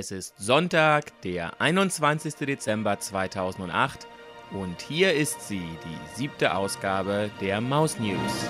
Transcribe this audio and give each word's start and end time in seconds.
Es 0.00 0.12
ist 0.12 0.38
Sonntag, 0.38 1.10
der 1.22 1.60
21. 1.60 2.36
Dezember 2.36 3.00
2008 3.00 4.06
und 4.52 4.80
hier 4.80 5.12
ist 5.12 5.48
sie, 5.48 5.58
die 5.58 6.16
siebte 6.16 6.54
Ausgabe 6.54 7.32
der 7.40 7.60
Maus 7.60 7.98
News. 7.98 8.46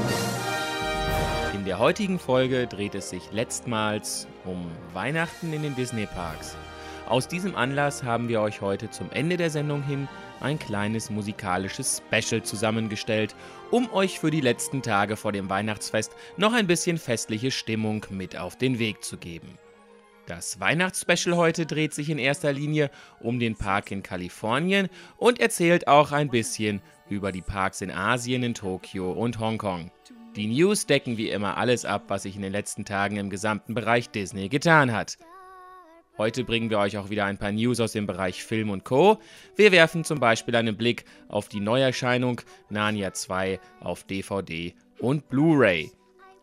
In 1.54 1.64
der 1.64 1.78
heutigen 1.78 2.18
Folge 2.18 2.66
dreht 2.66 2.94
es 2.94 3.08
sich 3.08 3.32
letztmals 3.32 4.28
um 4.44 4.70
Weihnachten 4.92 5.54
in 5.54 5.62
den 5.62 5.74
Disney 5.74 6.04
Parks. 6.04 6.54
Aus 7.08 7.28
diesem 7.28 7.56
Anlass 7.56 8.02
haben 8.02 8.28
wir 8.28 8.42
euch 8.42 8.60
heute 8.60 8.90
zum 8.90 9.10
Ende 9.10 9.38
der 9.38 9.48
Sendung 9.48 9.82
hin 9.82 10.06
ein 10.40 10.58
kleines 10.58 11.08
musikalisches 11.08 12.02
Special 12.06 12.42
zusammengestellt, 12.42 13.34
um 13.70 13.90
euch 13.94 14.20
für 14.20 14.30
die 14.30 14.42
letzten 14.42 14.82
Tage 14.82 15.16
vor 15.16 15.32
dem 15.32 15.48
Weihnachtsfest 15.48 16.14
noch 16.36 16.52
ein 16.52 16.66
bisschen 16.66 16.98
festliche 16.98 17.50
Stimmung 17.50 18.04
mit 18.10 18.36
auf 18.36 18.58
den 18.58 18.78
Weg 18.78 19.02
zu 19.02 19.16
geben. 19.16 19.58
Das 20.28 20.60
Weihnachtsspecial 20.60 21.38
heute 21.38 21.64
dreht 21.64 21.94
sich 21.94 22.10
in 22.10 22.18
erster 22.18 22.52
Linie 22.52 22.90
um 23.18 23.38
den 23.38 23.56
Park 23.56 23.90
in 23.90 24.02
Kalifornien 24.02 24.90
und 25.16 25.40
erzählt 25.40 25.88
auch 25.88 26.12
ein 26.12 26.28
bisschen 26.28 26.82
über 27.08 27.32
die 27.32 27.40
Parks 27.40 27.80
in 27.80 27.90
Asien, 27.90 28.42
in 28.42 28.52
Tokio 28.52 29.10
und 29.10 29.40
Hongkong. 29.40 29.90
Die 30.36 30.46
News 30.46 30.84
decken 30.84 31.16
wie 31.16 31.30
immer 31.30 31.56
alles 31.56 31.86
ab, 31.86 32.04
was 32.08 32.24
sich 32.24 32.36
in 32.36 32.42
den 32.42 32.52
letzten 32.52 32.84
Tagen 32.84 33.16
im 33.16 33.30
gesamten 33.30 33.72
Bereich 33.72 34.10
Disney 34.10 34.50
getan 34.50 34.92
hat. 34.92 35.16
Heute 36.18 36.44
bringen 36.44 36.68
wir 36.68 36.78
euch 36.78 36.98
auch 36.98 37.08
wieder 37.08 37.24
ein 37.24 37.38
paar 37.38 37.52
News 37.52 37.80
aus 37.80 37.92
dem 37.92 38.06
Bereich 38.06 38.44
Film 38.44 38.68
und 38.68 38.84
Co. 38.84 39.20
Wir 39.56 39.72
werfen 39.72 40.04
zum 40.04 40.20
Beispiel 40.20 40.56
einen 40.56 40.76
Blick 40.76 41.06
auf 41.28 41.48
die 41.48 41.60
Neuerscheinung 41.60 42.42
Narnia 42.68 43.14
2 43.14 43.58
auf 43.80 44.04
DVD 44.04 44.74
und 44.98 45.26
Blu-ray. 45.30 45.90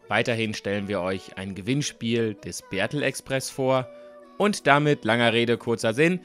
Weiterhin 0.08 0.54
stellen 0.54 0.88
wir 0.88 1.02
euch 1.02 1.38
ein 1.38 1.56
Gewinnspiel 1.56 2.36
des 2.36 2.62
Bertel 2.70 3.02
Express 3.02 3.50
vor. 3.50 3.90
Und 4.38 4.68
damit, 4.68 5.04
langer 5.04 5.34
Rede, 5.34 5.58
kurzer 5.58 5.94
Sinn, 5.94 6.20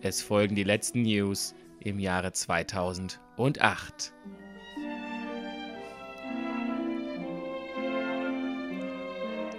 es 0.00 0.22
folgen 0.22 0.54
die 0.54 0.64
letzten 0.64 1.02
News 1.02 1.54
im 1.80 1.98
Jahre 1.98 2.32
2008. 2.32 4.12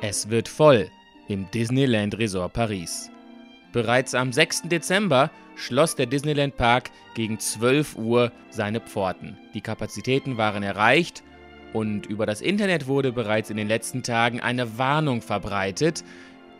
Es 0.02 0.30
wird 0.30 0.48
voll 0.48 0.90
im 1.28 1.50
Disneyland 1.52 2.18
Resort 2.18 2.54
Paris. 2.54 3.12
Bereits 3.74 4.16
am 4.16 4.32
6. 4.32 4.64
Dezember 4.64 5.30
schloss 5.56 5.96
der 5.96 6.06
Disneyland 6.06 6.56
Park 6.56 6.90
gegen 7.14 7.40
12 7.40 7.96
Uhr 7.98 8.32
seine 8.50 8.80
Pforten. 8.80 9.38
Die 9.54 9.62
Kapazitäten 9.62 10.38
waren 10.38 10.64
erreicht 10.64 11.24
und 11.74 12.06
über 12.06 12.26
das 12.26 12.42
Internet 12.42 12.88
wurde 12.88 13.12
bereits 13.12 13.50
in 13.50 13.58
den 13.58 13.68
letzten 13.68 14.04
Tagen 14.04 14.40
eine 14.40 14.78
Warnung 14.78 15.22
verbreitet, 15.22 16.04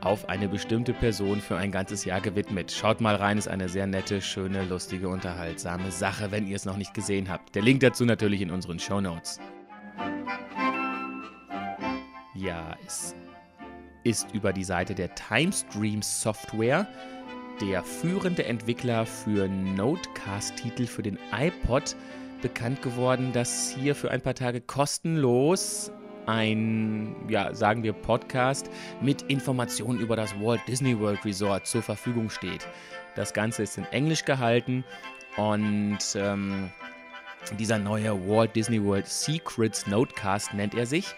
auf 0.00 0.28
eine 0.28 0.48
bestimmte 0.48 0.92
Person 0.92 1.40
für 1.40 1.56
ein 1.56 1.70
ganzes 1.70 2.04
Jahr 2.04 2.20
gewidmet. 2.20 2.72
Schaut 2.72 3.00
mal 3.00 3.16
rein, 3.16 3.38
ist 3.38 3.48
eine 3.48 3.68
sehr 3.68 3.86
nette, 3.86 4.20
schöne, 4.20 4.64
lustige, 4.64 5.08
unterhaltsame 5.08 5.90
Sache, 5.90 6.30
wenn 6.30 6.46
ihr 6.46 6.56
es 6.56 6.64
noch 6.64 6.76
nicht 6.76 6.94
gesehen 6.94 7.28
habt. 7.28 7.54
Der 7.54 7.62
Link 7.62 7.80
dazu 7.80 8.04
natürlich 8.04 8.40
in 8.40 8.50
unseren 8.50 8.78
Show 8.78 9.00
Notes. 9.00 9.38
Ja, 12.40 12.74
es 12.86 13.14
ist 14.02 14.32
über 14.32 14.54
die 14.54 14.64
Seite 14.64 14.94
der 14.94 15.14
Timestream 15.14 16.00
Software 16.00 16.88
der 17.60 17.82
führende 17.82 18.46
Entwickler 18.46 19.04
für 19.04 19.46
Notecast-Titel 19.46 20.86
für 20.86 21.02
den 21.02 21.18
iPod 21.38 21.94
bekannt 22.40 22.80
geworden, 22.80 23.34
dass 23.34 23.76
hier 23.78 23.94
für 23.94 24.10
ein 24.10 24.22
paar 24.22 24.34
Tage 24.34 24.62
kostenlos 24.62 25.92
ein, 26.24 27.14
ja, 27.28 27.52
sagen 27.54 27.82
wir, 27.82 27.92
Podcast 27.92 28.70
mit 29.02 29.20
Informationen 29.22 30.00
über 30.00 30.16
das 30.16 30.32
Walt 30.40 30.62
Disney 30.66 30.98
World 30.98 31.22
Resort 31.26 31.66
zur 31.66 31.82
Verfügung 31.82 32.30
steht. 32.30 32.66
Das 33.16 33.34
Ganze 33.34 33.64
ist 33.64 33.76
in 33.76 33.84
Englisch 33.92 34.24
gehalten 34.24 34.82
und 35.36 35.98
ähm, 36.14 36.70
dieser 37.58 37.78
neue 37.78 38.14
Walt 38.26 38.56
Disney 38.56 38.82
World 38.82 39.06
Secrets 39.06 39.86
Notecast 39.86 40.54
nennt 40.54 40.74
er 40.74 40.86
sich 40.86 41.14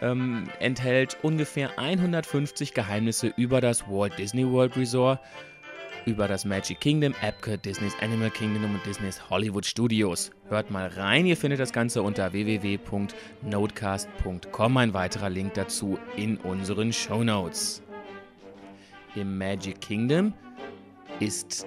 ähm, 0.00 0.48
enthält 0.60 1.16
ungefähr 1.22 1.78
150 1.78 2.74
Geheimnisse 2.74 3.32
über 3.36 3.60
das 3.60 3.88
Walt 3.88 4.18
Disney 4.18 4.46
World 4.46 4.76
Resort, 4.76 5.20
über 6.06 6.26
das 6.26 6.44
Magic 6.44 6.80
Kingdom, 6.80 7.14
Epcot, 7.22 7.64
Disney's 7.64 7.94
Animal 8.00 8.30
Kingdom 8.30 8.74
und 8.74 8.84
Disney's 8.84 9.30
Hollywood 9.30 9.64
Studios. 9.64 10.32
Hört 10.48 10.68
mal 10.70 10.88
rein, 10.88 11.26
ihr 11.26 11.36
findet 11.36 11.60
das 11.60 11.72
Ganze 11.72 12.02
unter 12.02 12.32
www.notecast.com. 12.32 14.76
Ein 14.76 14.94
weiterer 14.94 15.30
Link 15.30 15.54
dazu 15.54 15.96
in 16.16 16.38
unseren 16.38 16.92
Show 16.92 17.22
Notes. 17.22 17.84
Im 19.14 19.38
Magic 19.38 19.80
Kingdom 19.80 20.32
ist 21.20 21.64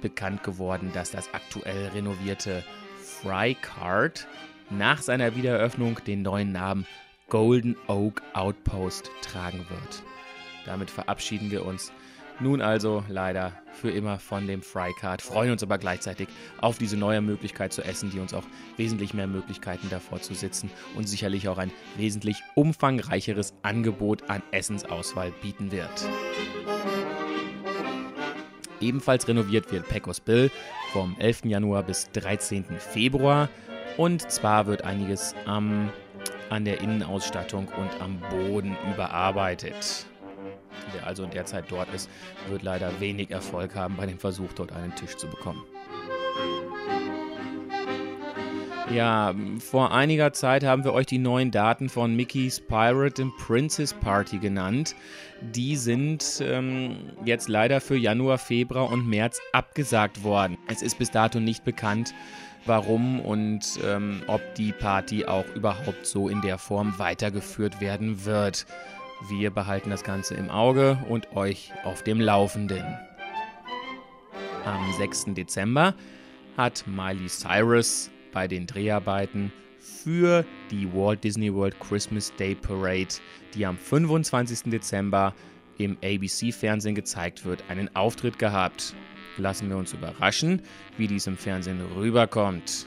bekannt 0.00 0.42
geworden, 0.42 0.90
dass 0.92 1.10
das 1.10 1.32
aktuell 1.32 1.88
renovierte 1.88 2.62
Fry 3.02 3.56
Card 3.60 4.26
nach 4.70 5.02
seiner 5.02 5.36
Wiedereröffnung 5.36 6.00
den 6.06 6.22
neuen 6.22 6.52
Namen 6.52 6.86
Golden 7.30 7.76
Oak 7.86 8.22
Outpost 8.34 9.10
tragen 9.22 9.64
wird. 9.70 10.02
Damit 10.66 10.90
verabschieden 10.90 11.50
wir 11.50 11.64
uns 11.64 11.92
nun 12.40 12.60
also 12.60 13.04
leider 13.08 13.52
für 13.72 13.90
immer 13.90 14.18
von 14.18 14.46
dem 14.46 14.62
Frycard, 14.62 15.22
freuen 15.22 15.52
uns 15.52 15.62
aber 15.62 15.78
gleichzeitig 15.78 16.28
auf 16.60 16.78
diese 16.78 16.96
neue 16.96 17.20
Möglichkeit 17.20 17.72
zu 17.72 17.82
essen, 17.82 18.10
die 18.10 18.18
uns 18.18 18.34
auch 18.34 18.44
wesentlich 18.76 19.14
mehr 19.14 19.26
Möglichkeiten 19.26 19.88
davor 19.90 20.20
zu 20.20 20.34
sitzen 20.34 20.70
und 20.96 21.08
sicherlich 21.08 21.48
auch 21.48 21.58
ein 21.58 21.70
wesentlich 21.96 22.42
umfangreicheres 22.54 23.54
Angebot 23.62 24.28
an 24.28 24.42
Essensauswahl 24.50 25.32
bieten 25.42 25.70
wird. 25.70 26.08
Ebenfalls 28.80 29.28
renoviert 29.28 29.70
wird 29.70 29.86
Pecos 29.88 30.20
Bill 30.20 30.50
vom 30.92 31.14
11. 31.18 31.44
Januar 31.44 31.82
bis 31.82 32.10
13. 32.12 32.64
Februar 32.78 33.48
und 33.98 34.30
zwar 34.30 34.66
wird 34.66 34.82
einiges 34.82 35.34
am 35.44 35.90
an 36.50 36.64
der 36.64 36.80
Innenausstattung 36.80 37.68
und 37.68 38.00
am 38.00 38.20
Boden 38.28 38.76
überarbeitet. 38.92 40.06
Wer 40.92 41.06
also 41.06 41.24
in 41.24 41.30
der 41.30 41.46
Zeit 41.46 41.64
dort 41.68 41.92
ist, 41.94 42.10
wird 42.48 42.62
leider 42.62 43.00
wenig 43.00 43.30
Erfolg 43.30 43.74
haben 43.74 43.96
bei 43.96 44.06
dem 44.06 44.18
Versuch, 44.18 44.52
dort 44.54 44.72
einen 44.72 44.94
Tisch 44.94 45.16
zu 45.16 45.26
bekommen. 45.28 45.62
Ja, 48.92 49.32
vor 49.60 49.92
einiger 49.92 50.32
Zeit 50.32 50.64
haben 50.64 50.82
wir 50.82 50.92
euch 50.92 51.06
die 51.06 51.18
neuen 51.18 51.52
Daten 51.52 51.88
von 51.88 52.16
Mickey's 52.16 52.58
Pirate 52.58 53.22
and 53.22 53.36
Princess 53.36 53.94
Party 53.94 54.38
genannt. 54.38 54.96
Die 55.40 55.76
sind 55.76 56.42
ähm, 56.44 56.96
jetzt 57.24 57.48
leider 57.48 57.80
für 57.80 57.96
Januar, 57.96 58.38
Februar 58.38 58.90
und 58.90 59.08
März 59.08 59.40
abgesagt 59.52 60.24
worden. 60.24 60.58
Es 60.66 60.82
ist 60.82 60.98
bis 60.98 61.12
dato 61.12 61.38
nicht 61.38 61.62
bekannt, 61.62 62.14
warum 62.66 63.20
und 63.20 63.78
ähm, 63.84 64.22
ob 64.26 64.42
die 64.54 64.72
Party 64.72 65.24
auch 65.24 65.46
überhaupt 65.54 66.06
so 66.06 66.28
in 66.28 66.40
der 66.42 66.58
Form 66.58 66.98
weitergeführt 66.98 67.80
werden 67.80 68.24
wird. 68.24 68.66
Wir 69.28 69.50
behalten 69.50 69.90
das 69.90 70.04
Ganze 70.04 70.34
im 70.34 70.50
Auge 70.50 70.98
und 71.08 71.36
euch 71.36 71.72
auf 71.84 72.02
dem 72.02 72.20
Laufenden. 72.20 72.84
Am 74.64 74.92
6. 74.98 75.26
Dezember 75.34 75.94
hat 76.56 76.84
Miley 76.86 77.28
Cyrus 77.28 78.10
bei 78.32 78.48
den 78.48 78.66
Dreharbeiten 78.66 79.52
für 79.78 80.44
die 80.70 80.92
Walt 80.92 81.24
Disney 81.24 81.52
World 81.52 81.78
Christmas 81.80 82.32
Day 82.36 82.54
Parade, 82.54 83.14
die 83.54 83.66
am 83.66 83.76
25. 83.76 84.70
Dezember 84.70 85.34
im 85.78 85.96
ABC-Fernsehen 86.04 86.94
gezeigt 86.94 87.44
wird, 87.44 87.64
einen 87.68 87.94
Auftritt 87.96 88.38
gehabt. 88.38 88.94
Lassen 89.36 89.68
wir 89.68 89.76
uns 89.76 89.92
überraschen, 89.92 90.62
wie 90.96 91.06
dies 91.06 91.26
im 91.26 91.36
Fernsehen 91.36 91.80
rüberkommt. 91.96 92.86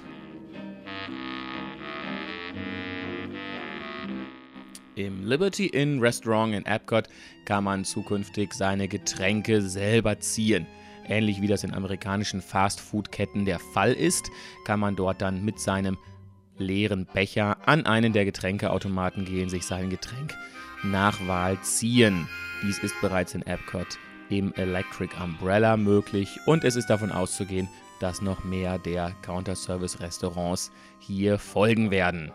Im 4.96 5.26
Liberty 5.26 5.68
Inn 5.68 6.00
Restaurant 6.00 6.54
in 6.54 6.66
Epcot 6.66 7.08
kann 7.46 7.64
man 7.64 7.84
zukünftig 7.84 8.54
seine 8.54 8.88
Getränke 8.88 9.62
selber 9.62 10.20
ziehen. 10.20 10.68
Ähnlich 11.06 11.42
wie 11.42 11.48
das 11.48 11.64
in 11.64 11.74
amerikanischen 11.74 12.42
Fast-Food-Ketten 12.42 13.46
der 13.46 13.60
Fall 13.60 13.94
ist, 13.94 14.30
kann 14.66 14.80
man 14.80 14.96
dort 14.96 15.22
dann 15.22 15.44
mit 15.44 15.60
seinem 15.60 15.98
leeren 16.58 17.08
Becher 17.12 17.68
an 17.68 17.88
einen 17.88 18.14
der 18.14 18.26
Getränkeautomaten 18.26 19.26
gehen, 19.26 19.50
sich 19.50 19.66
sein 19.66 19.90
Getränk 19.90 20.36
nach 20.84 21.28
Wahl 21.28 21.60
ziehen. 21.62 22.28
Dies 22.62 22.78
ist 22.80 22.96
bereits 23.02 23.34
in 23.34 23.42
Epcot 23.42 23.98
im 24.30 24.54
Electric 24.54 25.16
Umbrella 25.22 25.78
möglich 25.78 26.40
und 26.46 26.64
es 26.64 26.76
ist 26.76 26.90
davon 26.90 27.12
auszugehen, 27.12 27.70
dass 28.00 28.22
noch 28.22 28.44
mehr 28.44 28.80
der 28.80 29.12
Counter-Service-Restaurants 29.22 30.72
hier 31.00 31.40
folgen 31.40 31.92
werden. 31.92 32.32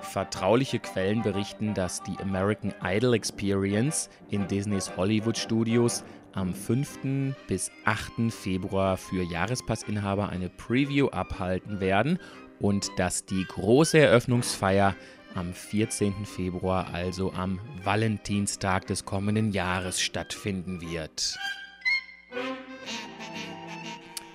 Vertrauliche 0.00 0.78
Quellen 0.78 1.22
berichten, 1.22 1.74
dass 1.74 2.02
die 2.02 2.16
American 2.18 2.72
Idol 2.82 3.14
Experience 3.14 4.08
in 4.30 4.46
Disneys 4.46 4.96
Hollywood 4.96 5.36
Studios 5.36 6.04
am 6.34 6.54
5. 6.54 7.34
bis 7.48 7.70
8. 7.84 8.32
Februar 8.32 8.96
für 8.96 9.22
Jahrespassinhaber 9.22 10.28
eine 10.28 10.48
Preview 10.48 11.08
abhalten 11.08 11.80
werden 11.80 12.18
und 12.60 12.90
dass 12.96 13.24
die 13.26 13.44
große 13.44 13.98
Eröffnungsfeier 13.98 14.94
am 15.34 15.52
14. 15.52 16.24
Februar, 16.24 16.92
also 16.92 17.32
am 17.32 17.60
Valentinstag 17.82 18.86
des 18.86 19.04
kommenden 19.04 19.52
Jahres, 19.52 20.00
stattfinden 20.00 20.80
wird. 20.80 21.36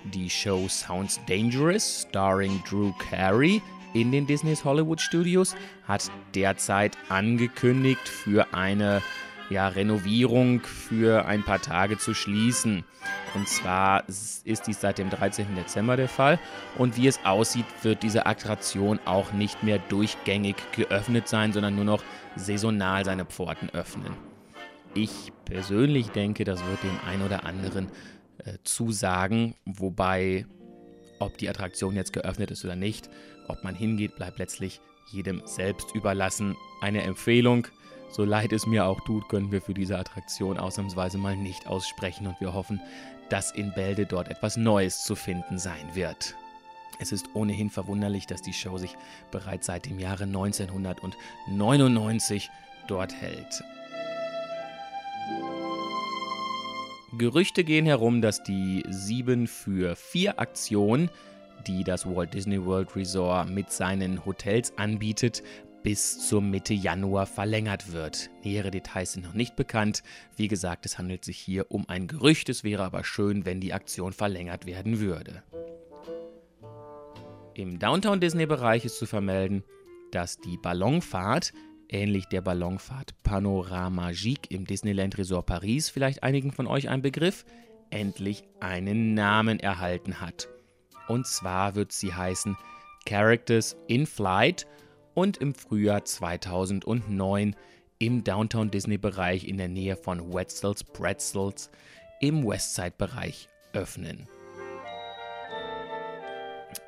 Die 0.04 0.30
Show 0.30 0.66
Sounds 0.68 1.20
Dangerous, 1.26 2.06
starring 2.08 2.62
Drew 2.68 2.92
Carey, 3.10 3.62
in 3.92 4.12
den 4.12 4.26
Disney's 4.26 4.64
Hollywood 4.64 5.00
Studios, 5.00 5.54
hat 5.86 6.10
derzeit 6.34 6.96
angekündigt, 7.08 8.08
für 8.08 8.54
eine 8.54 9.02
ja, 9.50 9.68
Renovierung 9.68 10.60
für 10.60 11.26
ein 11.26 11.42
paar 11.42 11.60
Tage 11.60 11.98
zu 11.98 12.14
schließen. 12.14 12.84
Und 13.34 13.48
zwar 13.48 14.08
ist 14.08 14.66
dies 14.66 14.80
seit 14.80 14.98
dem 14.98 15.10
13. 15.10 15.54
Dezember 15.56 15.96
der 15.96 16.08
Fall. 16.08 16.38
Und 16.78 16.96
wie 16.96 17.08
es 17.08 17.24
aussieht, 17.24 17.66
wird 17.82 18.02
diese 18.02 18.26
Attraktion 18.26 19.00
auch 19.04 19.32
nicht 19.32 19.62
mehr 19.62 19.78
durchgängig 19.78 20.56
geöffnet 20.72 21.28
sein, 21.28 21.52
sondern 21.52 21.74
nur 21.74 21.84
noch 21.84 22.02
saisonal 22.36 23.04
seine 23.04 23.24
Pforten 23.24 23.70
öffnen. 23.70 24.14
Ich 24.94 25.32
persönlich 25.44 26.08
denke, 26.08 26.44
das 26.44 26.64
wird 26.64 26.82
dem 26.82 26.98
einen 27.06 27.22
oder 27.22 27.44
anderen 27.44 27.88
äh, 28.38 28.54
zusagen, 28.64 29.54
wobei, 29.64 30.46
ob 31.18 31.38
die 31.38 31.48
Attraktion 31.48 31.94
jetzt 31.94 32.12
geöffnet 32.12 32.50
ist 32.50 32.64
oder 32.64 32.76
nicht, 32.76 33.10
ob 33.48 33.62
man 33.64 33.74
hingeht, 33.74 34.16
bleibt 34.16 34.38
letztlich 34.38 34.80
jedem 35.12 35.42
selbst 35.44 35.94
überlassen. 35.94 36.56
Eine 36.80 37.02
Empfehlung, 37.02 37.66
so 38.10 38.24
leid 38.24 38.52
es 38.52 38.66
mir 38.66 38.86
auch 38.86 39.00
tut, 39.00 39.28
können 39.28 39.52
wir 39.52 39.62
für 39.62 39.74
diese 39.74 39.98
Attraktion 39.98 40.58
ausnahmsweise 40.58 41.18
mal 41.18 41.36
nicht 41.36 41.66
aussprechen 41.66 42.26
und 42.26 42.40
wir 42.40 42.54
hoffen, 42.54 42.80
dass 43.28 43.52
in 43.52 43.72
Bälde 43.72 44.06
dort 44.06 44.28
etwas 44.28 44.56
Neues 44.56 45.04
zu 45.04 45.14
finden 45.14 45.58
sein 45.58 45.94
wird. 45.94 46.34
Es 46.98 47.12
ist 47.12 47.26
ohnehin 47.34 47.70
verwunderlich, 47.70 48.26
dass 48.26 48.42
die 48.42 48.52
Show 48.52 48.78
sich 48.78 48.96
bereits 49.30 49.66
seit 49.66 49.86
dem 49.86 49.98
Jahre 49.98 50.24
1999 50.24 52.50
dort 52.88 53.14
hält. 53.14 53.62
Gerüchte 57.16 57.64
gehen 57.64 57.86
herum, 57.86 58.20
dass 58.20 58.42
die 58.42 58.84
7 58.88 59.46
für 59.46 59.96
4 59.96 60.38
Aktion 60.38 61.08
die 61.66 61.84
das 61.84 62.06
Walt 62.06 62.34
Disney 62.34 62.64
World 62.64 62.94
Resort 62.96 63.50
mit 63.50 63.70
seinen 63.70 64.24
Hotels 64.24 64.76
anbietet, 64.78 65.42
bis 65.82 66.26
zur 66.26 66.42
Mitte 66.42 66.74
Januar 66.74 67.26
verlängert 67.26 67.92
wird. 67.92 68.30
Nähere 68.44 68.70
Details 68.70 69.12
sind 69.12 69.24
noch 69.24 69.34
nicht 69.34 69.56
bekannt. 69.56 70.02
Wie 70.36 70.48
gesagt, 70.48 70.84
es 70.86 70.98
handelt 70.98 71.24
sich 71.24 71.38
hier 71.38 71.70
um 71.70 71.88
ein 71.88 72.06
Gerücht. 72.06 72.48
Es 72.48 72.64
wäre 72.64 72.84
aber 72.84 73.04
schön, 73.04 73.46
wenn 73.46 73.60
die 73.60 73.72
Aktion 73.72 74.12
verlängert 74.12 74.66
werden 74.66 75.00
würde. 75.00 75.42
Im 77.54 77.78
Downtown 77.78 78.20
Disney 78.20 78.46
Bereich 78.46 78.84
ist 78.84 78.98
zu 78.98 79.06
vermelden, 79.06 79.64
dass 80.12 80.38
die 80.38 80.56
Ballonfahrt, 80.56 81.52
ähnlich 81.88 82.26
der 82.26 82.40
Ballonfahrt 82.40 83.14
Panoramagique 83.22 84.50
im 84.50 84.64
Disneyland 84.64 85.18
Resort 85.18 85.46
Paris, 85.46 85.88
vielleicht 85.88 86.22
einigen 86.22 86.52
von 86.52 86.66
euch 86.66 86.88
ein 86.88 87.02
Begriff, 87.02 87.44
endlich 87.90 88.44
einen 88.60 89.14
Namen 89.14 89.58
erhalten 89.60 90.20
hat. 90.20 90.48
Und 91.08 91.26
zwar 91.26 91.74
wird 91.74 91.92
sie 91.92 92.14
heißen 92.14 92.56
Characters 93.04 93.76
in 93.88 94.06
Flight 94.06 94.66
und 95.20 95.36
im 95.36 95.52
Frühjahr 95.52 96.02
2009 96.02 97.54
im 97.98 98.24
Downtown 98.24 98.70
Disney 98.70 98.96
Bereich 98.96 99.46
in 99.46 99.58
der 99.58 99.68
Nähe 99.68 99.94
von 99.94 100.32
Wetzel's 100.32 100.82
Pretzels 100.82 101.70
im 102.22 102.46
Westside 102.48 102.94
Bereich 102.96 103.50
öffnen. 103.74 104.26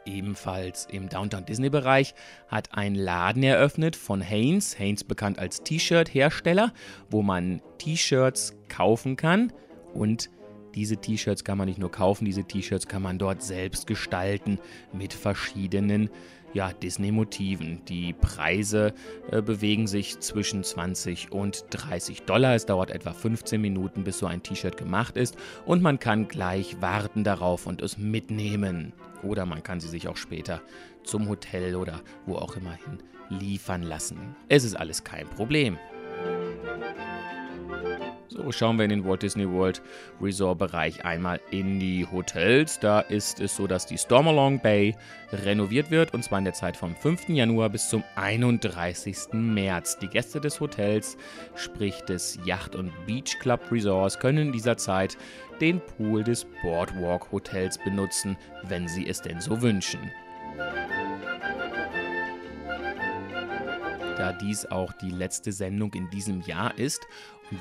Ebenfalls 0.07 0.89
im 0.91 1.11
Downtown 1.11 1.45
Disney 1.45 1.69
Bereich 1.69 2.15
hat 2.49 2.71
ein 2.73 2.95
Laden 2.95 3.43
eröffnet 3.43 3.97
von 3.97 4.27
Hanes, 4.27 4.79
Hanes 4.79 5.05
bekannt 5.05 5.39
als 5.39 5.63
T-Shirt-Hersteller, 5.63 6.73
wo 7.11 7.21
man 7.21 7.61
T-Shirts 7.77 8.55
kaufen 8.71 9.17
kann 9.17 9.53
und 9.93 10.31
diese 10.75 10.97
T-Shirts 10.97 11.45
kann 11.45 11.59
man 11.59 11.69
nicht 11.69 11.79
nur 11.79 11.91
kaufen, 11.91 12.25
diese 12.25 12.45
T-Shirts 12.45 12.89
kann 12.89 13.03
man 13.03 13.19
dort 13.19 13.43
selbst 13.43 13.87
gestalten 13.87 14.59
mit 14.95 15.13
verschiedenen 15.13 16.09
ja, 16.53 16.73
Disney-Motiven. 16.73 17.85
Die 17.87 18.13
Preise 18.13 18.95
äh, 19.31 19.43
bewegen 19.43 19.87
sich 19.87 20.21
zwischen 20.21 20.65
20 20.65 21.33
und 21.33 21.65
30 21.71 22.23
Dollar. 22.23 22.55
Es 22.55 22.67
dauert 22.67 22.91
etwa 22.91 23.13
15 23.13 23.61
Minuten, 23.61 24.05
bis 24.05 24.19
so 24.19 24.27
ein 24.27 24.43
T-Shirt 24.43 24.77
gemacht 24.77 25.17
ist 25.17 25.37
und 25.67 25.83
man 25.83 25.99
kann 25.99 26.29
gleich 26.29 26.81
warten 26.81 27.25
darauf 27.25 27.67
und 27.67 27.83
es 27.83 27.99
mitnehmen. 27.99 28.93
Oder 29.23 29.47
man 29.47 29.63
kann 29.63 29.81
sie 29.81 29.89
sich 29.89 30.09
auch 30.09 30.17
später 30.17 30.61
zum 31.05 31.29
Hotel 31.29 31.77
oder 31.77 32.01
wo 32.27 32.37
auch 32.37 32.57
immer 32.57 32.73
hin 32.73 32.99
liefern 33.29 33.83
lassen. 33.83 34.37
Es 34.49 34.65
ist 34.65 34.75
alles 34.75 35.05
kein 35.05 35.27
Problem. 35.29 35.79
So, 38.33 38.51
schauen 38.51 38.79
wir 38.79 38.85
in 38.85 38.91
den 38.91 39.05
Walt 39.05 39.23
Disney 39.23 39.47
World 39.47 39.83
Resort 40.19 40.59
Bereich 40.59 41.05
einmal 41.05 41.39
in 41.51 41.79
die 41.79 42.07
Hotels. 42.11 42.81
Da 42.81 43.01
ist 43.01 43.41
es 43.41 43.55
so, 43.57 43.67
dass 43.67 43.85
die 43.85 43.99
Stormalong 43.99 44.59
Bay 44.59 44.97
renoviert 45.33 45.91
wird 45.91 46.15
und 46.15 46.25
zwar 46.25 46.39
in 46.39 46.47
der 46.47 46.55
Zeit 46.55 46.79
vom 46.79 46.97
5. 46.97 47.29
Januar 47.29 47.69
bis 47.69 47.91
zum 47.91 48.03
31. 48.17 49.35
März. 49.35 49.99
Die 49.99 50.09
Gäste 50.09 50.41
des 50.41 50.61
Hotels, 50.61 51.19
sprich 51.57 52.01
des 52.03 52.39
Yacht- 52.47 52.75
und 52.75 52.91
Beach 53.07 53.39
Club 53.39 53.61
Resorts, 53.71 54.19
können 54.19 54.47
in 54.47 54.53
dieser 54.53 54.79
Zeit 54.79 55.19
den 55.61 55.79
Pool 55.81 56.25
des 56.25 56.47
Boardwalk 56.63 57.31
Hotels 57.33 57.77
benutzen, 57.85 58.39
wenn 58.63 58.89
sie 58.89 59.07
es 59.07 59.21
denn 59.21 59.43
so 59.43 59.61
wünschen. 59.61 60.01
Da 64.17 64.33
dies 64.33 64.65
auch 64.67 64.93
die 64.93 65.11
letzte 65.11 65.53
Sendung 65.53 65.93
in 65.93 66.09
diesem 66.09 66.41
Jahr 66.43 66.79
ist 66.79 67.07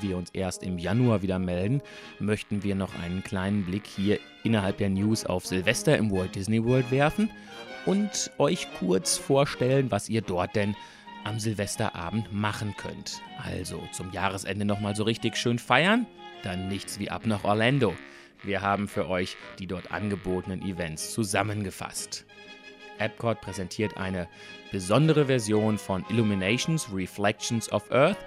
wir 0.00 0.16
uns 0.16 0.30
erst 0.30 0.62
im 0.62 0.78
Januar 0.78 1.22
wieder 1.22 1.38
melden, 1.38 1.82
möchten 2.18 2.62
wir 2.62 2.74
noch 2.74 2.94
einen 2.98 3.22
kleinen 3.22 3.64
Blick 3.64 3.86
hier 3.86 4.18
innerhalb 4.44 4.78
der 4.78 4.90
News 4.90 5.26
auf 5.26 5.46
Silvester 5.46 5.98
im 5.98 6.10
Walt 6.10 6.34
Disney 6.34 6.64
World 6.64 6.90
werfen 6.90 7.30
und 7.84 8.30
euch 8.38 8.68
kurz 8.78 9.18
vorstellen, 9.18 9.90
was 9.90 10.08
ihr 10.08 10.22
dort 10.22 10.54
denn 10.56 10.76
am 11.24 11.38
Silvesterabend 11.38 12.32
machen 12.32 12.74
könnt. 12.76 13.20
Also 13.42 13.82
zum 13.92 14.12
Jahresende 14.12 14.64
nochmal 14.64 14.96
so 14.96 15.04
richtig 15.04 15.36
schön 15.36 15.58
feiern, 15.58 16.06
dann 16.42 16.68
nichts 16.68 16.98
wie 16.98 17.10
ab 17.10 17.26
nach 17.26 17.44
Orlando. 17.44 17.94
Wir 18.42 18.60
haben 18.60 18.88
für 18.88 19.08
euch 19.08 19.36
die 19.58 19.66
dort 19.66 19.92
angebotenen 19.92 20.62
Events 20.62 21.12
zusammengefasst. 21.12 22.26
Epcot 22.98 23.40
präsentiert 23.40 23.96
eine 23.96 24.28
besondere 24.70 25.26
Version 25.26 25.78
von 25.78 26.04
Illuminations 26.08 26.88
Reflections 26.92 27.70
of 27.72 27.90
Earth, 27.90 28.18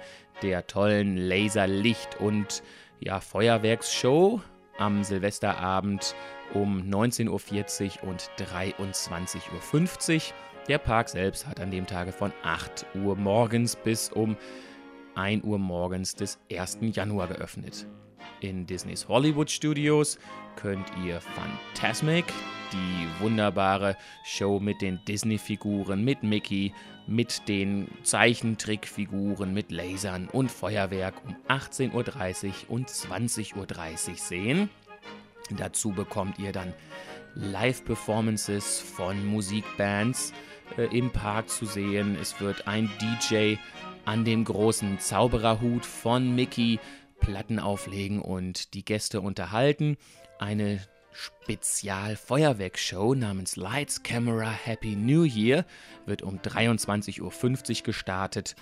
der 0.42 0.66
tollen 0.66 1.16
Laserlicht- 1.16 2.20
und 2.20 2.62
ja, 3.00 3.20
Feuerwerksshow 3.20 4.40
am 4.78 5.04
Silvesterabend 5.04 6.14
um 6.54 6.82
19.40 6.82 8.02
Uhr 8.02 8.10
und 8.10 8.30
23.50 8.38 10.16
Uhr. 10.16 10.20
Der 10.68 10.78
Park 10.78 11.08
selbst 11.08 11.46
hat 11.46 11.60
an 11.60 11.70
dem 11.70 11.86
Tage 11.86 12.12
von 12.12 12.32
8 12.42 12.86
Uhr 12.94 13.16
morgens 13.16 13.76
bis 13.76 14.10
um 14.10 14.36
1 15.14 15.44
Uhr 15.44 15.58
morgens 15.58 16.14
des 16.14 16.38
1. 16.50 16.78
Januar 16.92 17.28
geöffnet. 17.28 17.86
In 18.40 18.66
Disneys 18.66 19.08
Hollywood 19.08 19.50
Studios 19.50 20.18
könnt 20.56 20.86
ihr 21.04 21.20
Phantasmic, 21.20 22.26
die 22.72 23.22
wunderbare 23.22 23.96
Show 24.24 24.60
mit 24.60 24.82
den 24.82 25.00
Disney-Figuren, 25.06 26.04
mit 26.04 26.22
Mickey, 26.22 26.74
mit 27.06 27.48
den 27.48 27.88
Zeichentrickfiguren, 28.02 29.54
mit 29.54 29.70
Lasern 29.70 30.28
und 30.28 30.50
Feuerwerk 30.50 31.14
um 31.24 31.36
18.30 31.48 31.92
Uhr 31.92 32.70
und 32.70 32.88
20.30 32.88 33.56
Uhr 33.56 34.16
sehen. 34.16 34.70
Dazu 35.50 35.92
bekommt 35.92 36.38
ihr 36.38 36.52
dann 36.52 36.74
Live-Performances 37.34 38.80
von 38.80 39.24
Musikbands 39.26 40.32
äh, 40.76 40.84
im 40.96 41.10
Park 41.10 41.48
zu 41.48 41.64
sehen. 41.64 42.16
Es 42.20 42.40
wird 42.40 42.66
ein 42.66 42.90
DJ 43.00 43.54
an 44.04 44.24
dem 44.24 44.44
großen 44.44 44.98
Zaubererhut 44.98 45.84
von 45.84 46.34
Mickey 46.34 46.78
Platten 47.20 47.58
auflegen 47.58 48.20
und 48.20 48.74
die 48.74 48.84
Gäste 48.84 49.20
unterhalten. 49.20 49.96
Eine 50.38 50.80
Spezial-Feuerwerkshow 51.12 53.14
namens 53.14 53.56
Lights 53.56 54.02
Camera 54.02 54.50
Happy 54.50 54.96
New 54.96 55.24
Year 55.24 55.64
wird 56.04 56.22
um 56.22 56.38
23.50 56.38 57.80
Uhr 57.80 57.84
gestartet 57.84 58.54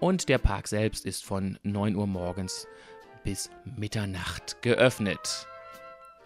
und 0.00 0.28
der 0.28 0.38
Park 0.38 0.68
selbst 0.68 1.06
ist 1.06 1.24
von 1.24 1.58
9 1.62 1.96
Uhr 1.96 2.06
morgens 2.06 2.66
bis 3.24 3.50
Mitternacht 3.76 4.60
geöffnet. 4.60 5.46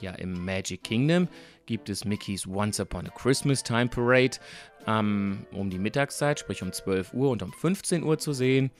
Ja, 0.01 0.13
im 0.13 0.45
Magic 0.45 0.83
Kingdom 0.83 1.29
gibt 1.67 1.89
es 1.89 2.05
Mickeys 2.05 2.47
Once 2.47 2.81
Upon 2.81 3.07
a 3.07 3.11
Christmas 3.11 3.63
Time 3.63 3.89
Parade 3.89 4.39
ähm, 4.87 5.47
um 5.53 5.71
die 5.71 5.79
Mittagszeit, 5.79 6.41
sprich 6.41 6.63
um 6.63 6.73
12 6.73 7.15
Uhr 7.15 7.31
und 7.31 7.43
um 7.43 7.53
15 7.53 8.03
Uhr 8.03 8.19
zu 8.19 8.33
sehen. 8.33 8.71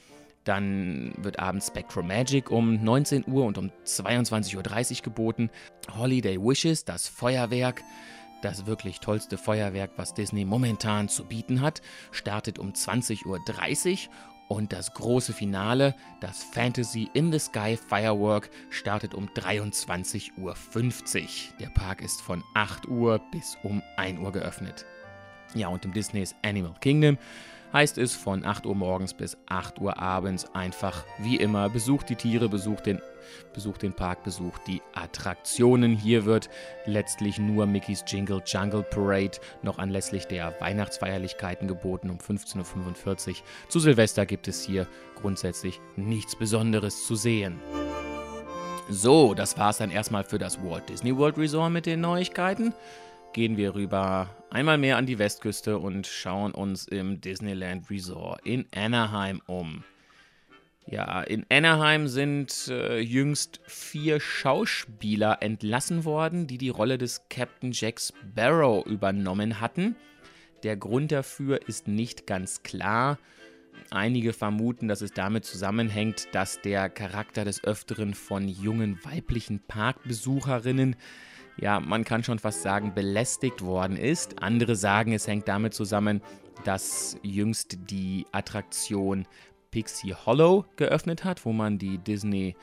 Dann 0.49 1.13
wird 1.19 1.39
abends 1.41 1.67
Spectromagic 1.67 2.51
um 2.51 2.83
19 2.83 3.27
Uhr 3.27 3.45
und 3.45 3.59
um 3.59 3.71
22.30 3.85 4.57
Uhr 4.57 5.03
geboten. 5.03 5.51
Holiday 5.95 6.39
Wishes, 6.41 6.87
das 6.87 7.07
Feuerwerk, 7.07 7.83
das 8.41 8.65
wirklich 8.65 9.01
tollste 9.01 9.37
Feuerwerk, 9.37 9.91
was 9.97 10.15
Disney 10.15 10.47
momentan 10.47 11.11
zu 11.11 11.27
bieten 11.27 11.61
hat, 11.61 11.83
startet 12.13 12.59
um 12.59 12.73
20.30 12.73 13.27
Uhr. 13.27 13.39
Und 14.49 14.73
das 14.73 14.95
große 14.95 15.35
Finale, 15.35 15.95
das 16.23 16.45
Fantasy 16.45 17.11
in 17.13 17.31
the 17.31 17.39
Sky 17.39 17.77
Firework, 17.77 18.49
startet 18.71 19.13
um 19.13 19.29
23.50 19.29 20.31
Uhr. 20.39 20.55
Der 21.61 21.69
Park 21.75 22.01
ist 22.01 22.23
von 22.23 22.43
8 22.55 22.89
Uhr 22.89 23.21
bis 23.33 23.59
um 23.63 23.83
1 23.99 24.19
Uhr 24.19 24.33
geöffnet. 24.33 24.87
Ja, 25.55 25.69
und 25.69 25.85
im 25.85 25.93
Disneys 25.93 26.35
Animal 26.43 26.73
Kingdom 26.81 27.19
heißt 27.73 27.99
es 27.99 28.15
von 28.15 28.45
8 28.45 28.67
Uhr 28.67 28.75
morgens 28.75 29.15
bis 29.15 29.37
8 29.47 29.81
Uhr 29.81 29.99
abends 29.99 30.47
einfach 30.55 31.05
wie 31.19 31.37
immer 31.37 31.69
besucht 31.69 32.09
die 32.09 32.17
Tiere, 32.17 32.49
besucht 32.49 32.87
den, 32.87 33.01
besucht 33.53 33.83
den 33.83 33.93
Park, 33.93 34.25
besucht 34.25 34.63
die 34.67 34.81
Attraktionen. 34.95 35.97
Hier 35.97 36.25
wird 36.25 36.49
letztlich 36.87 37.39
nur 37.39 37.67
Mickey's 37.67 38.05
Jingle 38.07 38.43
Jungle 38.47 38.83
Parade 38.83 39.39
noch 39.63 39.79
anlässlich 39.79 40.27
der 40.27 40.55
Weihnachtsfeierlichkeiten 40.61 41.69
geboten 41.69 42.11
um 42.11 42.19
15.45 42.19 43.29
Uhr. 43.29 43.35
Zu 43.69 43.81
Silvester 43.81 44.27
gibt 44.27 44.49
es 44.49 44.65
hier 44.65 44.87
grundsätzlich 45.15 45.81
nichts 45.97 46.37
Besonderes 46.37 47.07
zu 47.07 47.15
sehen. 47.15 47.61
So, 48.91 49.35
das 49.35 49.59
war 49.59 49.71
es 49.71 49.79
dann 49.79 49.91
erstmal 49.91 50.25
für 50.25 50.39
das 50.39 50.63
Walt 50.63 50.89
Disney 50.89 51.15
World 51.15 51.37
Resort 51.37 51.71
mit 51.73 51.85
den 51.85 52.01
Neuigkeiten 52.01 52.73
gehen 53.33 53.57
wir 53.57 53.75
rüber 53.75 54.35
einmal 54.51 54.79
mehr 54.79 54.97
an 54.97 55.07
die 55.07 55.19
Westküste 55.19 55.79
und 55.79 56.07
schauen 56.07 56.53
uns 56.53 56.87
im 56.87 57.21
Disneyland 57.21 57.91
Resort 57.91 58.41
in 58.45 58.67
Anaheim 58.75 59.43
um. 59.47 59.85
Ja, 60.91 61.21
in 61.23 61.45
Anaheim 61.51 62.09
sind 62.09 62.69
äh, 62.69 62.99
jüngst 62.99 63.61
vier 63.67 64.21
Schauspieler 64.21 65.43
entlassen 65.43 66.07
worden, 66.07 66.47
die 66.47 66.57
die 66.57 66.71
Rolle 66.71 66.97
des 66.97 67.29
Captain 67.29 67.73
Jack 67.73 68.01
Sparrow 68.01 68.87
übernommen 68.87 69.61
hatten. 69.61 69.97
Der 70.63 70.79
Grund 70.79 71.13
dafür 71.13 71.61
ist 71.69 71.89
nicht 71.89 72.27
ganz 72.27 72.63
klar. 72.63 73.19
Einige 73.91 74.33
vermuten, 74.33 74.89
dass 74.89 75.03
es 75.03 75.13
damit 75.13 75.45
zusammenhängt, 75.45 76.29
dass 76.33 76.61
der 76.63 76.89
Charakter 76.89 77.45
des 77.45 77.63
Öfteren 77.65 78.15
von 78.15 78.49
jungen 78.49 78.99
weiblichen 79.05 79.61
Parkbesucherinnen 79.61 80.97
ja, 81.61 81.81
man 81.81 82.05
kann 82.05 82.23
schon 82.23 82.39
fast 82.39 82.63
sagen, 82.63 82.95
belästigt 82.95 83.63
worden 83.63 83.97
ist. 83.97 84.43
Andere 84.43 84.77
sagen, 84.77 85.13
es 85.13 85.27
hängt 85.27 85.49
damit 85.49 85.75
zusammen, 85.75 86.23
dass 86.65 87.17
jüngst 87.23 87.79
die 87.91 88.27
Attraktion 88.33 89.27
Pixie 89.71 90.15
Hollow 90.15 90.65
geöffnet 90.77 91.25
hat, 91.25 91.45
wo 91.45 91.53
man 91.53 91.79
die 91.79 91.99
Disney 91.99 92.57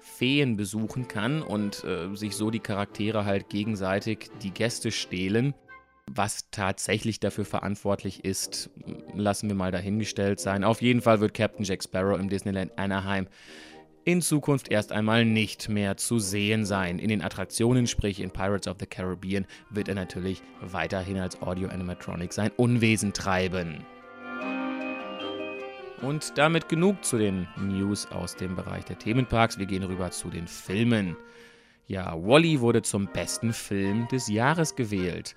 Feen 0.00 0.56
besuchen 0.56 1.06
kann 1.06 1.42
und 1.42 1.84
äh, 1.84 2.14
sich 2.14 2.34
so 2.34 2.50
die 2.50 2.60
Charaktere 2.60 3.24
halt 3.24 3.48
gegenseitig 3.48 4.30
die 4.42 4.50
Gäste 4.50 4.90
stehlen. 4.90 5.54
Was 6.10 6.50
tatsächlich 6.50 7.20
dafür 7.20 7.44
verantwortlich 7.44 8.24
ist, 8.24 8.70
lassen 9.14 9.48
wir 9.48 9.54
mal 9.54 9.70
dahingestellt 9.70 10.40
sein. 10.40 10.64
Auf 10.64 10.80
jeden 10.80 11.02
Fall 11.02 11.20
wird 11.20 11.34
Captain 11.34 11.64
Jack 11.64 11.84
Sparrow 11.84 12.18
im 12.18 12.30
Disneyland 12.30 12.78
Anaheim 12.78 13.28
in 14.08 14.22
Zukunft 14.22 14.70
erst 14.70 14.90
einmal 14.90 15.26
nicht 15.26 15.68
mehr 15.68 15.98
zu 15.98 16.18
sehen 16.18 16.64
sein. 16.64 16.98
In 16.98 17.10
den 17.10 17.20
Attraktionen, 17.20 17.86
sprich 17.86 18.20
in 18.20 18.30
Pirates 18.30 18.66
of 18.66 18.78
the 18.80 18.86
Caribbean, 18.86 19.44
wird 19.68 19.88
er 19.88 19.96
natürlich 19.96 20.42
weiterhin 20.62 21.18
als 21.18 21.42
Audio-Animatronic 21.42 22.32
sein 22.32 22.50
Unwesen 22.56 23.12
treiben. 23.12 23.84
Und 26.00 26.38
damit 26.38 26.70
genug 26.70 27.04
zu 27.04 27.18
den 27.18 27.46
News 27.58 28.06
aus 28.10 28.34
dem 28.34 28.56
Bereich 28.56 28.86
der 28.86 28.98
Themenparks. 28.98 29.58
Wir 29.58 29.66
gehen 29.66 29.82
rüber 29.82 30.10
zu 30.10 30.30
den 30.30 30.48
Filmen. 30.48 31.14
Ja, 31.86 32.14
Wally 32.14 32.60
wurde 32.60 32.80
zum 32.80 33.08
besten 33.08 33.52
Film 33.52 34.08
des 34.08 34.26
Jahres 34.28 34.74
gewählt. 34.74 35.34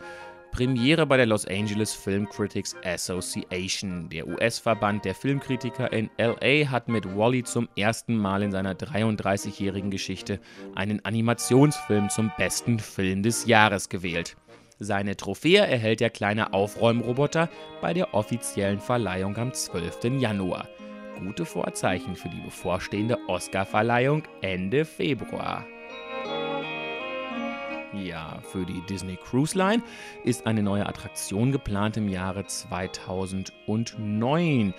Premiere 0.51 1.05
bei 1.05 1.15
der 1.15 1.25
Los 1.25 1.47
Angeles 1.47 1.93
Film 1.93 2.27
Critics 2.27 2.75
Association. 2.83 4.09
Der 4.09 4.27
US-Verband 4.27 5.05
der 5.05 5.15
Filmkritiker 5.15 5.91
in 5.93 6.09
LA 6.17 6.69
hat 6.69 6.89
mit 6.89 7.05
Wally 7.15 7.43
zum 7.43 7.69
ersten 7.77 8.17
Mal 8.17 8.43
in 8.43 8.51
seiner 8.51 8.73
33-jährigen 8.73 9.91
Geschichte 9.91 10.41
einen 10.75 11.03
Animationsfilm 11.05 12.09
zum 12.09 12.31
besten 12.37 12.79
Film 12.79 13.23
des 13.23 13.45
Jahres 13.45 13.87
gewählt. 13.87 14.35
Seine 14.77 15.15
Trophäe 15.15 15.65
erhält 15.65 16.01
der 16.01 16.09
kleine 16.09 16.53
Aufräumroboter 16.53 17.49
bei 17.81 17.93
der 17.93 18.13
offiziellen 18.13 18.79
Verleihung 18.79 19.37
am 19.37 19.53
12. 19.53 20.19
Januar. 20.19 20.67
Gute 21.17 21.45
Vorzeichen 21.45 22.15
für 22.15 22.29
die 22.29 22.41
bevorstehende 22.41 23.17
Oscar-Verleihung 23.27 24.23
Ende 24.41 24.83
Februar. 24.85 25.65
Ja, 27.93 28.39
für 28.43 28.65
die 28.65 28.81
Disney 28.89 29.17
Cruise 29.17 29.57
Line 29.57 29.83
ist 30.23 30.47
eine 30.47 30.63
neue 30.63 30.85
Attraktion 30.85 31.51
geplant 31.51 31.97
im 31.97 32.07
Jahre 32.07 32.45
2009. 32.45 34.73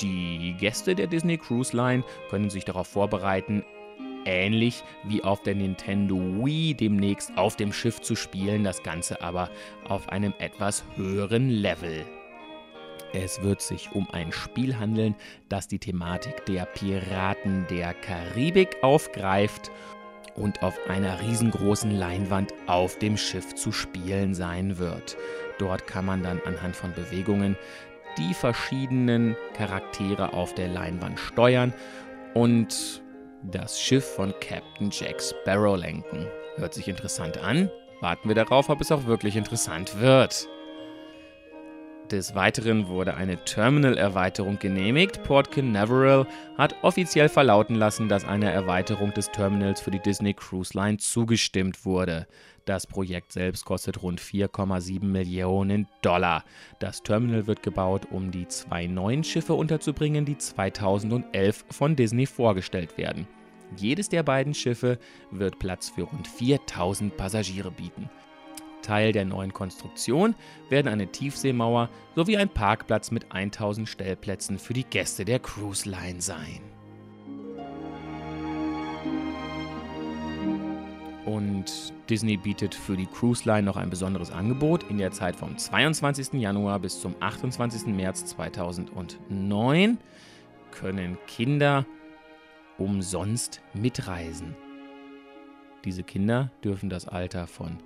Die 0.00 0.54
Gäste 0.58 0.94
der 0.94 1.06
Disney 1.06 1.36
Cruise 1.36 1.76
Line 1.76 2.02
können 2.30 2.48
sich 2.48 2.64
darauf 2.64 2.86
vorbereiten, 2.86 3.62
ähnlich 4.24 4.82
wie 5.04 5.22
auf 5.22 5.42
der 5.42 5.54
Nintendo 5.54 6.16
Wii 6.16 6.72
demnächst 6.74 7.36
auf 7.36 7.56
dem 7.56 7.74
Schiff 7.74 8.00
zu 8.00 8.16
spielen, 8.16 8.64
das 8.64 8.82
Ganze 8.82 9.20
aber 9.20 9.50
auf 9.86 10.08
einem 10.08 10.32
etwas 10.38 10.82
höheren 10.96 11.50
Level. 11.50 12.06
Es 13.12 13.42
wird 13.42 13.60
sich 13.62 13.92
um 13.92 14.08
ein 14.10 14.32
Spiel 14.32 14.78
handeln, 14.78 15.14
das 15.48 15.68
die 15.68 15.78
Thematik 15.78 16.44
der 16.46 16.66
Piraten 16.66 17.66
der 17.70 17.94
Karibik 17.94 18.76
aufgreift 18.82 19.70
und 20.36 20.62
auf 20.62 20.78
einer 20.88 21.20
riesengroßen 21.20 21.90
Leinwand 21.90 22.52
auf 22.66 22.98
dem 22.98 23.16
Schiff 23.16 23.54
zu 23.54 23.72
spielen 23.72 24.34
sein 24.34 24.78
wird. 24.78 25.16
Dort 25.58 25.86
kann 25.86 26.04
man 26.04 26.22
dann 26.22 26.40
anhand 26.44 26.76
von 26.76 26.92
Bewegungen 26.92 27.56
die 28.18 28.34
verschiedenen 28.34 29.36
Charaktere 29.54 30.32
auf 30.32 30.54
der 30.54 30.68
Leinwand 30.68 31.18
steuern 31.18 31.74
und 32.34 33.02
das 33.42 33.80
Schiff 33.80 34.04
von 34.04 34.34
Captain 34.40 34.90
Jack 34.90 35.20
Sparrow 35.20 35.78
lenken. 35.78 36.26
Hört 36.56 36.74
sich 36.74 36.88
interessant 36.88 37.38
an. 37.38 37.70
Warten 38.00 38.28
wir 38.28 38.34
darauf, 38.34 38.68
ob 38.68 38.80
es 38.80 38.92
auch 38.92 39.06
wirklich 39.06 39.36
interessant 39.36 40.00
wird. 40.00 40.48
Des 42.10 42.36
Weiteren 42.36 42.86
wurde 42.86 43.14
eine 43.14 43.36
Terminal-Erweiterung 43.44 44.60
genehmigt. 44.60 45.24
Port 45.24 45.50
Canaveral 45.50 46.24
hat 46.56 46.76
offiziell 46.82 47.28
verlauten 47.28 47.74
lassen, 47.74 48.08
dass 48.08 48.24
einer 48.24 48.48
Erweiterung 48.52 49.12
des 49.12 49.32
Terminals 49.32 49.80
für 49.80 49.90
die 49.90 49.98
Disney 49.98 50.32
Cruise 50.32 50.76
Line 50.78 50.98
zugestimmt 50.98 51.84
wurde. 51.84 52.28
Das 52.64 52.86
Projekt 52.86 53.32
selbst 53.32 53.64
kostet 53.64 54.02
rund 54.04 54.20
4,7 54.20 55.04
Millionen 55.04 55.88
Dollar. 56.00 56.44
Das 56.78 57.02
Terminal 57.02 57.48
wird 57.48 57.64
gebaut, 57.64 58.02
um 58.12 58.30
die 58.30 58.46
zwei 58.46 58.86
neuen 58.86 59.24
Schiffe 59.24 59.54
unterzubringen, 59.54 60.24
die 60.24 60.38
2011 60.38 61.64
von 61.70 61.96
Disney 61.96 62.26
vorgestellt 62.26 62.96
werden. 62.98 63.26
Jedes 63.76 64.08
der 64.08 64.22
beiden 64.22 64.54
Schiffe 64.54 65.00
wird 65.32 65.58
Platz 65.58 65.90
für 65.90 66.02
rund 66.02 66.28
4000 66.28 67.16
Passagiere 67.16 67.72
bieten. 67.72 68.08
Teil 68.86 69.10
der 69.10 69.24
neuen 69.24 69.52
Konstruktion 69.52 70.36
werden 70.68 70.86
eine 70.86 71.08
Tiefseemauer 71.08 71.90
sowie 72.14 72.36
ein 72.36 72.48
Parkplatz 72.48 73.10
mit 73.10 73.32
1000 73.32 73.88
Stellplätzen 73.88 74.58
für 74.58 74.74
die 74.74 74.84
Gäste 74.84 75.24
der 75.24 75.40
Cruise 75.40 75.88
Line 75.88 76.20
sein. 76.20 76.60
Und 81.24 81.92
Disney 82.08 82.36
bietet 82.36 82.76
für 82.76 82.96
die 82.96 83.06
Cruise 83.06 83.48
Line 83.48 83.64
noch 83.64 83.76
ein 83.76 83.90
besonderes 83.90 84.30
Angebot 84.30 84.84
in 84.88 84.98
der 84.98 85.10
Zeit 85.10 85.34
vom 85.34 85.58
22. 85.58 86.34
Januar 86.34 86.78
bis 86.78 87.00
zum 87.00 87.16
28. 87.18 87.86
März 87.86 88.26
2009 88.26 89.98
können 90.70 91.18
Kinder 91.26 91.84
umsonst 92.78 93.60
mitreisen. 93.74 94.54
Diese 95.84 96.04
Kinder 96.04 96.52
dürfen 96.62 96.90
das 96.90 97.08
Alter 97.08 97.48
von 97.48 97.78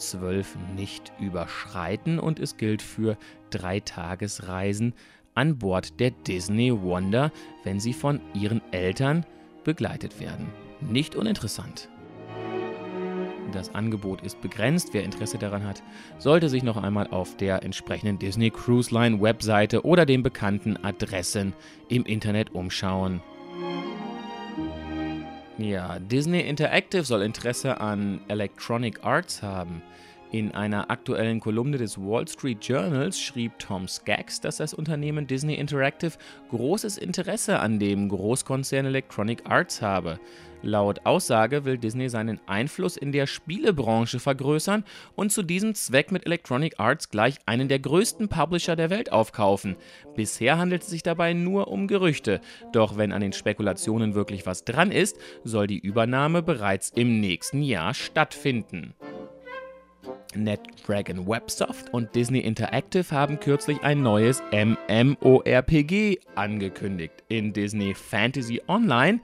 12 0.00 0.56
nicht 0.76 1.12
überschreiten 1.20 2.18
und 2.18 2.40
es 2.40 2.56
gilt 2.56 2.82
für 2.82 3.16
Dreitagesreisen 3.50 4.94
an 5.34 5.58
Bord 5.58 6.00
der 6.00 6.10
Disney 6.10 6.72
Wonder, 6.72 7.30
wenn 7.64 7.78
sie 7.80 7.92
von 7.92 8.20
ihren 8.34 8.60
Eltern 8.72 9.24
begleitet 9.64 10.20
werden. 10.20 10.48
Nicht 10.80 11.14
uninteressant. 11.14 11.88
Das 13.52 13.74
Angebot 13.74 14.22
ist 14.22 14.40
begrenzt. 14.40 14.90
Wer 14.92 15.02
Interesse 15.02 15.38
daran 15.38 15.64
hat, 15.64 15.82
sollte 16.18 16.48
sich 16.48 16.62
noch 16.62 16.76
einmal 16.76 17.08
auf 17.08 17.36
der 17.36 17.62
entsprechenden 17.62 18.18
Disney 18.18 18.50
Cruise 18.50 18.94
Line 18.94 19.20
Webseite 19.20 19.84
oder 19.84 20.06
den 20.06 20.22
bekannten 20.22 20.76
Adressen 20.84 21.52
im 21.88 22.04
Internet 22.04 22.54
umschauen. 22.54 23.20
Ja, 25.60 25.98
Disney 25.98 26.40
Interactive 26.40 27.04
soll 27.04 27.20
Interesse 27.20 27.78
an 27.80 28.20
Electronic 28.28 29.04
Arts 29.04 29.42
haben. 29.42 29.82
In 30.32 30.52
einer 30.54 30.92
aktuellen 30.92 31.40
Kolumne 31.40 31.76
des 31.76 31.98
Wall 31.98 32.28
Street 32.28 32.64
Journals 32.64 33.20
schrieb 33.20 33.58
Tom 33.58 33.88
Skaggs, 33.88 34.40
dass 34.40 34.58
das 34.58 34.72
Unternehmen 34.72 35.26
Disney 35.26 35.54
Interactive 35.54 36.12
großes 36.50 36.98
Interesse 36.98 37.58
an 37.58 37.80
dem 37.80 38.08
Großkonzern 38.08 38.86
Electronic 38.86 39.42
Arts 39.50 39.82
habe. 39.82 40.20
Laut 40.62 41.04
Aussage 41.04 41.64
will 41.64 41.78
Disney 41.78 42.08
seinen 42.08 42.38
Einfluss 42.46 42.96
in 42.96 43.10
der 43.10 43.26
Spielebranche 43.26 44.20
vergrößern 44.20 44.84
und 45.16 45.32
zu 45.32 45.42
diesem 45.42 45.74
Zweck 45.74 46.12
mit 46.12 46.26
Electronic 46.26 46.78
Arts 46.78 47.08
gleich 47.08 47.34
einen 47.46 47.66
der 47.66 47.80
größten 47.80 48.28
Publisher 48.28 48.76
der 48.76 48.90
Welt 48.90 49.10
aufkaufen. 49.10 49.74
Bisher 50.14 50.58
handelt 50.58 50.82
es 50.82 50.90
sich 50.90 51.02
dabei 51.02 51.32
nur 51.32 51.66
um 51.66 51.88
Gerüchte, 51.88 52.40
doch 52.72 52.96
wenn 52.96 53.10
an 53.10 53.20
den 53.22 53.32
Spekulationen 53.32 54.14
wirklich 54.14 54.46
was 54.46 54.64
dran 54.64 54.92
ist, 54.92 55.18
soll 55.42 55.66
die 55.66 55.80
Übernahme 55.80 56.40
bereits 56.40 56.90
im 56.90 57.18
nächsten 57.20 57.62
Jahr 57.62 57.94
stattfinden. 57.94 58.94
NetDragon 60.34 61.26
Websoft 61.26 61.92
und 61.92 62.14
Disney 62.14 62.40
Interactive 62.40 63.10
haben 63.10 63.40
kürzlich 63.40 63.82
ein 63.82 64.02
neues 64.02 64.42
MMORPG 64.52 66.18
angekündigt. 66.34 67.14
In 67.28 67.52
Disney 67.52 67.94
Fantasy 67.94 68.60
Online 68.68 69.20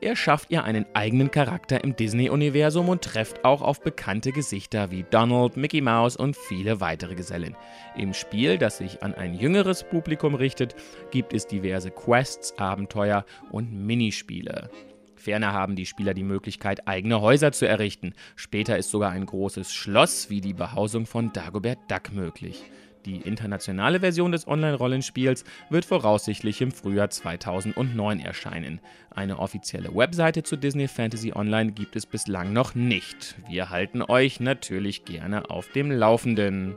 erschafft 0.00 0.50
ihr 0.50 0.64
einen 0.64 0.86
eigenen 0.94 1.30
Charakter 1.30 1.82
im 1.82 1.96
Disney-Universum 1.96 2.88
und 2.88 3.02
trefft 3.02 3.44
auch 3.44 3.62
auf 3.62 3.80
bekannte 3.80 4.32
Gesichter 4.32 4.90
wie 4.90 5.04
Donald, 5.10 5.56
Mickey 5.56 5.80
Mouse 5.80 6.16
und 6.16 6.36
viele 6.36 6.80
weitere 6.80 7.14
Gesellen. 7.14 7.56
Im 7.96 8.14
Spiel, 8.14 8.58
das 8.58 8.78
sich 8.78 9.02
an 9.02 9.14
ein 9.14 9.34
jüngeres 9.34 9.84
Publikum 9.84 10.34
richtet, 10.34 10.74
gibt 11.10 11.32
es 11.32 11.46
diverse 11.46 11.90
Quests, 11.90 12.56
Abenteuer 12.58 13.24
und 13.50 13.72
Minispiele. 13.72 14.70
Ferner 15.16 15.52
haben 15.52 15.76
die 15.76 15.86
Spieler 15.86 16.14
die 16.14 16.22
Möglichkeit, 16.22 16.86
eigene 16.86 17.20
Häuser 17.20 17.52
zu 17.52 17.66
errichten. 17.66 18.14
Später 18.36 18.78
ist 18.78 18.90
sogar 18.90 19.10
ein 19.10 19.26
großes 19.26 19.72
Schloss 19.72 20.30
wie 20.30 20.40
die 20.40 20.54
Behausung 20.54 21.06
von 21.06 21.32
Dagobert 21.32 21.78
Duck 21.88 22.12
möglich. 22.12 22.64
Die 23.06 23.20
internationale 23.20 24.00
Version 24.00 24.32
des 24.32 24.48
Online-Rollenspiels 24.48 25.44
wird 25.70 25.84
voraussichtlich 25.84 26.60
im 26.60 26.72
Frühjahr 26.72 27.08
2009 27.08 28.18
erscheinen. 28.18 28.80
Eine 29.10 29.38
offizielle 29.38 29.94
Webseite 29.94 30.42
zu 30.42 30.56
Disney 30.56 30.88
Fantasy 30.88 31.32
Online 31.32 31.70
gibt 31.70 31.94
es 31.94 32.04
bislang 32.04 32.52
noch 32.52 32.74
nicht. 32.74 33.36
Wir 33.48 33.70
halten 33.70 34.02
euch 34.02 34.40
natürlich 34.40 35.04
gerne 35.04 35.50
auf 35.50 35.68
dem 35.68 35.92
Laufenden. 35.92 36.74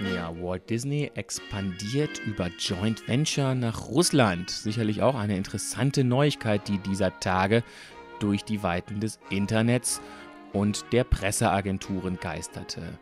Ja, 0.00 0.34
Walt 0.40 0.70
Disney 0.70 1.10
expandiert 1.14 2.22
über 2.24 2.48
Joint 2.58 3.06
Venture 3.06 3.54
nach 3.54 3.88
Russland. 3.88 4.48
Sicherlich 4.48 5.02
auch 5.02 5.14
eine 5.14 5.36
interessante 5.36 6.04
Neuigkeit, 6.04 6.66
die 6.68 6.78
dieser 6.78 7.20
Tage 7.20 7.62
durch 8.18 8.42
die 8.42 8.62
Weiten 8.62 9.00
des 9.00 9.18
Internets 9.28 10.00
und 10.54 10.86
der 10.92 11.04
Presseagenturen 11.04 12.18
geisterte. 12.18 12.98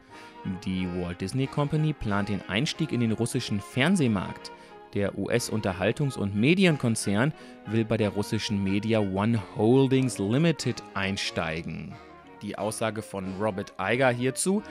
Die 0.65 0.89
Walt 1.01 1.21
Disney 1.21 1.47
Company 1.47 1.93
plant 1.93 2.31
den 2.31 2.43
Einstieg 2.49 2.91
in 2.91 3.01
den 3.01 3.13
russischen 3.13 3.61
Fernsehmarkt. 3.61 4.51
Der 4.95 5.17
US-Unterhaltungs- 5.17 6.19
und 6.19 6.35
Medienkonzern 6.35 7.33
will 7.67 7.85
bei 7.85 7.97
der 7.97 8.11
russischen 8.11 8.65
Media 8.65 8.99
One 8.99 9.41
Holdings 9.57 10.19
Limited 10.19 10.83
einsteigen. 10.95 11.95
Die 12.43 12.57
Aussage 12.57 13.03
von 13.03 13.35
Robert 13.41 13.75
Iger 13.81 14.11
hierzu, 14.11 14.63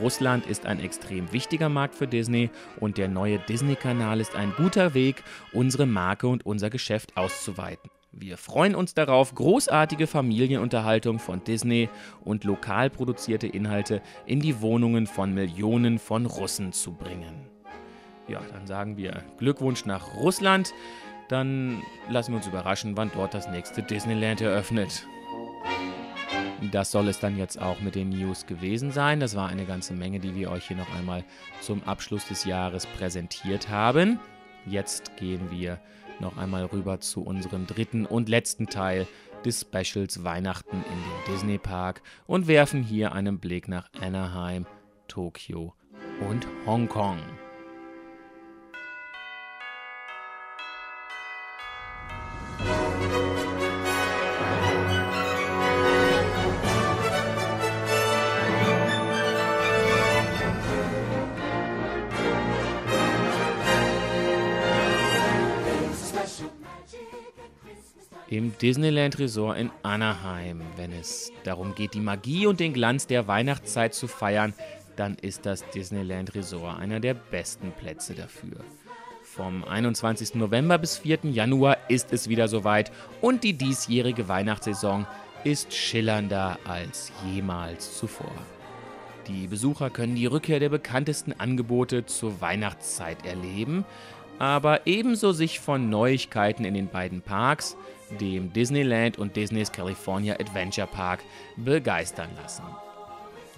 Russland 0.00 0.46
ist 0.46 0.66
ein 0.66 0.80
extrem 0.80 1.32
wichtiger 1.32 1.68
Markt 1.68 1.94
für 1.94 2.06
Disney 2.06 2.50
und 2.80 2.98
der 2.98 3.08
neue 3.08 3.38
Disney-Kanal 3.38 4.20
ist 4.20 4.36
ein 4.36 4.52
guter 4.56 4.94
Weg, 4.94 5.22
unsere 5.52 5.86
Marke 5.86 6.28
und 6.28 6.44
unser 6.44 6.68
Geschäft 6.68 7.16
auszuweiten. 7.16 7.90
Wir 8.12 8.36
freuen 8.36 8.74
uns 8.74 8.94
darauf, 8.94 9.34
großartige 9.34 10.06
Familienunterhaltung 10.06 11.18
von 11.18 11.42
Disney 11.42 11.88
und 12.22 12.44
lokal 12.44 12.88
produzierte 12.88 13.46
Inhalte 13.46 14.02
in 14.26 14.40
die 14.40 14.60
Wohnungen 14.60 15.06
von 15.06 15.34
Millionen 15.34 15.98
von 15.98 16.26
Russen 16.26 16.72
zu 16.72 16.92
bringen. 16.92 17.48
Ja, 18.28 18.40
dann 18.52 18.66
sagen 18.66 18.96
wir 18.96 19.22
Glückwunsch 19.38 19.84
nach 19.84 20.14
Russland. 20.14 20.72
Dann 21.28 21.82
lassen 22.08 22.32
wir 22.32 22.36
uns 22.36 22.46
überraschen, 22.46 22.96
wann 22.96 23.10
dort 23.14 23.34
das 23.34 23.48
nächste 23.48 23.82
Disneyland 23.82 24.40
eröffnet. 24.40 25.06
Das 26.70 26.90
soll 26.90 27.08
es 27.08 27.18
dann 27.20 27.36
jetzt 27.36 27.60
auch 27.60 27.80
mit 27.80 27.94
den 27.94 28.10
News 28.10 28.46
gewesen 28.46 28.90
sein. 28.90 29.20
Das 29.20 29.36
war 29.36 29.48
eine 29.48 29.64
ganze 29.64 29.94
Menge, 29.94 30.20
die 30.20 30.34
wir 30.34 30.50
euch 30.50 30.68
hier 30.68 30.76
noch 30.76 30.94
einmal 30.94 31.24
zum 31.60 31.82
Abschluss 31.84 32.26
des 32.28 32.44
Jahres 32.44 32.86
präsentiert 32.86 33.68
haben. 33.68 34.18
Jetzt 34.66 35.16
gehen 35.16 35.50
wir 35.50 35.80
noch 36.20 36.36
einmal 36.36 36.64
rüber 36.66 37.00
zu 37.00 37.22
unserem 37.22 37.66
dritten 37.66 38.06
und 38.06 38.28
letzten 38.28 38.66
Teil 38.66 39.06
des 39.44 39.60
Specials 39.60 40.24
Weihnachten 40.24 40.76
in 40.76 40.82
den 40.82 41.34
Disney 41.34 41.58
Park 41.58 42.02
und 42.26 42.46
werfen 42.46 42.82
hier 42.82 43.12
einen 43.12 43.38
Blick 43.38 43.68
nach 43.68 43.88
Anaheim, 44.00 44.66
Tokio 45.08 45.74
und 46.28 46.46
Hongkong. 46.66 47.18
Im 68.28 68.56
Disneyland 68.58 69.18
Resort 69.18 69.58
in 69.58 69.70
Anaheim. 69.82 70.62
Wenn 70.76 70.92
es 70.92 71.32
darum 71.44 71.74
geht, 71.74 71.94
die 71.94 72.00
Magie 72.00 72.46
und 72.46 72.60
den 72.60 72.72
Glanz 72.72 73.06
der 73.06 73.28
Weihnachtszeit 73.28 73.94
zu 73.94 74.06
feiern, 74.08 74.54
dann 74.96 75.16
ist 75.20 75.44
das 75.46 75.68
Disneyland 75.70 76.34
Resort 76.34 76.78
einer 76.78 77.00
der 77.00 77.14
besten 77.14 77.72
Plätze 77.72 78.14
dafür. 78.14 78.56
Vom 79.22 79.64
21. 79.64 80.36
November 80.36 80.78
bis 80.78 80.98
4. 80.98 81.18
Januar 81.24 81.76
ist 81.88 82.12
es 82.12 82.28
wieder 82.28 82.46
soweit 82.46 82.92
und 83.20 83.42
die 83.42 83.54
diesjährige 83.54 84.28
Weihnachtssaison 84.28 85.06
ist 85.42 85.74
schillernder 85.74 86.58
als 86.64 87.12
jemals 87.26 87.98
zuvor. 87.98 88.32
Die 89.26 89.46
Besucher 89.46 89.90
können 89.90 90.14
die 90.14 90.26
Rückkehr 90.26 90.60
der 90.60 90.68
bekanntesten 90.68 91.32
Angebote 91.38 92.06
zur 92.06 92.40
Weihnachtszeit 92.40 93.24
erleben, 93.26 93.84
aber 94.38 94.86
ebenso 94.86 95.32
sich 95.32 95.60
von 95.60 95.88
Neuigkeiten 95.90 96.64
in 96.64 96.74
den 96.74 96.88
beiden 96.88 97.20
Parks, 97.20 97.76
dem 98.14 98.52
Disneyland 98.52 99.18
und 99.18 99.36
Disneys 99.36 99.72
California 99.72 100.34
Adventure 100.34 100.86
Park, 100.86 101.20
begeistern 101.56 102.30
lassen. 102.40 102.64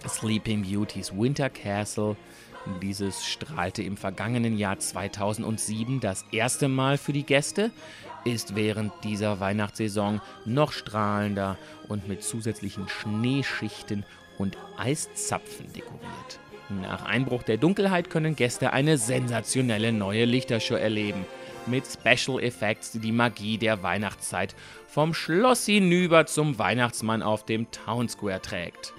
Sleeping 0.08 0.62
Beauties 0.62 1.12
Winter 1.12 1.50
Castle, 1.50 2.16
dieses 2.82 3.24
strahlte 3.24 3.82
im 3.82 3.96
vergangenen 3.96 4.58
Jahr 4.58 4.78
2007 4.78 6.00
das 6.00 6.24
erste 6.32 6.68
Mal 6.68 6.98
für 6.98 7.12
die 7.12 7.24
Gäste, 7.24 7.70
ist 8.24 8.56
während 8.56 8.92
dieser 9.04 9.38
Weihnachtssaison 9.38 10.20
noch 10.44 10.72
strahlender 10.72 11.56
und 11.88 12.08
mit 12.08 12.22
zusätzlichen 12.22 12.88
Schneeschichten 12.88 14.04
und 14.38 14.56
Eiszapfen 14.76 15.72
dekoriert. 15.72 16.40
Nach 16.68 17.04
Einbruch 17.04 17.44
der 17.44 17.58
Dunkelheit 17.58 18.10
können 18.10 18.34
Gäste 18.34 18.72
eine 18.72 18.98
sensationelle 18.98 19.92
neue 19.92 20.24
Lichtershow 20.24 20.74
erleben. 20.74 21.24
Mit 21.66 21.84
Special 21.86 22.40
Effects, 22.40 22.92
die 22.92 22.98
die 22.98 23.12
Magie 23.12 23.58
der 23.58 23.82
Weihnachtszeit 23.82 24.54
vom 24.88 25.14
Schloss 25.14 25.66
hinüber 25.66 26.26
zum 26.26 26.58
Weihnachtsmann 26.58 27.22
auf 27.22 27.44
dem 27.44 27.70
Town 27.70 28.08
Square 28.08 28.42
trägt. 28.42 28.92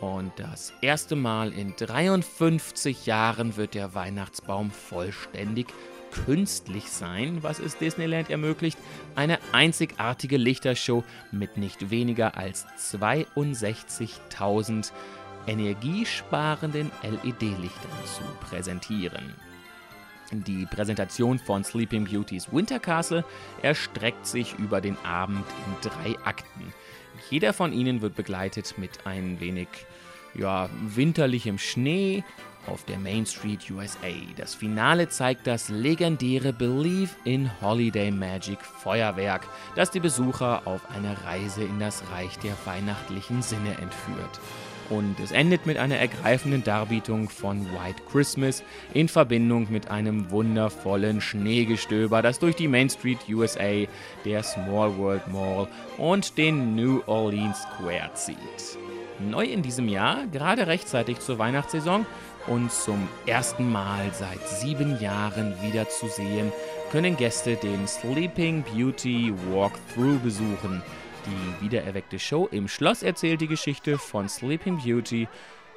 Und 0.00 0.32
das 0.36 0.72
erste 0.80 1.14
Mal 1.14 1.52
in 1.52 1.74
53 1.76 3.06
Jahren 3.06 3.56
wird 3.56 3.74
der 3.74 3.94
Weihnachtsbaum 3.94 4.70
vollständig 4.70 5.66
künstlich 6.10 6.90
sein, 6.90 7.42
was 7.42 7.58
es 7.58 7.78
Disneyland 7.78 8.30
ermöglicht, 8.30 8.78
eine 9.14 9.38
einzigartige 9.52 10.36
Lichtershow 10.36 11.04
mit 11.30 11.56
nicht 11.56 11.90
weniger 11.90 12.36
als 12.36 12.66
62.000 12.78 14.92
energiesparenden 15.46 16.90
LED-Lichtern 17.02 17.90
zu 18.04 18.22
präsentieren. 18.40 19.34
Die 20.32 20.64
Präsentation 20.66 21.38
von 21.38 21.64
Sleeping 21.64 22.04
Beauties 22.04 22.52
Winter 22.52 22.78
Castle 22.78 23.24
erstreckt 23.62 24.26
sich 24.26 24.54
über 24.58 24.80
den 24.80 24.96
Abend 25.04 25.44
in 25.66 25.90
drei 25.90 26.16
Akten. 26.24 26.72
Jeder 27.30 27.52
von 27.52 27.72
ihnen 27.72 28.00
wird 28.00 28.14
begleitet 28.14 28.74
mit 28.78 29.06
ein 29.06 29.40
wenig 29.40 29.68
ja, 30.34 30.70
winterlichem 30.82 31.58
Schnee 31.58 32.22
auf 32.66 32.84
der 32.84 32.98
Main 32.98 33.26
Street 33.26 33.68
USA. 33.70 34.12
Das 34.36 34.54
Finale 34.54 35.08
zeigt 35.08 35.46
das 35.46 35.68
legendäre 35.68 36.52
Believe 36.52 37.10
in 37.24 37.50
Holiday 37.60 38.10
Magic 38.10 38.60
Feuerwerk, 38.60 39.46
das 39.74 39.90
die 39.90 40.00
Besucher 40.00 40.66
auf 40.66 40.82
eine 40.90 41.16
Reise 41.24 41.64
in 41.64 41.80
das 41.80 42.04
Reich 42.12 42.38
der 42.38 42.54
weihnachtlichen 42.64 43.42
Sinne 43.42 43.70
entführt. 43.70 44.40
Und 44.90 45.20
es 45.20 45.30
endet 45.30 45.66
mit 45.66 45.78
einer 45.78 45.96
ergreifenden 45.96 46.64
Darbietung 46.64 47.28
von 47.28 47.64
White 47.66 48.02
Christmas 48.10 48.64
in 48.92 49.08
Verbindung 49.08 49.68
mit 49.70 49.88
einem 49.88 50.30
wundervollen 50.32 51.20
Schneegestöber, 51.20 52.22
das 52.22 52.40
durch 52.40 52.56
die 52.56 52.66
Main 52.66 52.90
Street 52.90 53.20
USA, 53.28 53.86
der 54.24 54.42
Small 54.42 54.98
World 54.98 55.28
Mall 55.28 55.68
und 55.96 56.36
den 56.36 56.74
New 56.74 57.02
Orleans 57.06 57.62
Square 57.62 58.10
zieht. 58.14 58.36
Neu 59.20 59.44
in 59.44 59.62
diesem 59.62 59.88
Jahr, 59.88 60.26
gerade 60.32 60.66
rechtzeitig 60.66 61.20
zur 61.20 61.38
Weihnachtssaison 61.38 62.04
und 62.48 62.72
zum 62.72 63.06
ersten 63.26 63.70
Mal 63.70 64.10
seit 64.12 64.44
sieben 64.48 65.00
Jahren 65.00 65.54
wieder 65.62 65.88
zu 65.88 66.08
sehen, 66.08 66.50
können 66.90 67.16
Gäste 67.16 67.54
den 67.54 67.86
Sleeping 67.86 68.64
Beauty 68.64 69.32
Walkthrough 69.52 70.18
besuchen. 70.20 70.82
Die 71.26 71.64
wiedererweckte 71.64 72.18
Show 72.18 72.46
im 72.50 72.66
Schloss 72.66 73.02
erzählt 73.02 73.40
die 73.40 73.46
Geschichte 73.46 73.98
von 73.98 74.28
Sleeping 74.28 74.78
Beauty 74.78 75.28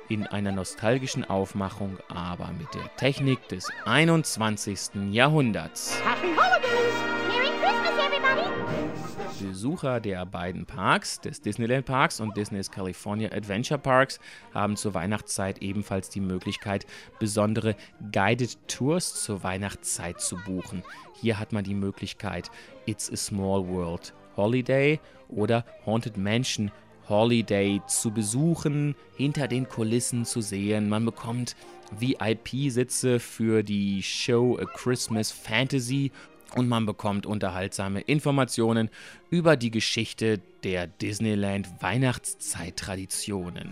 in 0.10 0.26
einer 0.28 0.52
nostalgischen 0.52 1.26
Aufmachung, 1.26 1.98
aber 2.08 2.52
mit 2.58 2.74
der 2.74 2.96
Technik 2.96 3.48
des 3.50 3.70
21. 3.86 5.12
Jahrhunderts. 5.12 6.00
Happy 6.02 6.34
Holidays! 6.36 6.94
Merry 7.28 7.50
Christmas, 7.60 8.06
everybody! 8.06 9.48
Besucher 9.48 10.00
der 10.00 10.26
beiden 10.26 10.66
Parks, 10.66 11.20
des 11.20 11.42
Disneyland 11.42 11.86
Parks 11.86 12.22
und 12.22 12.38
Disney's 12.38 12.72
California 12.72 13.30
Adventure 13.32 13.80
Parks, 13.80 14.20
haben 14.54 14.78
zur 14.78 14.94
Weihnachtszeit 14.94 15.62
ebenfalls 15.62 16.10
die 16.10 16.22
Möglichkeit, 16.22 16.86
besondere 17.20 17.76
Guided 18.12 18.58
Tours 18.70 19.22
zur 19.24 19.44
Weihnachtszeit 19.44 20.22
zu 20.22 20.38
buchen. 20.38 20.84
Hier 21.16 21.38
hat 21.40 21.52
man 21.52 21.64
die 21.64 21.76
Möglichkeit, 21.76 22.50
It's 22.86 23.12
a 23.12 23.18
Small 23.18 23.68
World 23.68 24.14
Holiday 24.36 25.00
oder 25.30 25.66
Haunted 25.86 26.18
Mansion 26.18 26.72
Holiday 27.10 27.82
zu 27.88 28.12
besuchen, 28.12 28.96
hinter 29.18 29.48
den 29.48 29.68
Kulissen 29.68 30.26
zu 30.26 30.42
sehen. 30.42 30.90
Man 30.90 31.06
bekommt 31.06 31.56
VIP-Sitze 31.92 33.20
für 33.20 33.64
die 33.64 34.02
Show 34.02 34.58
A 34.60 34.66
Christmas 34.66 35.32
Fantasy 35.32 36.12
und 36.56 36.68
man 36.70 36.86
bekommt 36.86 37.26
unterhaltsame 37.26 38.02
Informationen 38.02 38.90
über 39.30 39.56
die 39.58 39.72
Geschichte 39.72 40.40
der 40.64 40.88
Disneyland 40.88 41.68
Weihnachtszeit-Traditionen. 41.82 43.72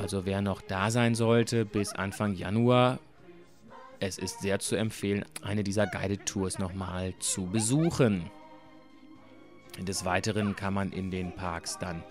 Also 0.00 0.24
wer 0.26 0.42
noch 0.42 0.60
da 0.60 0.90
sein 0.90 1.14
sollte 1.14 1.64
bis 1.64 1.92
Anfang 1.92 2.34
Januar, 2.34 2.98
es 4.00 4.18
ist 4.18 4.40
sehr 4.40 4.60
zu 4.60 4.76
empfehlen, 4.76 5.24
eine 5.42 5.64
dieser 5.64 5.86
Guided 5.86 6.24
Tours 6.26 6.58
nochmal 6.58 7.14
zu 7.18 7.46
besuchen. 7.46 8.30
Des 9.84 10.04
Weiteren 10.04 10.56
kann 10.56 10.74
man 10.74 10.92
in 10.92 11.10
den 11.10 11.32
Parks 11.32 11.78
dann 11.78 12.02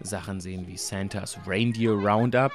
Sachen 0.00 0.40
sehen 0.40 0.66
wie 0.66 0.76
Santas 0.76 1.38
Reindeer 1.46 1.92
Roundup, 1.92 2.52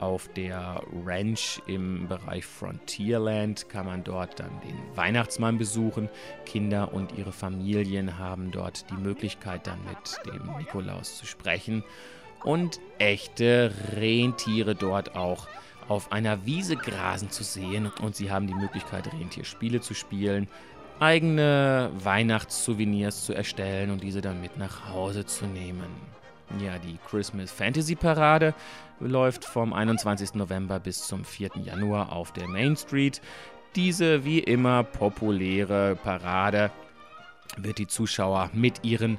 auf 0.00 0.28
der 0.28 0.80
Ranch 1.04 1.60
im 1.66 2.06
Bereich 2.06 2.46
Frontierland 2.46 3.68
kann 3.68 3.86
man 3.86 4.04
dort 4.04 4.38
dann 4.38 4.60
den 4.60 4.96
Weihnachtsmann 4.96 5.58
besuchen. 5.58 6.08
Kinder 6.46 6.92
und 6.92 7.18
ihre 7.18 7.32
Familien 7.32 8.16
haben 8.16 8.52
dort 8.52 8.88
die 8.90 8.96
Möglichkeit, 8.96 9.66
dann 9.66 9.80
mit 9.84 10.32
dem 10.32 10.56
Nikolaus 10.56 11.18
zu 11.18 11.26
sprechen. 11.26 11.82
Und 12.44 12.78
echte 12.98 13.74
Rentiere 13.96 14.76
dort 14.76 15.16
auch 15.16 15.48
auf 15.88 16.12
einer 16.12 16.46
Wiese 16.46 16.76
grasen 16.76 17.30
zu 17.30 17.42
sehen. 17.42 17.90
Und 18.00 18.14
sie 18.14 18.30
haben 18.30 18.46
die 18.46 18.54
Möglichkeit, 18.54 19.12
Rentierspiele 19.12 19.80
zu 19.80 19.94
spielen, 19.94 20.46
eigene 21.00 21.90
Weihnachtssouvenirs 22.02 23.24
zu 23.24 23.34
erstellen 23.34 23.90
und 23.90 24.02
diese 24.02 24.20
dann 24.20 24.40
mit 24.40 24.56
nach 24.56 24.88
Hause 24.88 25.24
zu 25.24 25.46
nehmen. 25.46 25.86
Ja, 26.64 26.78
die 26.78 26.98
Christmas 27.08 27.50
Fantasy 27.50 27.94
Parade 27.94 28.54
läuft 29.00 29.44
vom 29.44 29.72
21. 29.72 30.34
November 30.34 30.80
bis 30.80 31.06
zum 31.06 31.24
4. 31.24 31.50
Januar 31.64 32.12
auf 32.12 32.32
der 32.32 32.48
Main 32.48 32.76
Street. 32.76 33.20
Diese 33.76 34.24
wie 34.24 34.38
immer 34.38 34.82
populäre 34.82 35.96
Parade 35.96 36.70
wird 37.56 37.78
die 37.78 37.86
Zuschauer 37.86 38.50
mit 38.54 38.84
ihren 38.84 39.18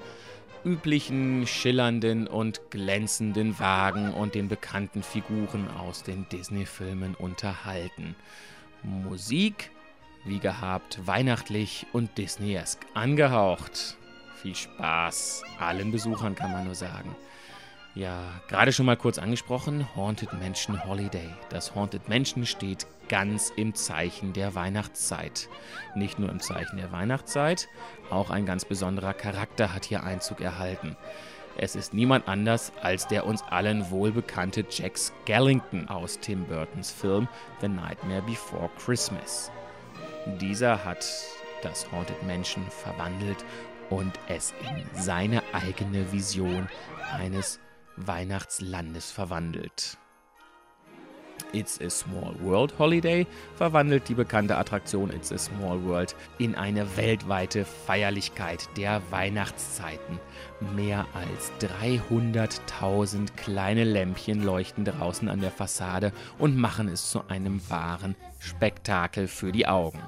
üblichen 0.65 1.47
schillernden 1.47 2.27
und 2.27 2.71
glänzenden 2.71 3.59
Wagen 3.59 4.13
und 4.13 4.35
den 4.35 4.47
bekannten 4.47 5.03
Figuren 5.03 5.67
aus 5.77 6.03
den 6.03 6.27
Disney-Filmen 6.29 7.15
unterhalten. 7.15 8.15
Musik, 8.83 9.71
wie 10.25 10.39
gehabt, 10.39 10.99
weihnachtlich 11.05 11.87
und 11.93 12.17
Disney-esk 12.17 12.85
angehaucht. 12.93 13.97
Viel 14.41 14.55
Spaß 14.55 15.43
allen 15.59 15.91
Besuchern, 15.91 16.35
kann 16.35 16.51
man 16.51 16.65
nur 16.65 16.75
sagen. 16.75 17.15
Ja, 17.95 18.21
gerade 18.47 18.71
schon 18.71 18.85
mal 18.85 18.95
kurz 18.95 19.17
angesprochen, 19.17 19.85
Haunted 19.95 20.31
Mansion 20.33 20.85
Holiday. 20.85 21.27
Das 21.49 21.75
Haunted 21.75 22.07
Mansion 22.07 22.45
steht 22.45 22.87
ganz 23.09 23.51
im 23.55 23.73
Zeichen 23.73 24.31
der 24.31 24.55
Weihnachtszeit. 24.55 25.49
Nicht 25.95 26.19
nur 26.19 26.29
im 26.29 26.39
Zeichen 26.39 26.77
der 26.77 26.91
Weihnachtszeit, 26.91 27.67
auch 28.09 28.29
ein 28.29 28.45
ganz 28.45 28.63
besonderer 28.63 29.13
Charakter 29.13 29.73
hat 29.73 29.85
hier 29.85 30.03
Einzug 30.03 30.39
erhalten. 30.39 30.95
Es 31.57 31.75
ist 31.75 31.93
niemand 31.93 32.29
anders 32.29 32.71
als 32.81 33.07
der 33.07 33.25
uns 33.25 33.41
allen 33.41 33.91
wohlbekannte 33.91 34.65
Jack 34.69 34.97
Skellington 34.97 35.89
aus 35.89 36.19
Tim 36.19 36.45
Burtons 36.45 36.91
Film 36.91 37.27
The 37.59 37.67
Nightmare 37.67 38.21
Before 38.21 38.69
Christmas. 38.77 39.51
Dieser 40.25 40.83
hat 40.83 41.05
das 41.61 41.91
Haunted 41.91 42.21
Mansion 42.23 42.65
verwandelt 42.69 43.43
und 43.89 44.13
es 44.27 44.53
in 44.61 45.01
seine 45.01 45.41
eigene 45.53 46.11
Vision 46.11 46.67
eines 47.13 47.59
Weihnachtslandes 47.95 49.11
verwandelt. 49.11 49.97
It's 51.51 51.79
a 51.81 51.89
Small 51.89 52.35
World 52.41 52.77
Holiday 52.77 53.25
verwandelt 53.55 54.07
die 54.07 54.13
bekannte 54.13 54.57
Attraktion 54.57 55.11
It's 55.11 55.31
a 55.31 55.37
Small 55.37 55.83
World 55.83 56.15
in 56.37 56.55
eine 56.55 56.97
weltweite 56.97 57.65
Feierlichkeit 57.65 58.69
der 58.77 59.01
Weihnachtszeiten. 59.09 60.19
Mehr 60.75 61.05
als 61.13 61.51
300.000 61.61 63.33
kleine 63.35 63.83
Lämpchen 63.83 64.43
leuchten 64.43 64.85
draußen 64.85 65.27
an 65.29 65.41
der 65.41 65.51
Fassade 65.51 66.13
und 66.37 66.55
machen 66.55 66.87
es 66.87 67.09
zu 67.09 67.27
einem 67.27 67.61
wahren 67.69 68.15
Spektakel 68.39 69.27
für 69.27 69.51
die 69.51 69.67
Augen. 69.67 70.01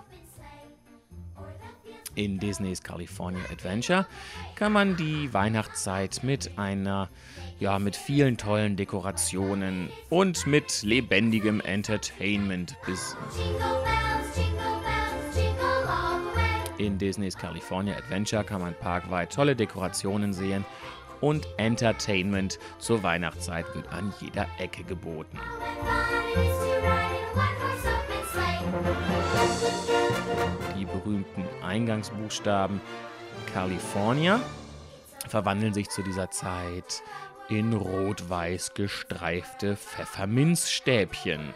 In 2.14 2.40
Disneys 2.40 2.84
California 2.84 3.42
Adventure 3.52 4.06
kann 4.56 4.74
man 4.74 4.98
die 4.98 5.34
Weihnachtszeit 5.34 6.24
mit 6.24 6.58
einer, 6.58 7.10
ja, 7.62 7.78
mit 7.78 7.96
vielen 7.96 8.38
tollen 8.38 8.76
Dekorationen 8.76 9.90
und 10.10 10.48
mit 10.48 10.82
lebendigem 10.82 11.62
Entertainment 11.62 12.76
bis 12.88 13.16
in 16.80 16.98
Disneys 16.98 17.38
California 17.38 17.96
Adventure 17.96 18.44
kann 18.44 18.62
man 18.62 18.74
parkweit 18.74 19.32
tolle 19.32 19.56
Dekorationen 19.56 20.34
sehen 20.34 20.66
und 21.22 21.48
Entertainment 21.58 22.58
zur 22.80 23.04
Weihnachtszeit 23.04 23.68
wird 23.76 23.88
an 23.94 24.12
jeder 24.20 24.48
Ecke 24.58 24.84
geboten. 24.84 25.38
Die 30.80 30.86
berühmten 30.86 31.46
Eingangsbuchstaben 31.62 32.82
California 33.54 34.40
verwandeln 35.28 35.74
sich 35.74 35.90
zu 35.90 36.02
dieser 36.02 36.32
Zeit 36.32 37.04
in 37.52 37.74
rot-weiß 37.74 38.74
gestreifte 38.76 39.76
Pfefferminzstäbchen. 39.76 41.54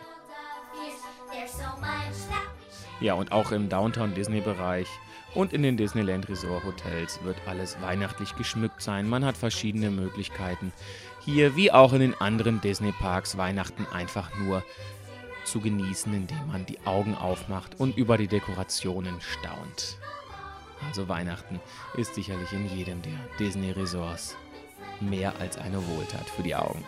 Ja, 3.00 3.14
und 3.14 3.32
auch 3.32 3.52
im 3.52 3.70
Downtown 3.70 4.14
Disney-Bereich 4.14 4.88
und 5.34 5.54
in 5.54 5.64
den 5.64 5.78
Disneyland 5.78 6.28
Resort 6.28 6.66
Hotels 6.66 7.24
wird 7.24 7.38
alles 7.48 7.82
weihnachtlich 7.82 8.36
geschmückt 8.36 8.82
sein. 8.82 9.08
Man 9.08 9.24
hat 9.24 9.38
verschiedene 9.38 9.90
Möglichkeiten, 9.90 10.74
hier 11.22 11.56
wie 11.56 11.72
auch 11.72 11.94
in 11.94 12.02
den 12.02 12.20
anderen 12.20 12.60
Disney-Parks 12.60 13.38
Weihnachten 13.38 13.88
einfach 13.94 14.36
nur 14.38 14.64
zu 15.46 15.62
genießen, 15.62 16.14
indem 16.14 16.48
man 16.48 16.66
die 16.66 16.80
Augen 16.86 17.16
aufmacht 17.16 17.80
und 17.80 17.98
über 17.98 18.18
die 18.18 18.28
Dekorationen 18.28 19.22
staunt. 19.22 19.98
Also 20.86 21.08
Weihnachten 21.08 21.62
ist 21.96 22.16
sicherlich 22.16 22.52
in 22.52 22.70
jedem 22.76 23.02
der 23.02 23.18
Disney 23.40 23.72
Resorts 23.72 24.36
mehr 25.02 25.34
als 25.40 25.58
eine 25.58 25.86
Wohltat 25.88 26.30
für 26.30 26.44
die 26.44 26.56
Augen. 26.56 26.84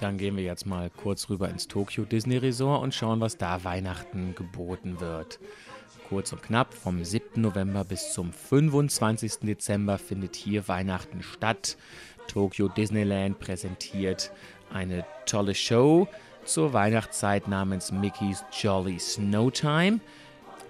Dann 0.00 0.16
gehen 0.16 0.36
wir 0.36 0.44
jetzt 0.44 0.64
mal 0.64 0.90
kurz 0.90 1.28
rüber 1.28 1.48
ins 1.48 1.66
Tokyo 1.66 2.04
Disney 2.04 2.36
Resort 2.36 2.82
und 2.82 2.94
schauen, 2.94 3.20
was 3.20 3.36
da 3.36 3.64
Weihnachten 3.64 4.34
geboten 4.34 5.00
wird. 5.00 5.40
Kurz 6.08 6.32
und 6.32 6.42
knapp, 6.42 6.72
vom 6.72 7.04
7. 7.04 7.42
November 7.42 7.84
bis 7.84 8.14
zum 8.14 8.32
25. 8.32 9.40
Dezember 9.42 9.98
findet 9.98 10.36
hier 10.36 10.66
Weihnachten 10.66 11.22
statt. 11.22 11.76
Tokyo 12.28 12.68
Disneyland 12.68 13.38
präsentiert 13.38 14.32
eine 14.72 15.04
tolle 15.26 15.54
Show 15.54 16.08
zur 16.46 16.72
Weihnachtszeit 16.72 17.46
namens 17.46 17.92
Mickey's 17.92 18.42
Jolly 18.58 18.98
Snowtime. 18.98 20.00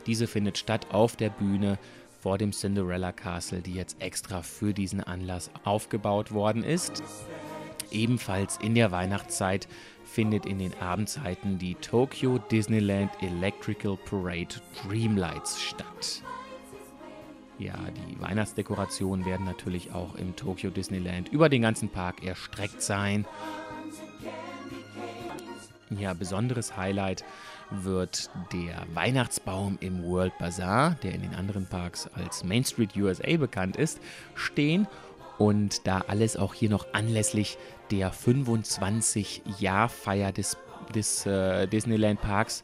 Diese 0.06 0.26
findet 0.26 0.58
statt 0.58 0.88
auf 0.90 1.14
der 1.14 1.30
Bühne 1.30 1.78
vor 2.20 2.36
dem 2.36 2.50
Cinderella 2.50 3.12
Castle, 3.12 3.60
die 3.60 3.74
jetzt 3.74 4.02
extra 4.02 4.42
für 4.42 4.74
diesen 4.74 5.04
Anlass 5.04 5.52
aufgebaut 5.62 6.32
worden 6.32 6.64
ist. 6.64 7.00
Ebenfalls 7.92 8.56
in 8.56 8.74
der 8.74 8.90
Weihnachtszeit 8.90 9.68
findet 10.18 10.46
in 10.46 10.58
den 10.58 10.74
Abendzeiten 10.80 11.58
die 11.58 11.76
Tokyo 11.76 12.38
Disneyland 12.50 13.12
Electrical 13.22 13.96
Parade 13.96 14.48
Dreamlights 14.82 15.62
statt. 15.62 16.24
Ja, 17.60 17.76
die 17.92 18.20
Weihnachtsdekorationen 18.20 19.24
werden 19.24 19.46
natürlich 19.46 19.92
auch 19.92 20.16
im 20.16 20.34
Tokyo 20.34 20.70
Disneyland 20.70 21.28
über 21.28 21.48
den 21.48 21.62
ganzen 21.62 21.88
Park 21.88 22.24
erstreckt 22.24 22.82
sein. 22.82 23.26
Ja, 25.90 26.14
besonderes 26.14 26.76
Highlight 26.76 27.24
wird 27.70 28.28
der 28.52 28.86
Weihnachtsbaum 28.94 29.78
im 29.80 30.02
World 30.02 30.36
Bazaar, 30.38 30.96
der 31.04 31.14
in 31.14 31.22
den 31.22 31.36
anderen 31.36 31.66
Parks 31.66 32.08
als 32.08 32.42
Main 32.42 32.64
Street 32.64 32.96
USA 32.96 33.36
bekannt 33.36 33.76
ist, 33.76 34.00
stehen 34.34 34.88
und 35.38 35.86
da 35.86 36.02
alles 36.08 36.36
auch 36.36 36.54
hier 36.54 36.70
noch 36.70 36.92
anlässlich 36.92 37.56
der 37.90 38.12
25-Jahr-Feier 38.12 40.32
des, 40.32 40.56
des 40.94 41.26
äh, 41.26 41.66
Disneyland 41.66 42.20
Parks 42.20 42.62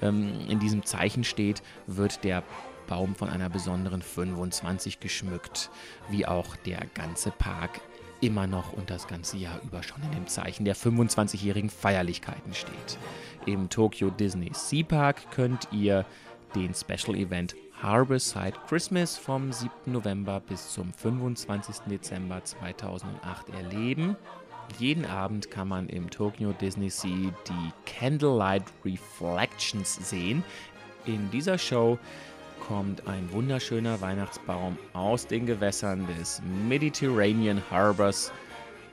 ähm, 0.00 0.32
in 0.48 0.58
diesem 0.58 0.84
Zeichen 0.84 1.24
steht, 1.24 1.62
wird 1.86 2.24
der 2.24 2.42
Baum 2.86 3.14
von 3.14 3.28
einer 3.28 3.48
besonderen 3.48 4.02
25 4.02 5.00
geschmückt, 5.00 5.70
wie 6.10 6.26
auch 6.26 6.56
der 6.56 6.86
ganze 6.94 7.30
Park 7.30 7.80
immer 8.20 8.46
noch 8.46 8.72
und 8.72 8.90
das 8.90 9.08
ganze 9.08 9.36
Jahr 9.36 9.60
über 9.64 9.82
schon 9.82 10.02
in 10.02 10.12
dem 10.12 10.26
Zeichen 10.28 10.64
der 10.64 10.76
25-jährigen 10.76 11.70
Feierlichkeiten 11.70 12.54
steht. 12.54 12.98
Im 13.46 13.68
Tokyo 13.68 14.10
Disney 14.10 14.50
Sea 14.54 14.84
Park 14.84 15.32
könnt 15.32 15.68
ihr 15.72 16.06
den 16.54 16.74
Special 16.74 17.16
Event 17.16 17.56
Harborside 17.82 18.54
Christmas 18.68 19.18
vom 19.18 19.52
7. 19.52 19.70
November 19.86 20.40
bis 20.40 20.72
zum 20.72 20.92
25. 20.92 21.76
Dezember 21.90 22.44
2008 22.44 23.48
erleben. 23.50 24.16
Jeden 24.78 25.04
Abend 25.04 25.50
kann 25.50 25.68
man 25.68 25.88
im 25.88 26.10
Tokyo 26.10 26.52
Disney 26.52 26.90
Sea 26.90 27.32
die 27.48 27.72
Candlelight 27.86 28.64
Reflections 28.84 30.08
sehen. 30.08 30.42
In 31.06 31.30
dieser 31.30 31.58
Show 31.58 31.98
kommt 32.66 33.06
ein 33.06 33.30
wunderschöner 33.32 34.00
Weihnachtsbaum 34.00 34.78
aus 34.92 35.26
den 35.26 35.46
Gewässern 35.46 36.06
des 36.18 36.40
Mediterranean 36.68 37.62
Harbors 37.70 38.32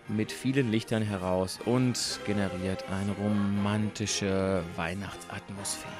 mit 0.08 0.32
vielen 0.32 0.72
Lichtern 0.72 1.04
heraus 1.04 1.60
und 1.66 2.20
generiert 2.26 2.84
eine 2.90 3.12
romantische 3.12 4.64
Weihnachtsatmosphäre 4.76 5.94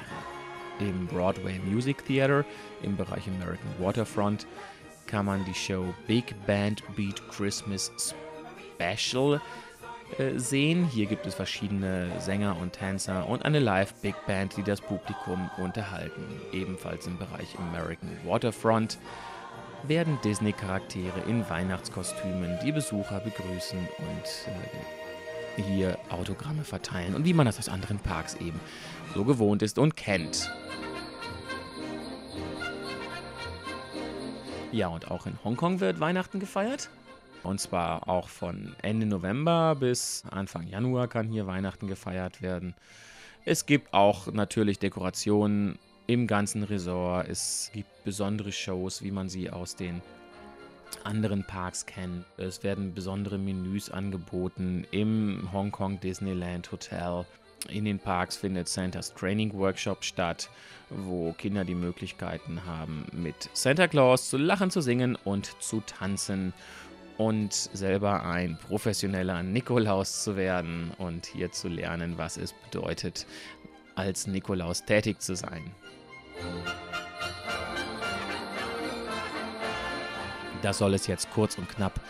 im 0.80 1.06
Broadway 1.06 1.58
Music 1.60 2.04
Theater 2.06 2.44
im 2.82 2.96
Bereich 2.96 3.28
American 3.28 3.70
Waterfront 3.78 4.46
kann 5.06 5.26
man 5.26 5.44
die 5.44 5.54
Show 5.54 5.94
Big 6.06 6.34
Band 6.46 6.82
Beat 6.96 7.22
Christmas 7.30 8.14
Special 8.80 9.40
äh, 10.18 10.38
sehen. 10.38 10.84
Hier 10.84 11.06
gibt 11.06 11.26
es 11.26 11.34
verschiedene 11.34 12.10
Sänger 12.20 12.56
und 12.60 12.72
Tänzer 12.72 13.28
und 13.28 13.44
eine 13.44 13.58
Live 13.58 13.94
Big 13.94 14.14
Band, 14.26 14.56
die 14.56 14.62
das 14.62 14.80
Publikum 14.80 15.50
unterhalten. 15.58 16.24
Ebenfalls 16.52 17.06
im 17.06 17.18
Bereich 17.18 17.58
American 17.58 18.10
Waterfront 18.24 18.98
werden 19.82 20.18
Disney-Charaktere 20.24 21.20
in 21.26 21.48
Weihnachtskostümen 21.48 22.58
die 22.64 22.72
Besucher 22.72 23.20
begrüßen 23.20 23.78
und 23.78 25.58
äh, 25.58 25.62
hier 25.62 25.98
Autogramme 26.10 26.64
verteilen 26.64 27.14
und 27.14 27.24
wie 27.24 27.32
man 27.32 27.46
das 27.46 27.58
aus 27.58 27.68
anderen 27.68 27.98
Parks 27.98 28.34
eben 28.34 28.60
so 29.14 29.24
gewohnt 29.24 29.62
ist 29.62 29.78
und 29.78 29.96
kennt. 29.96 30.50
Ja, 34.72 34.88
und 34.88 35.10
auch 35.10 35.26
in 35.26 35.36
Hongkong 35.42 35.80
wird 35.80 35.98
Weihnachten 35.98 36.38
gefeiert. 36.38 36.90
Und 37.42 37.60
zwar 37.60 38.08
auch 38.08 38.28
von 38.28 38.74
Ende 38.82 39.06
November 39.06 39.74
bis 39.74 40.24
Anfang 40.30 40.66
Januar 40.66 41.08
kann 41.08 41.28
hier 41.28 41.46
Weihnachten 41.46 41.86
gefeiert 41.86 42.42
werden. 42.42 42.74
Es 43.44 43.64
gibt 43.64 43.94
auch 43.94 44.30
natürlich 44.32 44.78
Dekorationen 44.78 45.78
im 46.06 46.26
ganzen 46.26 46.62
Resort. 46.64 47.28
Es 47.28 47.70
gibt 47.72 48.04
besondere 48.04 48.52
Shows, 48.52 49.02
wie 49.02 49.10
man 49.10 49.28
sie 49.28 49.50
aus 49.50 49.76
den 49.76 50.02
anderen 51.04 51.44
Parks 51.44 51.86
kennt. 51.86 52.24
Es 52.36 52.62
werden 52.62 52.92
besondere 52.94 53.38
Menüs 53.38 53.90
angeboten 53.90 54.86
im 54.90 55.48
Hongkong 55.52 56.00
Disneyland 56.00 56.70
Hotel. 56.72 57.24
In 57.68 57.84
den 57.84 57.98
Parks 57.98 58.36
findet 58.36 58.68
Santas 58.68 59.14
Training 59.14 59.52
Workshop 59.54 60.02
statt, 60.02 60.50
wo 60.88 61.32
Kinder 61.34 61.64
die 61.64 61.74
Möglichkeiten 61.74 62.64
haben, 62.64 63.06
mit 63.12 63.50
Santa 63.52 63.86
Claus 63.86 64.30
zu 64.30 64.38
lachen, 64.38 64.70
zu 64.70 64.80
singen 64.80 65.16
und 65.24 65.62
zu 65.62 65.80
tanzen 65.80 66.54
und 67.20 67.52
selber 67.52 68.24
ein 68.24 68.56
professioneller 68.56 69.42
Nikolaus 69.42 70.24
zu 70.24 70.36
werden 70.36 70.90
und 70.96 71.26
hier 71.26 71.52
zu 71.52 71.68
lernen, 71.68 72.16
was 72.16 72.38
es 72.38 72.54
bedeutet, 72.54 73.26
als 73.94 74.26
Nikolaus 74.26 74.86
tätig 74.86 75.20
zu 75.20 75.36
sein. 75.36 75.70
Das 80.62 80.78
soll 80.78 80.94
es 80.94 81.06
jetzt 81.08 81.30
kurz 81.30 81.58
und 81.58 81.68
knapp 81.68 82.00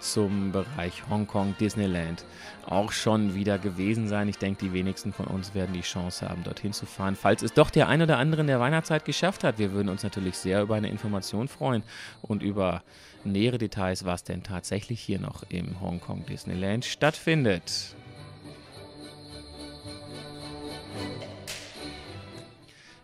zum 0.00 0.52
Bereich 0.52 1.08
Hongkong 1.08 1.56
Disneyland 1.58 2.24
auch 2.66 2.92
schon 2.92 3.34
wieder 3.34 3.58
gewesen 3.58 4.08
sein. 4.08 4.28
Ich 4.28 4.38
denke, 4.38 4.64
die 4.64 4.72
wenigsten 4.72 5.12
von 5.12 5.26
uns 5.26 5.54
werden 5.54 5.72
die 5.72 5.82
Chance 5.82 6.28
haben, 6.28 6.44
dorthin 6.44 6.72
zu 6.72 6.86
fahren. 6.86 7.16
Falls 7.16 7.42
es 7.42 7.52
doch 7.52 7.70
der 7.70 7.88
ein 7.88 8.02
oder 8.02 8.18
andere 8.18 8.40
in 8.42 8.46
der 8.46 8.60
Weihnachtszeit 8.60 9.04
geschafft 9.04 9.44
hat, 9.44 9.58
wir 9.58 9.72
würden 9.72 9.88
uns 9.88 10.02
natürlich 10.02 10.36
sehr 10.36 10.62
über 10.62 10.74
eine 10.74 10.88
Information 10.88 11.48
freuen 11.48 11.82
und 12.22 12.42
über 12.42 12.82
nähere 13.24 13.58
Details, 13.58 14.04
was 14.04 14.24
denn 14.24 14.42
tatsächlich 14.42 15.00
hier 15.00 15.18
noch 15.18 15.44
im 15.48 15.80
Hongkong 15.80 16.26
Disneyland 16.26 16.84
stattfindet. 16.84 17.94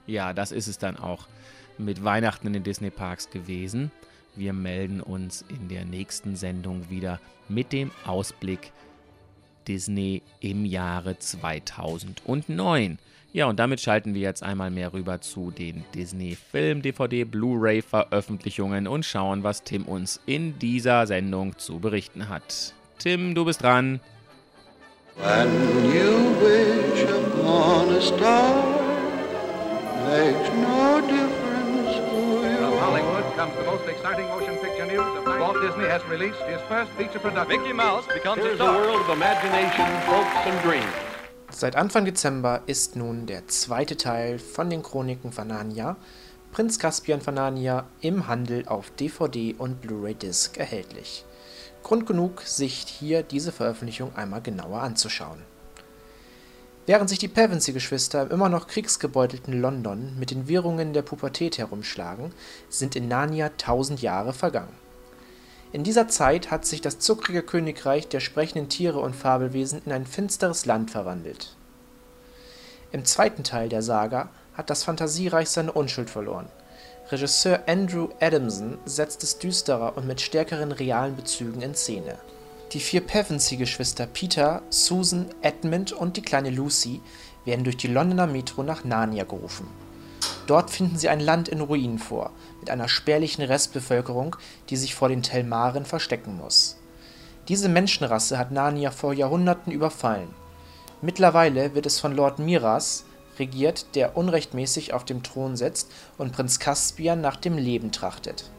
Ja, 0.07 0.33
das 0.33 0.53
ist 0.53 0.67
es 0.67 0.79
dann 0.79 0.97
auch 0.97 1.29
mit 1.79 2.05
Weihnachten 2.05 2.47
in 2.49 2.53
den 2.53 2.65
Disney 2.65 2.91
Parks 2.91 3.31
gewesen. 3.31 3.91
Wir 4.35 4.53
melden 4.53 5.01
uns 5.01 5.45
in 5.49 5.69
der 5.69 5.85
nächsten 5.85 6.37
Sendung 6.37 6.89
wieder 6.91 7.21
mit 7.49 7.73
dem 7.73 7.91
Ausblick 8.07 8.73
Disney 9.69 10.23
im 10.41 10.65
Jahre 10.65 11.19
2009. 11.19 12.99
Ja, 13.35 13.47
und 13.47 13.59
damit 13.59 13.81
schalten 13.81 14.15
wir 14.15 14.21
jetzt 14.21 14.43
einmal 14.43 14.71
mehr 14.71 14.93
rüber 14.93 15.21
zu 15.21 15.51
den 15.51 15.85
Disney 15.95 16.37
Film, 16.37 16.83
DVD, 16.83 17.25
Blu-ray 17.25 17.81
Veröffentlichungen 17.81 18.87
und 18.87 19.07
schauen, 19.07 19.43
was 19.43 19.63
Tim 19.63 19.85
uns 19.85 20.21
in 20.27 20.59
dieser 20.59 21.07
Sendung 21.07 21.57
zu 21.59 21.79
berichten 21.79 22.29
hat. 22.29 22.75
Tim, 22.99 23.35
du 23.35 23.45
bist 23.45 23.63
dran. 23.63 24.01
When 25.17 25.49
you 25.95 26.35
wish 26.41 27.05
upon 27.05 27.95
a 27.95 28.01
star, 28.01 28.65
makes 30.07 30.49
no 30.55 30.72
comes 33.43 33.57
the 33.57 33.65
most 33.65 33.89
exciting 33.89 34.29
motion 34.29 34.57
picture 34.59 34.87
news 34.87 35.19
of 35.19 35.27
Walt 35.41 35.61
Disney 35.61 35.89
has 35.89 36.01
released 36.07 36.41
his 36.43 36.61
first 36.69 36.93
feature 36.93 37.19
production. 37.19 37.61
Mickey 37.61 37.73
Mouse 37.73 38.07
becomes 38.07 38.41
Here's 38.41 38.61
a, 38.61 38.65
a 38.65 38.73
world 38.73 39.01
of 39.01 39.09
imagination, 39.11 39.87
hopes, 40.07 40.47
and 40.47 40.63
dreams. 40.63 40.95
Seit 41.51 41.75
Anfang 41.75 42.05
Dezember 42.05 42.63
ist 42.67 42.95
nun 42.95 43.27
der 43.27 43.49
zweite 43.49 43.97
Teil 43.97 44.39
von 44.39 44.71
den 44.71 44.85
Chroniken 44.85 45.33
von 45.33 45.49
Narnia, 45.49 45.97
Prinz 46.53 46.79
Caspian 46.79 47.21
von 47.21 47.35
Narnia, 47.35 47.87
im 48.01 48.29
Handel 48.29 48.69
auf 48.69 48.91
DVD 48.91 49.57
und 49.59 49.81
Blu-ray-Disc 49.81 50.57
erhältlich. 50.57 51.25
Grund 51.83 52.07
genug, 52.07 52.43
sich 52.43 52.85
hier 52.87 53.25
diese 53.25 53.51
Veröffentlichung 53.51 54.15
einmal 54.15 54.41
genauer 54.41 54.83
anzuschauen. 54.83 55.43
Während 56.85 57.09
sich 57.09 57.21
die 57.21 57.29
Pevensie-Geschwister 57.29 58.23
im 58.23 58.31
immer 58.31 58.49
noch 58.49 58.67
kriegsgebeutelten 58.67 59.61
London 59.61 60.19
mit 60.19 60.33
den 60.33 60.49
Wirrungen 60.49 60.93
der 60.93 61.03
Pubertät 61.03 61.59
herumschlagen, 61.59 62.33
sind 62.69 62.97
in 62.97 63.07
Narnia 63.07 63.51
tausend 63.57 64.03
Jahre 64.03 64.33
vergangen. 64.33 64.75
In 65.73 65.85
dieser 65.85 66.09
Zeit 66.09 66.51
hat 66.51 66.67
sich 66.67 66.81
das 66.81 66.99
zuckrige 66.99 67.43
Königreich 67.43 68.09
der 68.09 68.21
sprechenden 68.21 68.69
Tiere 68.69 68.99
und 68.99 69.15
Fabelwesen 69.15 69.81
in 69.87 69.93
ein 69.93 70.07
finsteres 70.07 70.67
Land 70.67 70.91
verwandelt. 70.91 71.57
Im 72.91 73.05
zweiten 73.05 73.45
Teil 73.45 73.69
der 73.69 73.83
Saga 73.83 74.29
hat 74.55 74.69
das 74.69 74.83
Fantasiereich 74.85 75.49
seine 75.49 75.73
Unschuld 75.73 76.11
verloren. 76.11 76.49
Regisseur 77.11 77.61
Andrew 77.67 78.09
Adamson 78.21 78.77
setzt 78.85 79.23
es 79.23 79.39
düsterer 79.39 79.97
und 79.97 80.07
mit 80.07 80.21
stärkeren 80.21 80.73
realen 80.73 81.17
Bezügen 81.17 81.63
in 81.63 81.75
Szene. 81.75 82.19
Die 82.73 82.81
vier 82.81 83.03
Pevensie-Geschwister 83.03 84.07
Peter, 84.07 84.63
Susan, 84.71 85.27
Edmund 85.43 85.93
und 85.93 86.17
die 86.17 86.23
kleine 86.23 86.51
Lucy 86.51 87.01
werden 87.45 87.65
durch 87.65 87.77
die 87.77 87.89
Londoner 87.89 88.27
Metro 88.27 88.63
nach 88.63 88.85
Narnia 88.85 89.25
gerufen 89.25 89.67
Dort 90.47 90.71
finden 90.71 90.99
sie 90.99 91.09
ein 91.09 91.21
Land 91.21 91.49
in 91.49 91.61
Ruinen 91.61 91.99
vor, 91.99 92.31
mit 92.61 92.71
einer 92.71 92.89
spärlichen 92.89 93.45
Restbevölkerung, 93.45 94.37
die 94.71 94.77
sich 94.77 94.95
vor 94.95 95.09
den 95.09 95.23
Telmaren 95.23 95.85
verstecken 95.85 96.37
muss. 96.37 96.77
Diese 97.49 97.69
Menschenrasse 97.69 98.39
hat 98.39 98.51
Narnia 98.51 98.91
vor 98.91 99.13
Jahrhunderten 99.13 99.73
überfallen. 99.73 100.29
Mittlerweile 101.01 101.75
wird 101.75 101.87
es 101.87 102.01
von 102.01 102.15
Lord 102.15 102.39
Miras 102.39 103.05
regiert, 103.39 103.95
der 103.95 104.17
unrechtmäßig 104.17 104.93
auf 104.93 105.05
dem 105.05 105.23
Thron 105.23 105.57
sitzt 105.57 105.91
und 106.19 106.33
Prinz 106.33 106.59
Caspian 106.59 107.21
nach 107.21 107.37
dem 107.37 107.57
Leben 107.57 107.93
trachtet. 107.93 108.51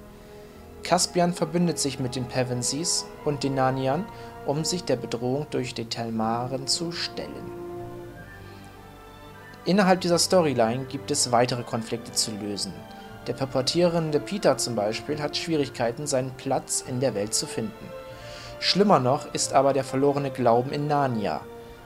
Caspian 0.84 1.34
verbündet 1.34 1.80
sich 1.80 2.00
mit 2.00 2.16
den 2.16 2.26
Pevensies 2.26 3.06
und 3.26 3.44
den 3.44 3.56
Narniern, 3.56 4.06
um 4.46 4.66
sich 4.66 4.84
der 4.84 4.98
Bedrohung 4.98 5.48
durch 5.50 5.74
die 5.74 5.86
Telmaren 5.86 6.68
zu 6.68 6.92
stellen 6.92 7.64
Innerhalb 9.66 10.02
dieser 10.02 10.20
Storyline 10.20 10.86
gibt 10.86 11.10
es 11.10 11.32
weitere 11.32 11.64
Konflikte 11.64 12.12
zu 12.12 12.32
lösen. 12.32 12.74
Der 13.28 13.34
pubertierende 13.34 14.20
Peter 14.20 14.58
zum 14.58 14.76
Beispiel 14.76 15.22
hat 15.22 15.38
Schwierigkeiten, 15.38 16.06
seinen 16.06 16.32
Platz 16.32 16.84
in 16.86 17.00
der 17.00 17.16
Welt 17.16 17.34
zu 17.34 17.46
finden. 17.46 17.88
Schlimmer 18.60 19.00
noch 19.00 19.34
ist 19.34 19.54
aber 19.54 19.72
der 19.72 19.86
verlorene 19.86 20.32
Glauben 20.32 20.74
in 20.74 20.88
Narnia. 20.88 21.40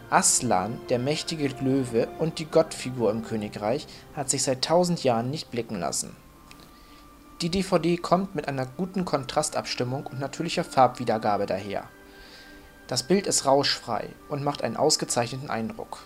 Aslan, 0.10 0.80
der 0.90 0.98
mächtige 0.98 1.50
Löwe 1.62 2.08
und 2.18 2.40
die 2.40 2.46
Gottfigur 2.46 3.12
im 3.12 3.24
Königreich, 3.24 3.86
hat 4.16 4.32
sich 4.32 4.42
seit 4.42 4.64
tausend 4.64 5.04
Jahren 5.04 5.30
nicht 5.30 5.52
blicken 5.52 5.80
lassen. 5.80 6.16
Die 7.42 7.50
DVD 7.50 7.98
kommt 7.98 8.36
mit 8.36 8.48
einer 8.48 8.66
guten 8.66 9.06
Kontrastabstimmung 9.06 10.08
und 10.08 10.20
natürlicher 10.20 10.64
Farbwiedergabe 10.64 11.46
daher. 11.46 11.84
Das 12.88 13.04
Bild 13.04 13.28
ist 13.28 13.46
rauschfrei 13.46 14.10
und 14.30 14.44
macht 14.44 14.64
einen 14.64 14.78
ausgezeichneten 14.78 15.50
Eindruck 15.50 16.00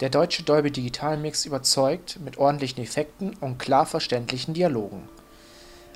der 0.00 0.08
deutsche 0.08 0.42
Dolby-Digital-Mix 0.44 1.44
überzeugt 1.44 2.20
mit 2.24 2.38
ordentlichen 2.38 2.82
Effekten 2.82 3.34
und 3.34 3.58
klar 3.58 3.84
verständlichen 3.84 4.54
Dialogen. 4.54 5.06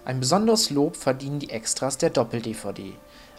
Ein 0.05 0.21
besonderes 0.21 0.69
Lob 0.69 0.97
verdienen 0.97 1.39
die 1.39 1.49
Extras 1.49 1.97
der 1.97 2.11
Doppel-DVD. 2.11 2.93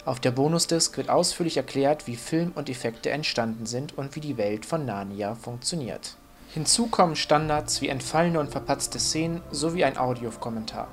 Auf 0.04 0.18
der 0.18 0.32
Bonusdisc 0.32 0.96
wird 0.96 1.08
ausführlich 1.08 1.56
erklärt, 1.56 2.08
wie 2.08 2.16
Film 2.16 2.50
und 2.56 2.68
Effekte 2.68 3.10
entstanden 3.10 3.66
sind 3.66 3.96
und 3.96 4.16
wie 4.16 4.20
die 4.20 4.36
Welt 4.38 4.66
von 4.66 4.84
Narnia 4.84 5.36
funktioniert. 5.36 6.16
Hinzu 6.56 6.86
kommen 6.86 7.16
Standards 7.16 7.82
wie 7.82 7.88
entfallene 7.88 8.40
und 8.40 8.50
verpatzte 8.50 8.98
Szenen 8.98 9.42
sowie 9.50 9.84
ein 9.84 9.98
Audiokommentar. 9.98 10.88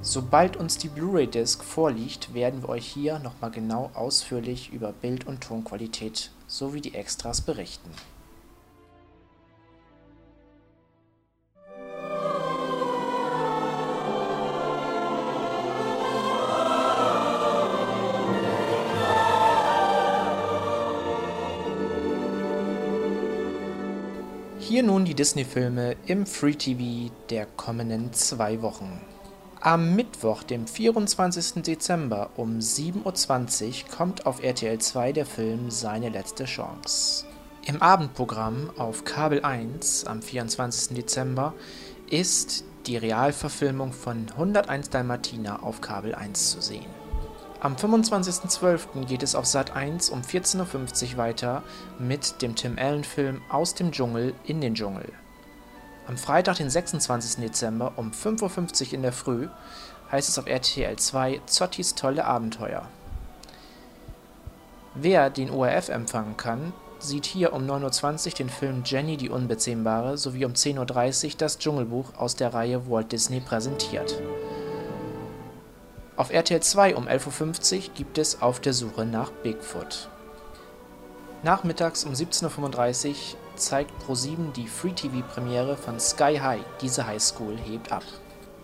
Sobald 0.00 0.56
uns 0.56 0.78
die 0.78 0.88
Blu-ray-Disc 0.88 1.62
vorliegt, 1.62 2.34
werden 2.34 2.60
wir 2.60 2.70
euch 2.70 2.84
hier 2.84 3.20
nochmal 3.20 3.52
genau 3.52 3.92
ausführlich 3.94 4.72
über 4.72 4.92
Bild- 4.92 5.28
und 5.28 5.42
Tonqualität 5.42 6.32
sowie 6.48 6.80
die 6.80 6.94
Extras 6.94 7.40
berichten 7.40 7.92
Hier 24.72 24.82
nun 24.82 25.04
die 25.04 25.12
Disney-Filme 25.12 25.96
im 26.06 26.24
Free 26.24 26.54
TV 26.54 27.12
der 27.28 27.44
kommenden 27.44 28.10
zwei 28.14 28.62
Wochen. 28.62 29.02
Am 29.60 29.94
Mittwoch, 29.94 30.42
dem 30.44 30.66
24. 30.66 31.62
Dezember 31.62 32.30
um 32.36 32.58
7.20 32.58 33.04
Uhr 33.04 33.90
kommt 33.94 34.24
auf 34.24 34.42
RTL 34.42 34.78
2 34.78 35.12
der 35.12 35.26
Film 35.26 35.70
Seine 35.70 36.08
letzte 36.08 36.46
Chance. 36.46 37.26
Im 37.66 37.82
Abendprogramm 37.82 38.70
auf 38.78 39.04
Kabel 39.04 39.42
1 39.42 40.06
am 40.06 40.22
24. 40.22 40.96
Dezember 40.96 41.52
ist 42.08 42.64
die 42.86 42.96
Realverfilmung 42.96 43.92
von 43.92 44.24
101 44.30 44.88
Dalmatiner 44.88 45.62
auf 45.64 45.82
Kabel 45.82 46.14
1 46.14 46.52
zu 46.52 46.62
sehen. 46.62 47.01
Am 47.62 47.76
25.12. 47.76 49.04
geht 49.04 49.22
es 49.22 49.36
auf 49.36 49.44
Sat1 49.44 50.10
um 50.10 50.22
14.50 50.22 51.12
Uhr 51.12 51.16
weiter 51.16 51.62
mit 51.96 52.42
dem 52.42 52.56
Tim 52.56 52.76
Allen-Film 52.76 53.40
Aus 53.50 53.76
dem 53.76 53.92
Dschungel 53.92 54.34
in 54.42 54.60
den 54.60 54.74
Dschungel. 54.74 55.12
Am 56.08 56.16
Freitag, 56.16 56.56
den 56.56 56.68
26. 56.68 57.36
Dezember 57.40 57.92
um 57.94 58.10
5.50 58.10 58.88
Uhr 58.88 58.94
in 58.94 59.02
der 59.02 59.12
Früh 59.12 59.46
heißt 60.10 60.28
es 60.28 60.40
auf 60.40 60.48
RTL 60.48 60.96
2 60.96 61.42
Zottis 61.46 61.94
tolle 61.94 62.24
Abenteuer. 62.24 62.88
Wer 64.96 65.30
den 65.30 65.50
ORF 65.50 65.88
empfangen 65.88 66.36
kann, 66.36 66.72
sieht 66.98 67.26
hier 67.26 67.52
um 67.52 67.64
9.20 67.64 68.26
Uhr 68.26 68.32
den 68.38 68.50
Film 68.50 68.82
Jenny 68.84 69.16
die 69.16 69.30
Unbezähmbare 69.30 70.18
sowie 70.18 70.46
um 70.46 70.54
10.30 70.54 71.26
Uhr 71.26 71.32
das 71.38 71.58
Dschungelbuch 71.58 72.06
aus 72.16 72.34
der 72.34 72.54
Reihe 72.54 72.90
Walt 72.90 73.12
Disney 73.12 73.38
präsentiert. 73.38 74.20
Auf 76.14 76.30
RTL 76.30 76.60
2 76.60 76.94
um 76.96 77.08
11.50 77.08 77.76
Uhr 77.88 77.94
gibt 77.94 78.18
es 78.18 78.42
Auf 78.42 78.60
der 78.60 78.74
Suche 78.74 79.06
nach 79.06 79.30
Bigfoot. 79.30 80.10
Nachmittags 81.42 82.04
um 82.04 82.12
17.35 82.12 83.08
Uhr 83.08 83.14
zeigt 83.56 83.90
Pro7 84.02 84.52
die 84.52 84.68
Free-TV-Premiere 84.68 85.76
von 85.76 85.98
Sky 85.98 86.38
High, 86.40 86.60
diese 86.82 87.06
Highschool 87.06 87.56
hebt 87.56 87.90
ab. 87.90 88.04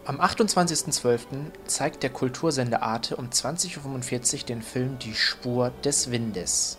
Am 0.04 0.20
28.12. 0.20 1.26
zeigt 1.66 2.02
der 2.02 2.11
Kultursender 2.11 2.82
Arte 2.82 3.16
um 3.16 3.30
20.45 3.30 4.40
Uhr 4.40 4.46
den 4.46 4.62
Film 4.62 4.98
Die 4.98 5.14
Spur 5.14 5.72
des 5.82 6.11
Windes. 6.11 6.78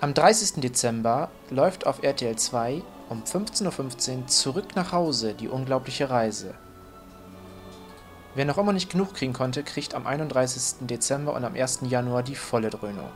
Am 0.00 0.12
30. 0.12 0.60
Dezember 0.60 1.30
läuft 1.48 1.86
auf 1.86 2.02
RTL 2.02 2.36
2 2.36 2.82
um 3.08 3.22
15.15 3.22 4.18
Uhr 4.18 4.26
Zurück 4.26 4.76
nach 4.76 4.92
Hause, 4.92 5.32
die 5.32 5.48
unglaubliche 5.48 6.10
Reise. 6.10 6.54
Wer 8.34 8.44
noch 8.44 8.58
immer 8.58 8.72
nicht 8.72 8.90
genug 8.90 9.14
kriegen 9.14 9.32
konnte, 9.32 9.62
kriegt 9.62 9.94
am 9.94 10.06
31. 10.06 10.86
Dezember 10.88 11.34
und 11.34 11.44
am 11.44 11.54
1. 11.54 11.80
Januar 11.88 12.24
die 12.24 12.34
volle 12.34 12.70
Dröhnung. 12.70 13.10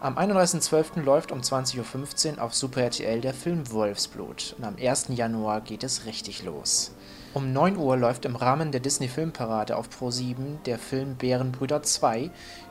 Am 0.00 0.16
31.12. 0.16 1.02
läuft 1.02 1.32
um 1.32 1.40
20.15 1.40 2.36
Uhr 2.36 2.42
auf 2.42 2.54
Super 2.54 2.82
RTL 2.82 3.20
der 3.20 3.34
Film 3.34 3.72
Wolfsblut 3.72 4.54
und 4.56 4.64
am 4.64 4.76
1. 4.80 5.06
Januar 5.08 5.60
geht 5.60 5.82
es 5.82 6.06
richtig 6.06 6.44
los. 6.44 6.92
Um 7.34 7.52
9 7.52 7.76
Uhr 7.76 7.96
läuft 7.96 8.24
im 8.24 8.36
Rahmen 8.36 8.70
der 8.70 8.80
Disney 8.80 9.08
Filmparade 9.08 9.76
auf 9.76 9.88
Pro7 9.88 10.62
der 10.66 10.78
Film 10.78 11.16
Bärenbrüder 11.16 11.82
2, 11.82 12.30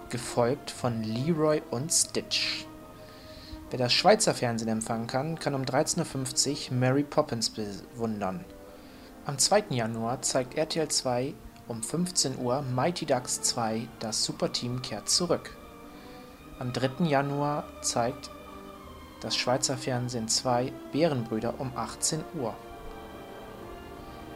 gefolgt 0.10 0.72
von 0.72 1.04
Leroy 1.04 1.62
und 1.70 1.92
Stitch. 1.92 2.66
Wer 3.70 3.80
das 3.80 3.92
Schweizer 3.92 4.34
Fernsehen 4.34 4.70
empfangen 4.70 5.08
kann, 5.08 5.38
kann 5.38 5.54
um 5.54 5.64
13.50 5.64 6.72
Uhr 6.72 6.78
Mary 6.78 7.04
Poppins 7.04 7.50
bewundern. 7.50 8.46
Am 9.28 9.38
2. 9.38 9.66
Januar 9.72 10.22
zeigt 10.22 10.58
RTL 10.58 10.88
2 10.88 11.34
um 11.68 11.84
15 11.84 12.40
Uhr 12.40 12.62
Mighty 12.62 13.06
Ducks 13.06 13.42
2 13.42 13.86
Das 14.00 14.24
Superteam 14.24 14.82
kehrt 14.82 15.10
zurück. 15.10 15.54
Am 16.60 16.72
3. 16.72 17.04
Januar 17.04 17.66
zeigt 17.82 18.30
das 19.20 19.36
Schweizer 19.36 19.76
Fernsehen 19.76 20.30
2 20.30 20.72
Bärenbrüder 20.94 21.56
um 21.58 21.74
18 21.76 22.24
Uhr. 22.40 22.56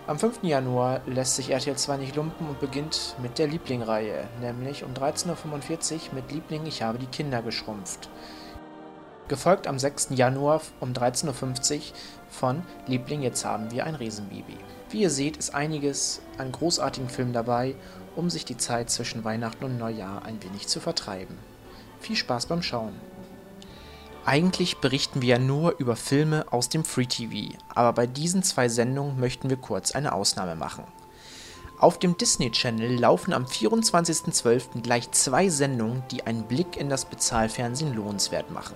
Am 0.08 0.20
5. 0.20 0.44
Januar 0.44 1.00
lässt 1.06 1.38
sich 1.38 1.52
RTL 1.52 1.78
2 1.78 1.96
nicht 1.96 2.18
lumpen 2.18 2.50
und 2.50 2.60
beginnt 2.60 3.16
mit 3.22 3.40
der 3.40 3.48
Liebling-Reihe, 3.48 4.28
nämlich 4.42 4.84
um 4.84 4.94
13.45 4.94 5.30
Uhr 5.30 6.16
mit 6.16 6.34
Liebling 6.34 6.66
Ich 6.66 6.84
habe 6.84 7.00
die 7.00 7.06
Kinder 7.06 7.42
geschrumpft 7.42 8.10
gefolgt 9.32 9.66
am 9.66 9.80
6. 9.80 10.10
Januar 10.10 10.60
um 10.82 10.92
13.50 10.92 11.26
Uhr 11.30 11.82
von 12.30 12.64
Liebling, 12.86 13.22
jetzt 13.22 13.46
haben 13.46 13.72
wir 13.72 13.86
ein 13.86 13.96
Riesenbaby. 13.96 14.58
Wie 14.90 15.04
ihr 15.04 15.10
seht, 15.10 15.38
ist 15.38 15.56
einiges 15.56 16.22
an 16.38 16.52
großartigen 16.52 17.08
Filmen 17.08 17.32
dabei, 17.32 17.76
um 18.18 18.30
sich 18.30 18.44
die 18.44 18.58
Zeit 18.58 18.90
zwischen 18.90 19.24
Weihnachten 19.24 19.64
und 19.64 19.78
Neujahr 19.78 20.26
ein 20.26 20.44
wenig 20.44 20.68
zu 20.68 20.82
vertreiben. 20.82 21.38
Viel 22.02 22.18
Spaß 22.18 22.48
beim 22.48 22.62
Schauen! 22.62 22.94
Eigentlich 24.26 24.80
berichten 24.80 25.22
wir 25.22 25.30
ja 25.30 25.40
nur 25.40 25.80
über 25.80 25.96
Filme 25.96 26.46
aus 26.52 26.68
dem 26.68 26.84
Free 26.84 27.06
TV, 27.06 27.58
aber 27.74 27.94
bei 27.94 28.08
diesen 28.08 28.44
zwei 28.44 28.68
Sendungen 28.68 29.18
möchten 29.18 29.50
wir 29.50 29.56
kurz 29.56 29.94
eine 29.94 30.12
Ausnahme 30.12 30.56
machen. 30.56 30.84
Auf 31.80 32.00
dem 32.00 32.18
Disney 32.18 32.52
Channel 32.52 33.00
laufen 33.00 33.32
am 33.32 33.46
24.12. 33.46 34.82
gleich 34.82 35.10
zwei 35.12 35.48
Sendungen, 35.48 36.04
die 36.12 36.28
einen 36.28 36.44
Blick 36.44 36.76
in 36.76 36.90
das 36.90 37.06
Bezahlfernsehen 37.06 37.96
lohnenswert 37.96 38.52
machen. 38.52 38.76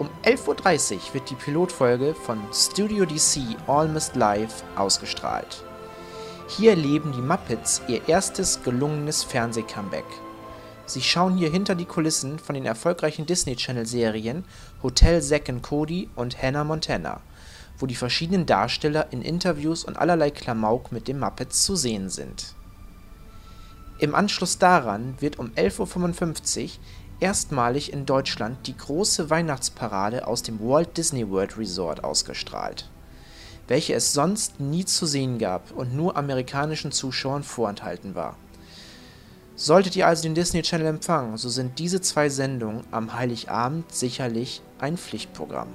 Um 0.00 0.08
11.30 0.22 0.94
Uhr 0.94 1.00
wird 1.12 1.28
die 1.28 1.34
Pilotfolge 1.34 2.14
von 2.14 2.40
Studio 2.54 3.04
DC 3.04 3.54
Almost 3.66 4.16
Live 4.16 4.64
ausgestrahlt. 4.74 5.62
Hier 6.48 6.70
erleben 6.70 7.12
die 7.12 7.20
Muppets 7.20 7.82
ihr 7.86 8.08
erstes 8.08 8.62
gelungenes 8.62 9.22
Fernseh-Comeback. 9.24 10.06
Sie 10.86 11.02
schauen 11.02 11.36
hier 11.36 11.50
hinter 11.50 11.74
die 11.74 11.84
Kulissen 11.84 12.38
von 12.38 12.54
den 12.54 12.64
erfolgreichen 12.64 13.26
Disney 13.26 13.56
Channel 13.56 13.84
Serien 13.84 14.46
Hotel 14.82 15.20
Zack 15.20 15.52
Cody 15.60 16.08
und 16.16 16.42
Hannah 16.42 16.64
Montana, 16.64 17.20
wo 17.76 17.84
die 17.84 17.94
verschiedenen 17.94 18.46
Darsteller 18.46 19.08
in 19.12 19.20
Interviews 19.20 19.84
und 19.84 19.98
allerlei 19.98 20.30
Klamauk 20.30 20.92
mit 20.92 21.08
den 21.08 21.20
Muppets 21.20 21.62
zu 21.62 21.76
sehen 21.76 22.08
sind. 22.08 22.54
Im 23.98 24.14
Anschluss 24.14 24.56
daran 24.56 25.14
wird 25.20 25.38
um 25.38 25.50
11.55 25.50 26.64
Uhr 26.64 26.70
erstmalig 27.20 27.92
in 27.92 28.06
Deutschland 28.06 28.66
die 28.66 28.76
große 28.76 29.30
Weihnachtsparade 29.30 30.26
aus 30.26 30.42
dem 30.42 30.58
Walt 30.60 30.96
Disney 30.96 31.28
World 31.28 31.56
Resort 31.58 32.02
ausgestrahlt, 32.02 32.88
welche 33.68 33.94
es 33.94 34.12
sonst 34.12 34.58
nie 34.58 34.84
zu 34.84 35.06
sehen 35.06 35.38
gab 35.38 35.70
und 35.72 35.94
nur 35.94 36.16
amerikanischen 36.16 36.92
Zuschauern 36.92 37.42
vorenthalten 37.42 38.14
war. 38.14 38.36
Solltet 39.54 39.94
ihr 39.94 40.06
also 40.06 40.22
den 40.22 40.34
Disney 40.34 40.62
Channel 40.62 40.86
empfangen, 40.86 41.36
so 41.36 41.50
sind 41.50 41.78
diese 41.78 42.00
zwei 42.00 42.30
Sendungen 42.30 42.84
am 42.90 43.12
Heiligabend 43.12 43.92
sicherlich 43.92 44.62
ein 44.78 44.96
Pflichtprogramm. 44.96 45.68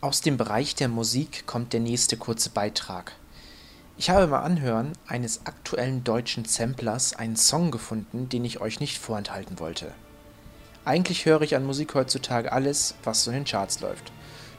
Aus 0.00 0.20
dem 0.20 0.36
Bereich 0.36 0.74
der 0.74 0.88
Musik 0.88 1.46
kommt 1.46 1.72
der 1.72 1.80
nächste 1.80 2.16
kurze 2.16 2.50
Beitrag. 2.50 3.12
Ich 3.96 4.10
habe 4.10 4.26
beim 4.26 4.42
Anhören 4.42 4.92
eines 5.06 5.46
aktuellen 5.46 6.02
deutschen 6.02 6.44
Samplers 6.44 7.14
einen 7.14 7.36
Song 7.36 7.70
gefunden, 7.70 8.28
den 8.28 8.44
ich 8.44 8.60
euch 8.60 8.80
nicht 8.80 8.98
vorenthalten 8.98 9.60
wollte. 9.60 9.92
Eigentlich 10.84 11.26
höre 11.26 11.42
ich 11.42 11.54
an 11.54 11.64
Musik 11.64 11.94
heutzutage 11.94 12.50
alles, 12.50 12.96
was 13.04 13.22
so 13.22 13.30
in 13.30 13.36
den 13.36 13.44
Charts 13.44 13.80
läuft. 13.80 14.10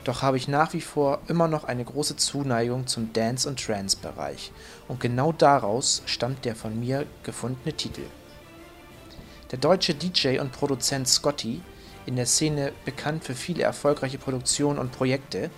Doch 0.05 0.21
habe 0.21 0.37
ich 0.37 0.47
nach 0.47 0.71
wie 0.71 0.81
vor 0.81 1.19
immer 1.27 1.49
noch 1.49 1.65
eine 1.65 1.83
große 1.83 2.15
Zuneigung 2.15 2.87
zum 2.87 3.11
Dance- 3.11 3.49
und 3.49 3.61
Trance-Bereich. 3.61 4.53
Und 4.87 5.01
genau 5.01 5.33
daraus 5.33 6.01
stammt 6.05 6.45
der 6.45 6.55
von 6.55 6.79
mir 6.79 7.05
gefundene 7.23 7.75
Titel. 7.75 8.03
Der 9.51 9.59
deutsche 9.59 9.95
DJ 9.95 10.39
und 10.39 10.53
Produzent 10.53 11.09
Scotty, 11.09 11.61
in 12.05 12.15
der 12.15 12.25
Szene 12.25 12.71
bekannt 12.85 13.25
für 13.25 13.35
viele 13.35 13.63
erfolgreiche 13.63 14.17
Produktionen 14.17 14.79
und 14.79 14.93
Projekte, 14.93 15.49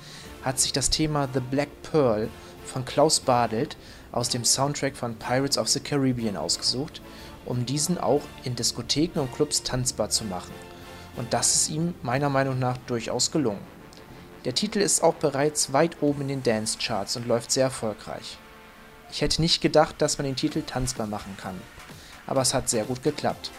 hat 0.44 0.60
sich 0.60 0.74
das 0.74 0.90
Thema 0.90 1.30
The 1.32 1.42
Black 1.42 1.70
Pearl 1.84 2.30
von 2.68 2.86
Klaus 2.86 3.20
Badelt 3.20 3.78
aus 4.12 4.30
dem 4.30 4.46
Soundtrack 4.46 4.96
von 4.96 5.16
Pirates 5.16 5.58
of 5.58 5.68
the 5.68 5.80
Caribbean 5.80 6.38
ausgesucht, 6.38 7.02
um 7.46 7.66
diesen 7.66 7.98
auch 7.98 8.22
in 8.44 8.56
Diskotheken 8.56 9.20
und 9.20 9.34
Clubs 9.34 9.64
tanzbar 9.64 10.10
zu 10.10 10.26
machen. 10.26 10.54
Und 11.16 11.34
das 11.34 11.56
ist 11.56 11.70
ihm 11.70 11.96
meiner 12.04 12.30
Meinung 12.30 12.60
nach 12.60 12.78
durchaus 12.88 13.32
gelungen. 13.32 13.60
Der 14.46 14.54
Titel 14.54 14.80
ist 14.80 15.04
auch 15.04 15.16
bereits 15.16 15.74
weit 15.74 15.98
oben 16.02 16.22
in 16.22 16.28
den 16.28 16.44
Dance-Charts 16.44 17.18
und 17.18 17.28
läuft 17.28 17.52
sehr 17.52 17.66
erfolgreich. 17.66 18.38
Ich 19.12 19.22
hätte 19.22 19.42
nicht 19.42 19.62
gedacht, 19.62 19.96
dass 20.00 20.18
man 20.18 20.26
den 20.26 20.36
Titel 20.36 20.62
tanzbar 20.62 21.08
machen 21.08 21.36
kann. 21.42 21.60
Aber 22.28 22.42
es 22.42 22.54
hat 22.54 22.70
sehr 22.70 22.84
gut 22.84 23.04
geklappt. 23.04 23.52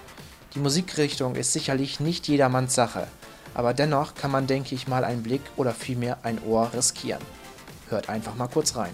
Die 0.54 0.60
Musikrichtung 0.60 1.34
ist 1.34 1.52
sicherlich 1.52 2.00
nicht 2.00 2.28
jedermanns 2.28 2.74
Sache, 2.74 3.08
aber 3.54 3.74
dennoch 3.74 4.14
kann 4.14 4.30
man, 4.30 4.46
denke 4.46 4.74
ich 4.74 4.88
mal, 4.88 5.04
einen 5.04 5.22
Blick 5.22 5.42
oder 5.56 5.74
vielmehr 5.74 6.18
ein 6.22 6.42
Ohr 6.42 6.70
riskieren. 6.72 7.22
Hört 7.88 8.08
einfach 8.08 8.34
mal 8.34 8.48
kurz 8.48 8.76
rein. 8.76 8.92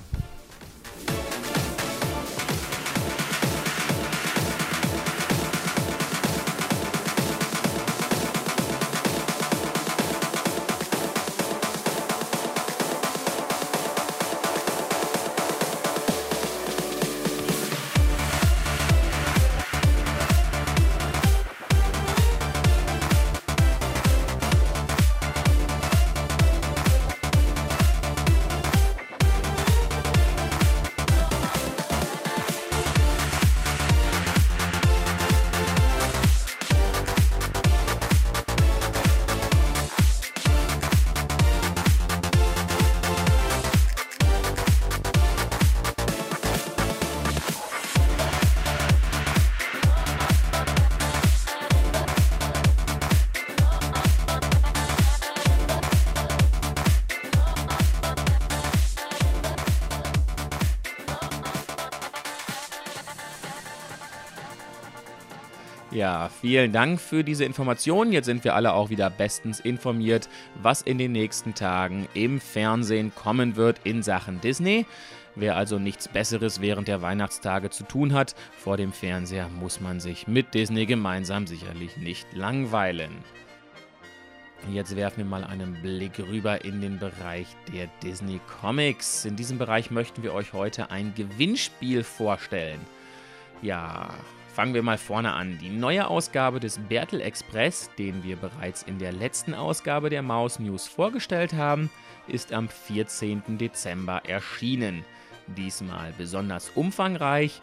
Vielen 66.45 66.73
Dank 66.73 67.01
für 67.01 67.25
diese 67.25 67.47
Informationen. 67.47 68.13
Jetzt 68.13 68.27
sind 68.27 68.45
wir 68.45 68.55
alle 68.55 68.75
auch 68.75 68.91
wieder 68.91 69.09
bestens 69.09 69.61
informiert, 69.61 70.29
was 70.61 70.83
in 70.83 70.99
den 70.99 71.13
nächsten 71.13 71.55
Tagen 71.55 72.07
im 72.13 72.39
Fernsehen 72.39 73.15
kommen 73.15 73.57
wird 73.57 73.81
in 73.85 74.03
Sachen 74.03 74.43
Disney. 74.43 74.85
Wer 75.37 75.57
also 75.57 75.79
nichts 75.79 76.07
Besseres 76.07 76.61
während 76.61 76.87
der 76.87 77.01
Weihnachtstage 77.01 77.71
zu 77.71 77.85
tun 77.85 78.13
hat, 78.13 78.35
vor 78.59 78.77
dem 78.77 78.93
Fernseher 78.93 79.49
muss 79.49 79.81
man 79.81 80.01
sich 80.01 80.29
mit 80.29 80.53
Disney 80.53 80.85
gemeinsam 80.85 81.47
sicherlich 81.47 81.97
nicht 81.97 82.27
langweilen. 82.35 83.13
Jetzt 84.71 84.97
werfen 84.97 85.21
wir 85.21 85.25
mal 85.25 85.45
einen 85.45 85.81
Blick 85.81 86.19
rüber 86.19 86.63
in 86.63 86.83
den 86.83 86.99
Bereich 86.99 87.47
der 87.73 87.87
Disney 88.03 88.39
Comics. 88.61 89.25
In 89.25 89.37
diesem 89.37 89.57
Bereich 89.57 89.91
möchten 89.91 90.23
wir 90.23 90.35
euch 90.35 90.53
heute 90.53 90.91
ein 90.91 91.15
Gewinnspiel 91.15 92.05
vorstellen. 92.05 92.81
Ja, 93.63 94.11
Fangen 94.55 94.73
wir 94.73 94.85
mal 94.85 94.99
vorne 94.99 95.33
an. 95.33 95.59
Die 95.59 95.69
neue 95.69 96.07
Ausgabe 96.07 96.61
des 96.61 96.79
Bertel 96.79 97.21
Express, 97.21 97.91
den 97.99 98.23
wir 98.23 98.37
bereits 98.37 98.85
in 98.85 99.01
der 99.01 99.11
letzten 99.11 99.53
Ausgabe 99.53 100.11
der 100.11 100.23
Maus 100.23 100.61
News 100.61 100.87
vorgestellt 100.87 101.55
haben, 101.55 101.91
ist 102.29 102.53
am 102.53 102.69
14. 102.69 103.59
Dezember 103.59 104.23
erschienen. 104.29 105.05
Diesmal 105.49 106.15
besonders 106.17 106.71
umfangreich 106.77 107.61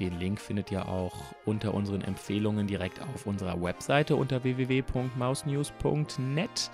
den 0.00 0.18
Link 0.18 0.40
findet 0.40 0.70
ihr 0.70 0.88
auch 0.88 1.14
unter 1.44 1.74
unseren 1.74 2.00
Empfehlungen 2.02 2.66
direkt 2.66 3.00
auf 3.00 3.26
unserer 3.26 3.62
Webseite 3.62 4.16
unter 4.16 4.42
www.mausnews.net. 4.44 6.70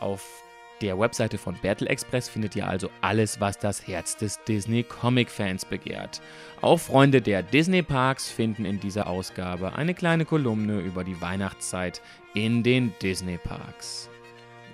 Auf 0.00 0.42
der 0.80 0.98
Webseite 0.98 1.38
von 1.38 1.56
Battle 1.62 1.88
Express 1.88 2.28
findet 2.28 2.56
ihr 2.56 2.68
also 2.68 2.90
alles, 3.00 3.40
was 3.40 3.58
das 3.58 3.86
Herz 3.86 4.16
des 4.16 4.42
Disney-Comic-Fans 4.44 5.64
begehrt. 5.64 6.20
Auch 6.60 6.78
Freunde 6.78 7.22
der 7.22 7.42
Disney-Parks 7.42 8.30
finden 8.30 8.64
in 8.64 8.80
dieser 8.80 9.06
Ausgabe 9.06 9.76
eine 9.76 9.94
kleine 9.94 10.24
Kolumne 10.24 10.80
über 10.80 11.04
die 11.04 11.20
Weihnachtszeit 11.20 12.02
in 12.34 12.62
den 12.62 12.92
Disney-Parks. 13.00 14.10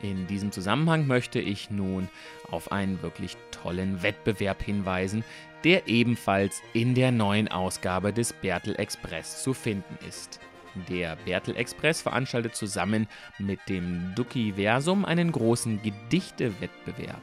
In 0.02 0.26
diesem 0.26 0.50
Zusammenhang 0.50 1.06
möchte 1.06 1.38
ich 1.38 1.70
nun 1.70 2.08
auf 2.50 2.72
einen 2.72 3.02
wirklich 3.02 3.36
tollen 3.50 4.02
Wettbewerb 4.02 4.62
hinweisen, 4.62 5.24
der 5.64 5.88
ebenfalls 5.88 6.62
in 6.72 6.94
der 6.94 7.12
neuen 7.12 7.48
Ausgabe 7.48 8.12
des 8.12 8.32
Bertel 8.32 8.74
Express 8.76 9.42
zu 9.42 9.54
finden 9.54 9.98
ist. 10.08 10.40
Der 10.88 11.16
Bertel 11.24 11.56
Express 11.56 12.00
veranstaltet 12.00 12.54
zusammen 12.54 13.08
mit 13.38 13.60
dem 13.68 14.14
Duckiversum 14.14 15.04
einen 15.04 15.32
großen 15.32 15.82
Gedichtewettbewerb. 15.82 17.22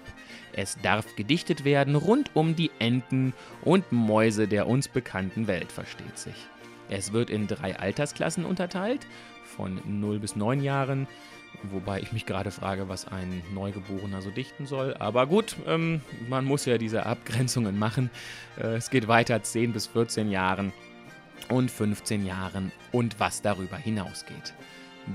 Es 0.53 0.77
darf 0.81 1.15
gedichtet 1.15 1.63
werden 1.63 1.95
rund 1.95 2.31
um 2.33 2.55
die 2.55 2.71
Enten 2.79 3.33
und 3.63 3.91
Mäuse 3.91 4.47
der 4.47 4.67
uns 4.67 4.88
bekannten 4.88 5.47
Welt, 5.47 5.71
versteht 5.71 6.17
sich. 6.17 6.35
Es 6.89 7.13
wird 7.13 7.29
in 7.29 7.47
drei 7.47 7.77
Altersklassen 7.77 8.45
unterteilt, 8.45 9.05
von 9.43 9.81
0 9.85 10.19
bis 10.19 10.35
9 10.35 10.61
Jahren, 10.61 11.07
Wobei 11.63 11.99
ich 12.01 12.11
mich 12.13 12.25
gerade 12.25 12.51
frage, 12.51 12.87
was 12.87 13.07
ein 13.07 13.41
Neugeborener 13.53 14.21
so 14.21 14.29
dichten 14.29 14.67
soll. 14.67 14.95
Aber 14.99 15.25
gut, 15.25 15.55
ähm, 15.65 16.01
man 16.29 16.45
muss 16.45 16.65
ja 16.65 16.77
diese 16.77 17.05
Abgrenzungen 17.05 17.77
machen. 17.79 18.09
Äh, 18.57 18.75
es 18.75 18.89
geht 18.89 19.07
weiter 19.07 19.41
10 19.41 19.73
bis 19.73 19.87
14 19.87 20.29
Jahren 20.29 20.71
und 21.49 21.71
15 21.71 22.25
Jahren 22.25 22.71
und 22.91 23.19
was 23.19 23.41
darüber 23.41 23.77
hinausgeht. 23.77 24.53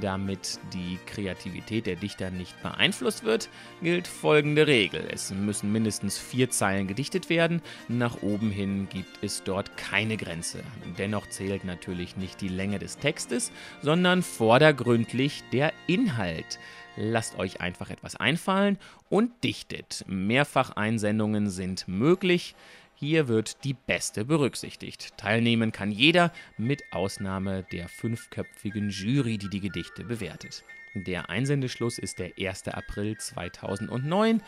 Damit 0.00 0.58
die 0.72 0.98
Kreativität 1.06 1.86
der 1.86 1.96
Dichter 1.96 2.30
nicht 2.30 2.60
beeinflusst 2.62 3.24
wird, 3.24 3.48
gilt 3.82 4.06
folgende 4.06 4.66
Regel. 4.66 5.06
Es 5.12 5.30
müssen 5.32 5.70
mindestens 5.70 6.18
vier 6.18 6.50
Zeilen 6.50 6.86
gedichtet 6.86 7.28
werden. 7.28 7.60
Nach 7.88 8.22
oben 8.22 8.50
hin 8.50 8.88
gibt 8.90 9.22
es 9.22 9.42
dort 9.42 9.76
keine 9.76 10.16
Grenze. 10.16 10.62
Dennoch 10.98 11.28
zählt 11.28 11.64
natürlich 11.64 12.16
nicht 12.16 12.40
die 12.40 12.48
Länge 12.48 12.78
des 12.78 12.98
Textes, 12.98 13.52
sondern 13.82 14.22
vordergründlich 14.22 15.42
der 15.52 15.72
Inhalt. 15.86 16.58
Lasst 16.96 17.38
euch 17.38 17.60
einfach 17.60 17.90
etwas 17.90 18.16
einfallen 18.16 18.78
und 19.08 19.44
dichtet. 19.44 20.04
Mehrfacheinsendungen 20.06 21.48
sind 21.48 21.88
möglich. 21.88 22.54
Hier 23.02 23.26
wird 23.26 23.64
die 23.64 23.74
beste 23.74 24.24
berücksichtigt. 24.24 25.18
Teilnehmen 25.18 25.72
kann 25.72 25.90
jeder, 25.90 26.32
mit 26.56 26.84
Ausnahme 26.92 27.64
der 27.72 27.88
fünfköpfigen 27.88 28.90
Jury, 28.90 29.38
die 29.38 29.50
die 29.50 29.58
Gedichte 29.58 30.04
bewertet. 30.04 30.62
Der 30.94 31.28
Einsendeschluss 31.28 31.98
ist 31.98 32.20
der 32.20 32.30
1. 32.38 32.68
April 32.68 33.18
2009. 33.18 34.40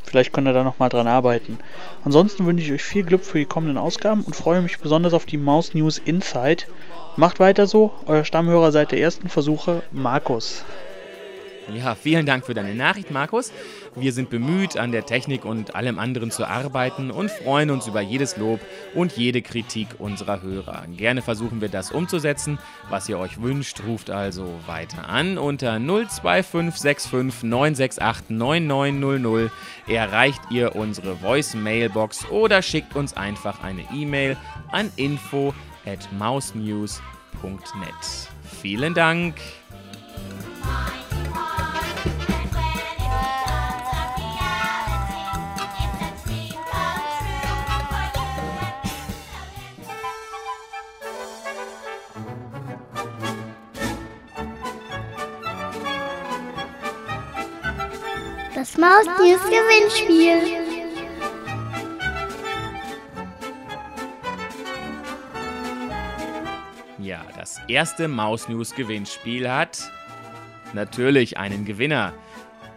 Vielleicht 0.07 0.31
könnt 0.31 0.47
ihr 0.47 0.53
da 0.53 0.63
nochmal 0.63 0.87
dran 0.87 1.05
arbeiten. 1.05 1.59
Ansonsten 2.05 2.45
wünsche 2.45 2.63
ich 2.63 2.71
euch 2.71 2.83
viel 2.83 3.03
Glück 3.03 3.25
für 3.25 3.39
die 3.39 3.45
kommenden 3.45 3.77
Ausgaben 3.77 4.23
und 4.23 4.37
freue 4.37 4.61
mich 4.61 4.79
besonders 4.79 5.13
auf 5.13 5.25
die 5.25 5.37
Maus 5.37 5.73
News 5.73 5.97
Insight. 5.97 6.67
Macht 7.17 7.41
weiter 7.41 7.67
so, 7.67 7.91
euer 8.05 8.23
Stammhörer 8.23 8.71
seit 8.71 8.93
der 8.93 9.01
ersten 9.01 9.27
Versuche, 9.27 9.83
Markus. 9.91 10.63
Ja, 11.73 11.95
vielen 11.95 12.25
Dank 12.25 12.45
für 12.45 12.53
deine 12.53 12.73
Nachricht, 12.75 13.11
Markus. 13.11 13.51
Wir 13.95 14.13
sind 14.13 14.29
bemüht, 14.29 14.77
an 14.77 14.91
der 14.91 15.05
Technik 15.05 15.43
und 15.43 15.75
allem 15.75 15.99
anderen 15.99 16.31
zu 16.31 16.45
arbeiten 16.45 17.11
und 17.11 17.29
freuen 17.29 17.69
uns 17.71 17.87
über 17.87 17.99
jedes 17.99 18.37
Lob 18.37 18.61
und 18.95 19.11
jede 19.17 19.41
Kritik 19.41 19.87
unserer 19.99 20.41
Hörer. 20.41 20.85
Gerne 20.95 21.21
versuchen 21.21 21.59
wir 21.59 21.67
das 21.67 21.91
umzusetzen. 21.91 22.57
Was 22.89 23.09
ihr 23.09 23.19
euch 23.19 23.41
wünscht, 23.41 23.81
ruft 23.85 24.09
also 24.09 24.47
weiter 24.65 25.09
an 25.09 25.37
unter 25.37 25.77
02565 25.79 27.43
968 27.43 28.29
9900. 28.29 29.51
Erreicht 29.87 30.41
ihr 30.49 30.75
unsere 30.75 31.17
Voice-Mailbox 31.17 32.29
oder 32.29 32.61
schickt 32.61 32.95
uns 32.95 33.15
einfach 33.15 33.61
eine 33.61 33.83
E-Mail 33.93 34.37
an 34.71 34.89
info 34.95 35.53
at 35.85 36.07
mousenews.net. 36.17 37.01
Vielen 38.61 38.93
Dank! 38.93 39.35
Das 58.77 59.05
Maus 59.05 59.05
News 59.17 59.41
Gewinnspiel. 59.45 60.37
Ja, 66.99 67.25
das 67.35 67.59
erste 67.67 68.07
Maus 68.07 68.47
News 68.47 68.75
Gewinnspiel 68.75 69.49
hat 69.49 69.79
natürlich 70.73 71.39
einen 71.39 71.65
Gewinner. 71.65 72.13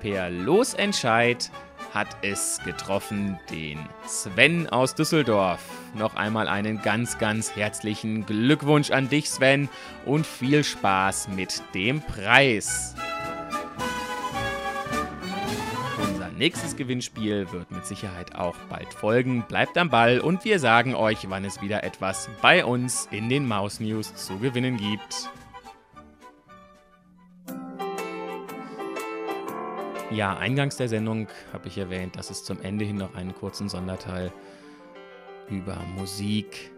Per 0.00 0.30
Losentscheid 0.30 1.50
hat 1.92 2.08
es 2.22 2.60
getroffen 2.64 3.38
den 3.50 3.78
Sven 4.06 4.70
aus 4.70 4.94
Düsseldorf. 4.94 5.60
Noch 5.94 6.14
einmal 6.16 6.48
einen 6.48 6.80
ganz, 6.80 7.18
ganz 7.18 7.54
herzlichen 7.56 8.24
Glückwunsch 8.24 8.90
an 8.90 9.10
dich, 9.10 9.28
Sven, 9.28 9.68
und 10.06 10.26
viel 10.26 10.64
Spaß 10.64 11.28
mit 11.28 11.62
dem 11.74 12.00
Preis. 12.00 12.94
Nächstes 16.40 16.74
Gewinnspiel 16.74 17.52
wird 17.52 17.70
mit 17.70 17.84
Sicherheit 17.84 18.34
auch 18.34 18.56
bald 18.70 18.94
folgen. 18.94 19.44
Bleibt 19.46 19.76
am 19.76 19.90
Ball 19.90 20.20
und 20.20 20.42
wir 20.46 20.58
sagen 20.58 20.94
euch, 20.94 21.28
wann 21.28 21.44
es 21.44 21.60
wieder 21.60 21.84
etwas 21.84 22.30
bei 22.40 22.64
uns 22.64 23.06
in 23.10 23.28
den 23.28 23.46
Maus 23.46 23.78
News 23.78 24.14
zu 24.14 24.38
gewinnen 24.38 24.78
gibt. 24.78 25.28
Ja, 30.10 30.34
eingangs 30.38 30.78
der 30.78 30.88
Sendung 30.88 31.28
habe 31.52 31.68
ich 31.68 31.76
erwähnt, 31.76 32.16
dass 32.16 32.30
es 32.30 32.42
zum 32.42 32.62
Ende 32.62 32.86
hin 32.86 32.96
noch 32.96 33.14
einen 33.14 33.34
kurzen 33.34 33.68
Sonderteil 33.68 34.32
über 35.50 35.76
Musik, 35.94 36.72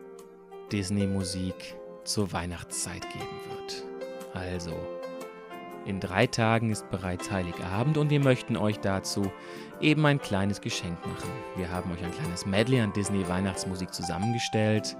Disney-Musik 0.73 1.77
zur 2.03 2.33
Weihnachtszeit 2.33 3.09
geben 3.13 3.41
wird. 3.49 3.85
Also, 4.35 4.75
in 5.85 6.01
drei 6.01 6.27
Tagen 6.27 6.71
ist 6.71 6.91
bereits 6.91 7.31
Heiligabend 7.31 7.99
und 7.99 8.11
wir 8.11 8.21
möchten 8.21 8.57
euch 8.57 8.79
dazu 8.81 9.31
eben 9.81 10.07
ein 10.07 10.21
kleines 10.21 10.61
Geschenk 10.61 10.99
machen. 11.05 11.31
Wir 11.57 11.71
haben 11.71 11.91
euch 11.93 12.05
ein 12.05 12.13
kleines 12.13 12.47
Medley 12.47 12.81
an 12.81 12.93
Disney 12.93 13.29
Weihnachtsmusik 13.29 13.93
zusammengestellt. 13.93 14.97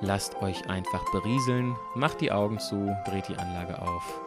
Lasst 0.00 0.40
euch 0.40 0.68
einfach 0.70 1.04
berieseln, 1.12 1.76
macht 1.94 2.22
die 2.22 2.32
Augen 2.32 2.58
zu, 2.58 2.96
dreht 3.04 3.28
die 3.28 3.36
Anlage 3.36 3.80
auf. 3.82 4.20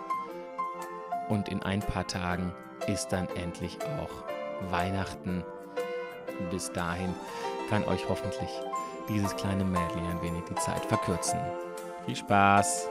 Und 1.30 1.50
in 1.50 1.64
ein 1.64 1.80
paar 1.80 2.06
Tagen 2.06 2.54
ist 2.88 3.08
dann 3.08 3.28
endlich 3.36 3.80
auch 4.00 4.72
Weihnachten. 4.72 5.44
Bis 6.52 6.72
dahin 6.72 7.14
kann 7.70 7.84
euch 7.86 8.08
hoffentlich 8.08 8.50
dieses 9.10 9.36
kleine 9.36 9.64
Medley 9.64 10.02
ein 10.12 10.22
wenig 10.22 10.44
die 10.50 10.56
Zeit 10.56 10.86
verkürzen. 10.86 11.40
Viel 12.06 12.16
Spaß! 12.16 12.88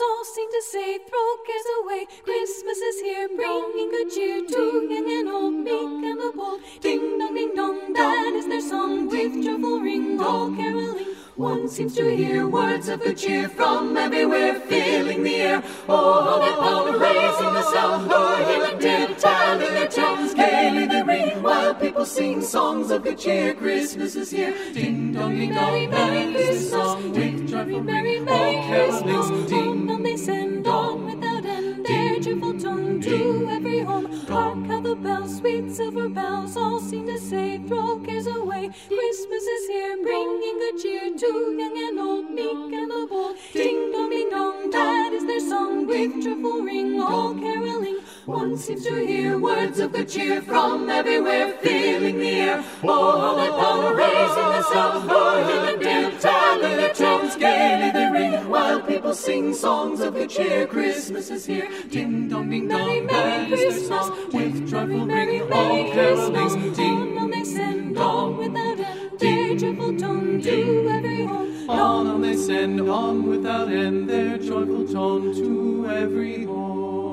All 0.00 0.24
seem 0.24 0.50
to 0.50 0.62
say, 0.62 0.98
throw 0.98 1.36
cares 1.46 1.68
away. 1.82 2.06
Christmas 2.24 2.78
is 2.78 3.00
here, 3.00 3.28
bringing 3.28 3.90
good 3.90 4.10
cheer 4.10 4.46
to 4.46 4.88
young 4.88 5.10
and 5.10 5.28
old, 5.28 5.54
meek 5.54 6.04
and 6.10 6.20
the 6.20 6.32
bold. 6.34 6.60
Ding 6.80 7.18
dong, 7.18 7.34
ding 7.34 7.54
dong, 7.54 7.92
that 7.92 8.32
is 8.34 8.46
their 8.46 8.60
song 8.60 9.08
with 9.08 9.42
joyful 9.44 9.80
ring, 9.80 10.20
all 10.20 10.54
caroling. 10.54 11.06
One 11.36 11.68
seems 11.68 11.94
to 11.94 12.14
hear 12.14 12.46
words 12.46 12.88
of 12.88 13.00
good 13.00 13.16
cheer 13.16 13.48
from 13.48 13.96
everywhere, 13.96 14.60
filling 14.60 15.22
the 15.22 15.34
air. 15.36 15.62
Oh, 15.88 16.24
how 16.24 16.38
they 16.44 16.52
pound, 16.52 17.00
raising 17.00 17.54
the 17.54 17.62
sound, 17.72 18.12
o'er 18.12 18.44
hill 18.44 18.64
and 18.64 18.80
dale, 18.80 19.14
telling 19.16 19.74
their 19.74 19.88
tales. 19.88 20.34
Gaily 20.34 20.86
they 20.86 21.02
ring 21.02 21.42
while 21.42 21.74
people 21.90 22.06
sing 22.06 22.40
songs 22.40 22.88
of 22.92 23.02
good 23.02 23.18
cheer. 23.18 23.52
Christmas 23.52 24.14
is 24.14 24.30
here. 24.30 24.54
Ding 24.72 25.12
dong, 25.12 25.36
ding 25.36 25.52
dong, 25.52 25.90
merry 25.90 26.56
song 26.56 27.10
with 27.10 27.50
joyful 27.50 27.80
ring, 27.80 28.28
all 28.28 28.62
caroling. 28.62 29.46
Ding 29.48 29.86
dong, 29.88 30.02
they 30.04 30.16
send 30.16 30.68
on 30.68 31.04
without 31.04 31.44
end 31.44 31.84
their 31.84 32.20
cheerful 32.20 32.56
tone 32.60 33.00
to 33.00 33.48
every 33.50 33.80
home. 33.80 34.06
Hark 34.28 34.64
how 34.68 34.80
the 34.80 34.94
bells, 34.94 35.38
sweet 35.38 35.72
silver 35.72 36.08
bells, 36.08 36.56
all 36.56 36.78
seem 36.78 37.06
to 37.06 37.18
say, 37.18 37.58
throw 37.66 37.98
cares 37.98 38.28
away. 38.28 38.70
Christmas 38.86 39.42
is 39.42 39.66
here, 39.66 39.96
bringing 40.00 40.58
good 40.62 40.78
cheer 40.80 41.18
to 41.18 41.26
young 41.58 41.76
and 41.88 41.98
old, 41.98 42.30
meek 42.30 42.72
and 42.72 42.88
the 42.88 43.06
bold. 43.10 43.36
Ding 43.52 43.90
dong, 43.90 44.10
ding 44.10 44.30
dong, 44.30 44.70
that 44.70 45.12
is 45.12 45.26
their 45.26 45.40
song 45.40 45.88
with 45.88 46.22
cheerful 46.22 46.60
ring, 46.60 47.00
all 47.00 47.34
caroling. 47.34 47.98
One 48.30 48.56
seems 48.56 48.84
to 48.84 48.94
hear 48.94 49.36
words 49.40 49.80
of 49.80 49.90
good 49.90 50.08
cheer 50.08 50.40
from 50.40 50.88
everywhere, 50.88 51.52
filling 51.60 52.20
the 52.20 52.30
air. 52.30 52.64
Oh, 52.84 53.20
how 53.20 53.34
they 53.34 53.50
pound, 53.50 53.98
raising 53.98 54.50
the 54.54 54.62
sound, 54.72 55.10
hill 55.10 55.64
and 55.64 55.82
dale, 55.82 56.18
telling 56.20 56.76
their 56.76 56.94
tales. 56.94 57.34
Gaily 57.34 57.90
they 57.90 58.08
ring 58.08 58.48
while 58.48 58.80
people 58.82 59.14
sing 59.14 59.52
songs 59.52 59.98
of 59.98 60.14
good 60.14 60.30
cheer. 60.30 60.64
Christmas 60.68 61.28
is 61.28 61.44
here. 61.44 61.68
Ding 61.88 62.28
dong, 62.28 62.50
ding 62.50 62.68
dong, 62.68 63.08
that 63.08 63.50
is 63.50 63.88
their 63.88 63.88
song 63.88 64.32
with 64.32 64.70
joyful 64.70 65.06
ring, 65.06 65.52
all 65.52 65.92
caroling. 65.92 66.72
Ding 66.72 67.14
dong, 67.16 67.30
they 67.32 67.44
send 67.44 67.98
on 67.98 68.36
without 68.36 68.78
end 68.78 69.18
their 69.18 69.56
joyful 69.56 69.98
tone 69.98 70.40
to 70.40 70.88
every 70.88 71.24
home. 71.24 71.68
On 71.68 72.20
they 72.20 72.36
send 72.36 72.80
on 72.80 73.26
without 73.26 73.68
end 73.68 74.08
their 74.08 74.38
joyful 74.38 74.86
tone 74.86 75.34
to 75.34 75.88
every 75.90 76.44
home. 76.44 77.09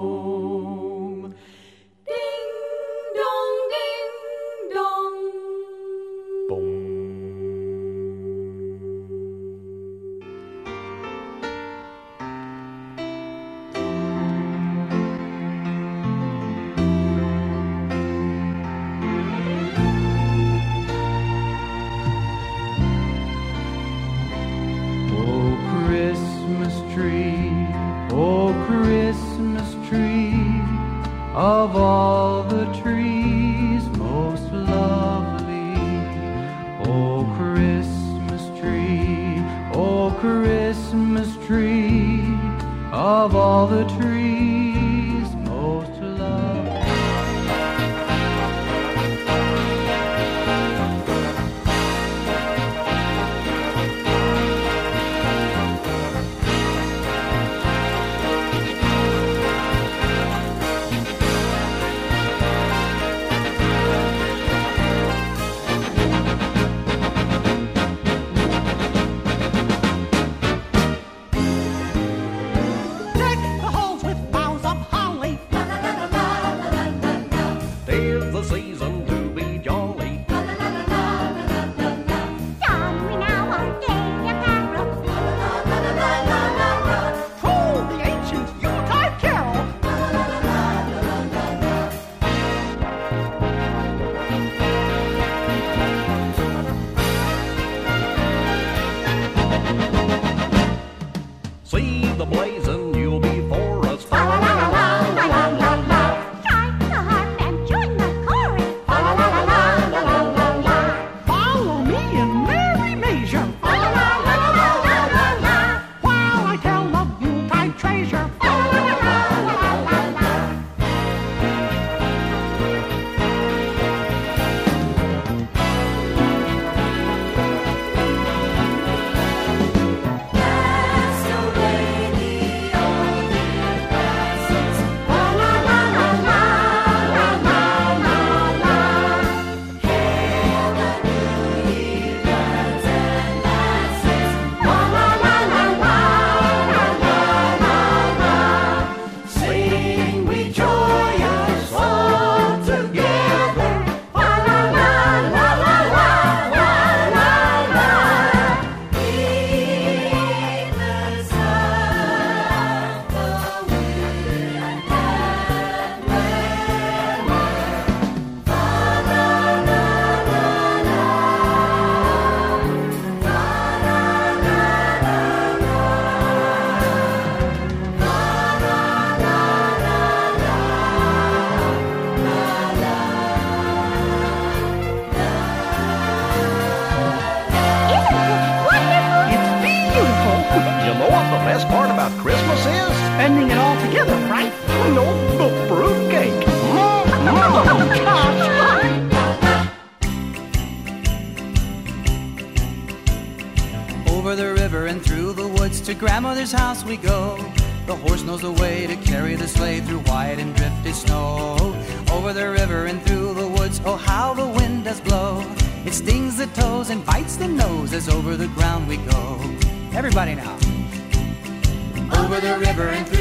ever 222.79 222.89
and. 222.89 223.16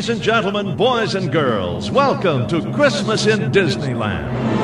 Ladies 0.00 0.16
and 0.16 0.22
gentlemen, 0.22 0.76
boys 0.78 1.14
and 1.14 1.30
girls, 1.30 1.90
welcome 1.90 2.48
to 2.48 2.72
Christmas 2.72 3.26
in 3.26 3.52
Disneyland. 3.52 4.59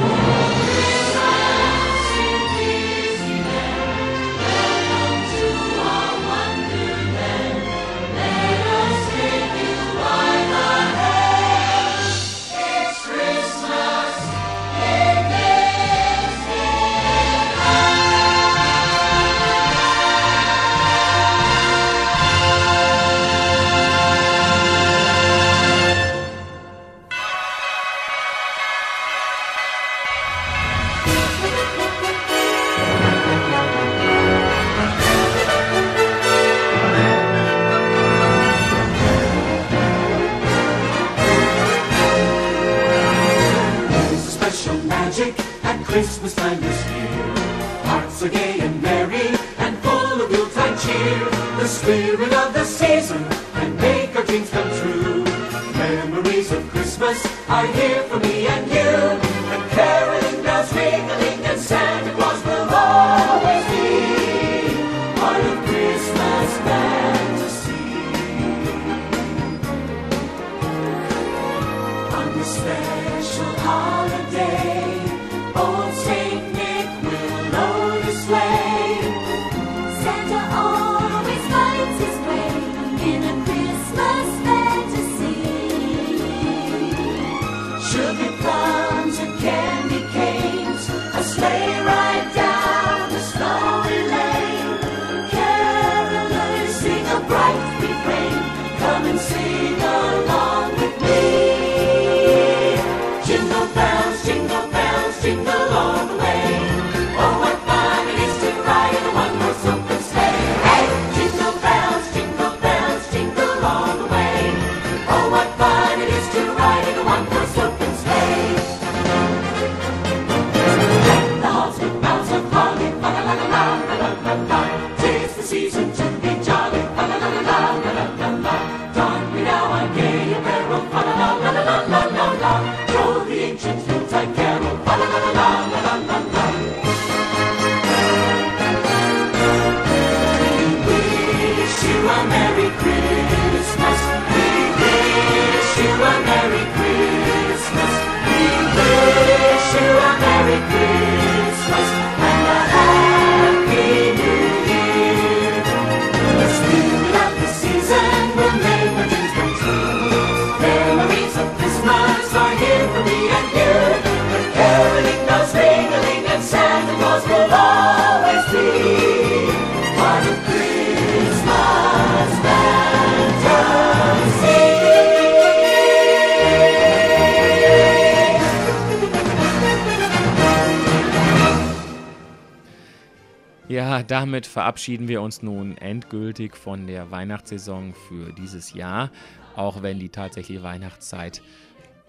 Ja, 183.77 184.03
damit 184.03 184.47
verabschieden 184.47 185.07
wir 185.07 185.21
uns 185.21 185.43
nun 185.43 185.77
endgültig 185.77 186.57
von 186.57 186.87
der 186.87 187.11
Weihnachtssaison 187.11 187.93
für 187.93 188.33
dieses 188.33 188.73
Jahr, 188.73 189.11
auch 189.55 189.83
wenn 189.83 189.99
die 189.99 190.09
tatsächliche 190.09 190.63
Weihnachtszeit 190.63 191.43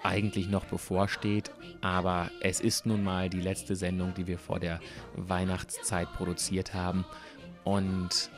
eigentlich 0.02 0.48
noch 0.48 0.64
bevorsteht. 0.64 1.52
Aber 1.82 2.32
es 2.40 2.62
ist 2.62 2.86
nun 2.86 3.04
mal 3.04 3.30
die 3.30 3.42
letzte 3.42 3.76
Sendung, 3.76 4.14
die 4.14 4.28
wir 4.28 4.40
vor 4.40 4.62
der 4.62 4.80
Weihnachtszeit 5.18 6.08
produziert 6.14 6.74
haben. 6.74 7.04
Und 7.66 8.32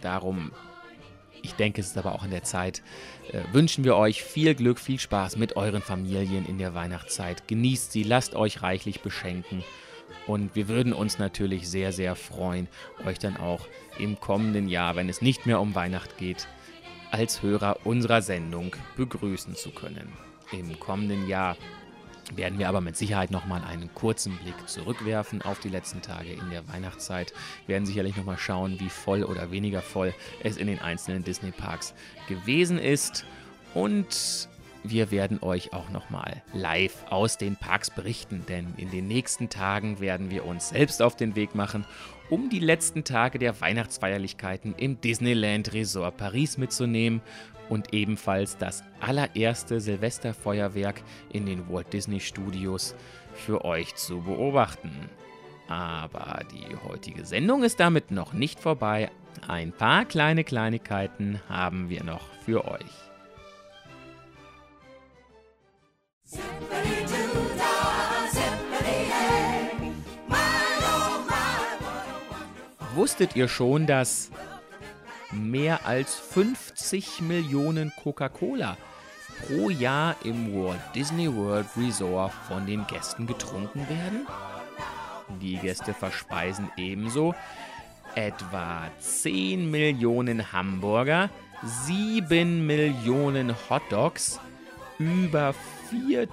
darum, 0.00 0.50
ich 1.42 1.54
denke, 1.54 1.80
es 1.80 1.90
ist 1.90 1.98
aber 1.98 2.12
auch 2.12 2.24
an 2.24 2.30
der 2.30 2.42
Zeit, 2.42 2.82
äh, 3.30 3.42
wünschen 3.52 3.84
wir 3.84 3.94
euch 3.94 4.24
viel 4.24 4.56
Glück, 4.56 4.80
viel 4.80 4.98
Spaß 4.98 5.36
mit 5.36 5.54
euren 5.54 5.80
Familien 5.80 6.44
in 6.46 6.58
der 6.58 6.74
Weihnachtszeit. 6.74 7.46
Genießt 7.46 7.92
sie, 7.92 8.02
lasst 8.02 8.34
euch 8.34 8.62
reichlich 8.62 9.00
beschenken. 9.00 9.62
Und 10.26 10.54
wir 10.54 10.68
würden 10.68 10.92
uns 10.92 11.18
natürlich 11.18 11.68
sehr, 11.68 11.92
sehr 11.92 12.14
freuen, 12.14 12.68
euch 13.04 13.18
dann 13.18 13.36
auch 13.36 13.66
im 13.98 14.20
kommenden 14.20 14.68
Jahr, 14.68 14.96
wenn 14.96 15.08
es 15.08 15.20
nicht 15.20 15.46
mehr 15.46 15.60
um 15.60 15.74
Weihnacht 15.74 16.16
geht, 16.16 16.46
als 17.10 17.42
Hörer 17.42 17.78
unserer 17.84 18.22
Sendung 18.22 18.74
begrüßen 18.96 19.54
zu 19.54 19.70
können. 19.70 20.12
Im 20.52 20.78
kommenden 20.78 21.28
Jahr 21.28 21.56
werden 22.36 22.58
wir 22.58 22.68
aber 22.68 22.80
mit 22.80 22.96
Sicherheit 22.96 23.30
nochmal 23.30 23.62
einen 23.64 23.92
kurzen 23.94 24.36
Blick 24.38 24.68
zurückwerfen 24.68 25.42
auf 25.42 25.58
die 25.58 25.68
letzten 25.68 26.02
Tage 26.02 26.32
in 26.32 26.50
der 26.50 26.66
Weihnachtszeit. 26.68 27.32
Wir 27.66 27.74
werden 27.74 27.86
sicherlich 27.86 28.16
nochmal 28.16 28.38
schauen, 28.38 28.78
wie 28.80 28.88
voll 28.88 29.24
oder 29.24 29.50
weniger 29.50 29.82
voll 29.82 30.14
es 30.42 30.56
in 30.56 30.66
den 30.66 30.78
einzelnen 30.78 31.24
Disney-Parks 31.24 31.94
gewesen 32.28 32.78
ist. 32.78 33.24
Und 33.74 34.48
wir 34.84 35.10
werden 35.10 35.42
euch 35.42 35.72
auch 35.72 35.90
nochmal 35.90 36.42
live 36.52 37.04
aus 37.08 37.38
den 37.38 37.56
Parks 37.56 37.90
berichten, 37.90 38.44
denn 38.48 38.74
in 38.76 38.90
den 38.90 39.06
nächsten 39.06 39.48
Tagen 39.48 40.00
werden 40.00 40.30
wir 40.30 40.44
uns 40.44 40.70
selbst 40.70 41.02
auf 41.02 41.14
den 41.14 41.36
Weg 41.36 41.54
machen, 41.54 41.84
um 42.30 42.50
die 42.50 42.58
letzten 42.58 43.04
Tage 43.04 43.38
der 43.38 43.60
Weihnachtsfeierlichkeiten 43.60 44.74
im 44.76 45.00
Disneyland 45.00 45.72
Resort 45.72 46.16
Paris 46.16 46.58
mitzunehmen 46.58 47.20
und 47.68 47.94
ebenfalls 47.94 48.58
das 48.58 48.82
allererste 49.00 49.80
Silvesterfeuerwerk 49.80 51.02
in 51.30 51.46
den 51.46 51.70
Walt 51.70 51.92
Disney 51.92 52.20
Studios 52.20 52.94
für 53.34 53.64
euch 53.64 53.94
zu 53.94 54.20
beobachten. 54.22 54.90
Aber 55.68 56.40
die 56.52 56.76
heutige 56.88 57.24
Sendung 57.24 57.62
ist 57.62 57.80
damit 57.80 58.10
noch 58.10 58.32
nicht 58.32 58.60
vorbei. 58.60 59.10
Ein 59.46 59.72
paar 59.72 60.04
kleine 60.04 60.44
Kleinigkeiten 60.44 61.40
haben 61.48 61.88
wir 61.88 62.02
noch 62.04 62.26
für 62.44 62.64
euch. 62.66 63.11
Wusstet 72.94 73.36
ihr 73.36 73.48
schon, 73.48 73.86
dass 73.86 74.30
mehr 75.32 75.86
als 75.86 76.14
50 76.14 77.22
Millionen 77.22 77.92
Coca-Cola 78.02 78.76
pro 79.46 79.70
Jahr 79.70 80.14
im 80.24 80.54
Walt 80.54 80.80
Disney 80.94 81.34
World 81.34 81.66
Resort 81.76 82.32
von 82.48 82.66
den 82.66 82.86
Gästen 82.86 83.26
getrunken 83.26 83.88
werden? 83.88 84.26
Die 85.40 85.56
Gäste 85.56 85.94
verspeisen 85.94 86.70
ebenso 86.76 87.34
etwa 88.14 88.82
10 89.00 89.70
Millionen 89.70 90.52
Hamburger, 90.52 91.30
7 91.86 92.66
Millionen 92.66 93.54
Hotdogs, 93.70 94.38
über 94.98 95.54
4 95.92 96.26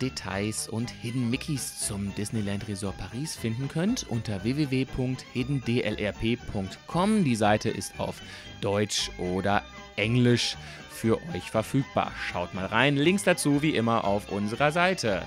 Details 0.00 0.68
und 0.68 0.90
Hidden 0.90 1.30
Mickeys 1.30 1.86
zum 1.86 2.12
Disneyland 2.14 2.68
Resort 2.68 2.98
Paris 2.98 3.34
finden 3.36 3.68
könnt 3.68 4.06
unter 4.08 4.42
www.hiddendlrp.com. 4.42 7.24
Die 7.24 7.36
Seite 7.36 7.70
ist 7.70 7.98
auf 7.98 8.20
Deutsch 8.60 9.10
oder 9.18 9.62
Englisch 9.96 10.56
für 10.90 11.18
euch 11.34 11.50
verfügbar. 11.50 12.12
Schaut 12.18 12.52
mal 12.54 12.66
rein. 12.66 12.96
Links 12.96 13.22
dazu 13.22 13.62
wie 13.62 13.76
immer 13.76 14.04
auf 14.04 14.30
unserer 14.30 14.72
Seite. 14.72 15.22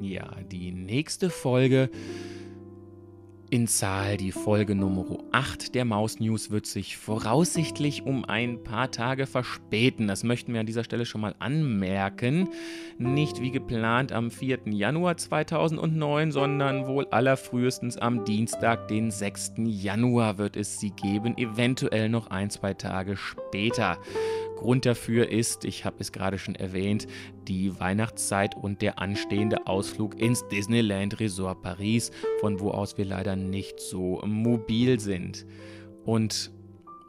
Ja, 0.00 0.30
nächste 0.84 1.30
Folge 1.30 1.90
in 3.50 3.68
Zahl, 3.68 4.16
die 4.16 4.32
Folge 4.32 4.74
Nummer 4.74 5.18
8 5.30 5.76
der 5.76 5.84
Maus 5.84 6.18
News, 6.18 6.50
wird 6.50 6.66
sich 6.66 6.96
voraussichtlich 6.96 8.02
um 8.02 8.24
ein 8.24 8.64
paar 8.64 8.90
Tage 8.90 9.26
verspäten. 9.26 10.08
Das 10.08 10.24
möchten 10.24 10.52
wir 10.52 10.60
an 10.60 10.66
dieser 10.66 10.82
Stelle 10.82 11.06
schon 11.06 11.20
mal 11.20 11.36
anmerken. 11.38 12.48
Nicht 12.98 13.40
wie 13.40 13.52
geplant 13.52 14.10
am 14.10 14.32
4. 14.32 14.60
Januar 14.70 15.18
2009, 15.18 16.32
sondern 16.32 16.88
wohl 16.88 17.06
allerfrühestens 17.06 17.96
am 17.96 18.24
Dienstag, 18.24 18.88
den 18.88 19.12
6. 19.12 19.52
Januar, 19.58 20.38
wird 20.38 20.56
es 20.56 20.80
sie 20.80 20.90
geben. 20.90 21.38
Eventuell 21.38 22.08
noch 22.08 22.28
ein, 22.28 22.50
zwei 22.50 22.74
Tage 22.74 23.16
später. 23.16 23.98
Grund 24.64 24.86
dafür 24.86 25.28
ist, 25.28 25.66
ich 25.66 25.84
habe 25.84 25.96
es 25.98 26.10
gerade 26.10 26.38
schon 26.38 26.54
erwähnt, 26.54 27.06
die 27.48 27.78
Weihnachtszeit 27.78 28.56
und 28.56 28.80
der 28.80 28.98
anstehende 28.98 29.66
Ausflug 29.66 30.18
ins 30.18 30.48
Disneyland 30.48 31.20
Resort 31.20 31.60
Paris, 31.60 32.10
von 32.40 32.60
wo 32.60 32.70
aus 32.70 32.96
wir 32.96 33.04
leider 33.04 33.36
nicht 33.36 33.78
so 33.78 34.22
mobil 34.24 34.98
sind. 35.00 35.44
Und 36.06 36.50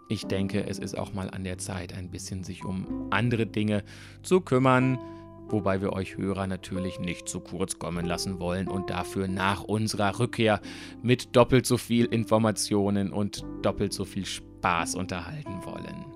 ich 0.09 0.25
denke, 0.25 0.67
es 0.67 0.79
ist 0.79 0.97
auch 0.97 1.13
mal 1.13 1.29
an 1.29 1.45
der 1.45 1.57
Zeit, 1.57 1.93
ein 1.93 2.11
bisschen 2.11 2.43
sich 2.43 2.65
um 2.65 3.07
andere 3.11 3.47
Dinge 3.47 3.85
zu 4.21 4.41
kümmern, 4.41 4.99
wobei 5.47 5.79
wir 5.79 5.93
euch 5.93 6.17
Hörer 6.17 6.47
natürlich 6.47 6.99
nicht 6.99 7.29
zu 7.29 7.39
kurz 7.39 7.79
kommen 7.79 8.05
lassen 8.05 8.41
wollen 8.41 8.67
und 8.67 8.89
dafür 8.89 9.29
nach 9.29 9.63
unserer 9.63 10.19
Rückkehr 10.19 10.59
mit 11.01 11.37
doppelt 11.37 11.65
so 11.65 11.77
viel 11.77 12.03
Informationen 12.03 13.13
und 13.13 13.45
doppelt 13.61 13.93
so 13.93 14.03
viel 14.03 14.25
Spaß 14.25 14.95
unterhalten 14.95 15.63
wollen. 15.63 16.14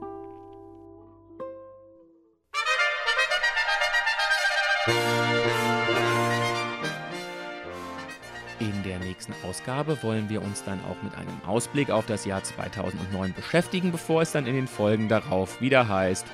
Nächsten 9.20 9.34
Ausgabe 9.46 10.02
wollen 10.02 10.30
wir 10.30 10.42
uns 10.42 10.64
dann 10.64 10.80
auch 10.86 11.02
mit 11.04 11.14
einem 11.16 11.42
Ausblick 11.46 11.90
auf 11.90 12.06
das 12.06 12.26
Jahr 12.26 12.44
2009 12.44 13.34
beschäftigen, 13.34 13.92
bevor 13.92 14.22
es 14.22 14.32
dann 14.32 14.48
in 14.48 14.56
den 14.56 14.68
Folgen 14.68 15.10
darauf 15.10 15.62
wieder 15.62 15.90
heißt 15.90 16.26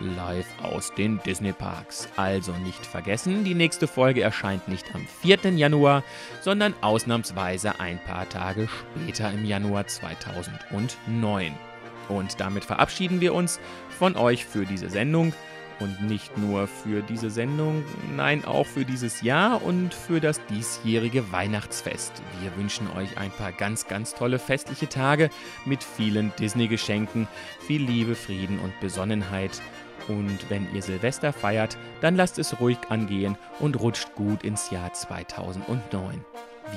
Live 0.00 0.46
aus 0.62 0.92
den 0.94 1.20
Disney 1.24 1.52
Parks. 1.52 2.08
Also 2.16 2.52
nicht 2.52 2.84
vergessen, 2.84 3.44
die 3.44 3.54
nächste 3.54 3.86
Folge 3.86 4.22
erscheint 4.22 4.68
nicht 4.68 4.94
am 4.94 5.06
4. 5.22 5.52
Januar, 5.52 6.02
sondern 6.40 6.74
ausnahmsweise 6.80 7.80
ein 7.80 7.98
paar 8.02 8.28
Tage 8.28 8.68
später 8.68 9.30
im 9.32 9.44
Januar 9.44 9.86
2009. 9.86 11.54
Und 12.08 12.40
damit 12.40 12.64
verabschieden 12.64 13.20
wir 13.20 13.32
uns 13.32 13.60
von 13.88 14.16
euch 14.16 14.44
für 14.44 14.66
diese 14.66 14.90
Sendung. 14.90 15.32
Und 15.80 16.02
nicht 16.02 16.38
nur 16.38 16.68
für 16.68 17.02
diese 17.02 17.30
Sendung, 17.30 17.84
nein, 18.16 18.44
auch 18.44 18.66
für 18.66 18.84
dieses 18.84 19.22
Jahr 19.22 19.62
und 19.62 19.92
für 19.92 20.20
das 20.20 20.40
diesjährige 20.46 21.32
Weihnachtsfest. 21.32 22.22
Wir 22.40 22.56
wünschen 22.56 22.88
euch 22.96 23.18
ein 23.18 23.30
paar 23.30 23.52
ganz, 23.52 23.88
ganz 23.88 24.14
tolle 24.14 24.38
festliche 24.38 24.88
Tage 24.88 25.30
mit 25.64 25.82
vielen 25.82 26.32
Disney-Geschenken, 26.38 27.26
viel 27.66 27.82
Liebe, 27.82 28.14
Frieden 28.14 28.58
und 28.60 28.78
Besonnenheit. 28.80 29.60
Und 30.06 30.38
wenn 30.48 30.72
ihr 30.74 30.82
Silvester 30.82 31.32
feiert, 31.32 31.76
dann 32.00 32.14
lasst 32.14 32.38
es 32.38 32.60
ruhig 32.60 32.78
angehen 32.88 33.36
und 33.58 33.80
rutscht 33.80 34.14
gut 34.14 34.44
ins 34.44 34.70
Jahr 34.70 34.92
2009. 34.92 36.24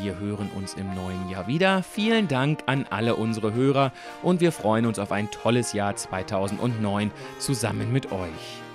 Wir 0.01 0.19
hören 0.19 0.49
uns 0.55 0.73
im 0.73 0.93
neuen 0.93 1.29
Jahr 1.29 1.47
wieder. 1.47 1.81
Vielen 1.83 2.27
Dank 2.27 2.63
an 2.65 2.85
alle 2.89 3.15
unsere 3.15 3.53
Hörer 3.53 3.91
und 4.21 4.41
wir 4.41 4.51
freuen 4.51 4.85
uns 4.85 4.99
auf 4.99 5.11
ein 5.11 5.31
tolles 5.31 5.73
Jahr 5.73 5.95
2009 5.95 7.11
zusammen 7.39 7.91
mit 7.91 8.11
euch. 8.11 8.66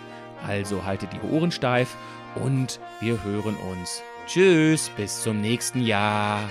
Also 0.46 0.84
haltet 0.84 1.10
die 1.12 1.20
Ohren 1.20 1.50
steif 1.50 1.96
und 2.34 2.80
wir 3.00 3.22
hören 3.22 3.56
uns. 3.56 4.02
Tschüss, 4.26 4.88
bis 4.96 5.22
zum 5.22 5.40
nächsten 5.40 5.82
Jahr. 5.82 6.48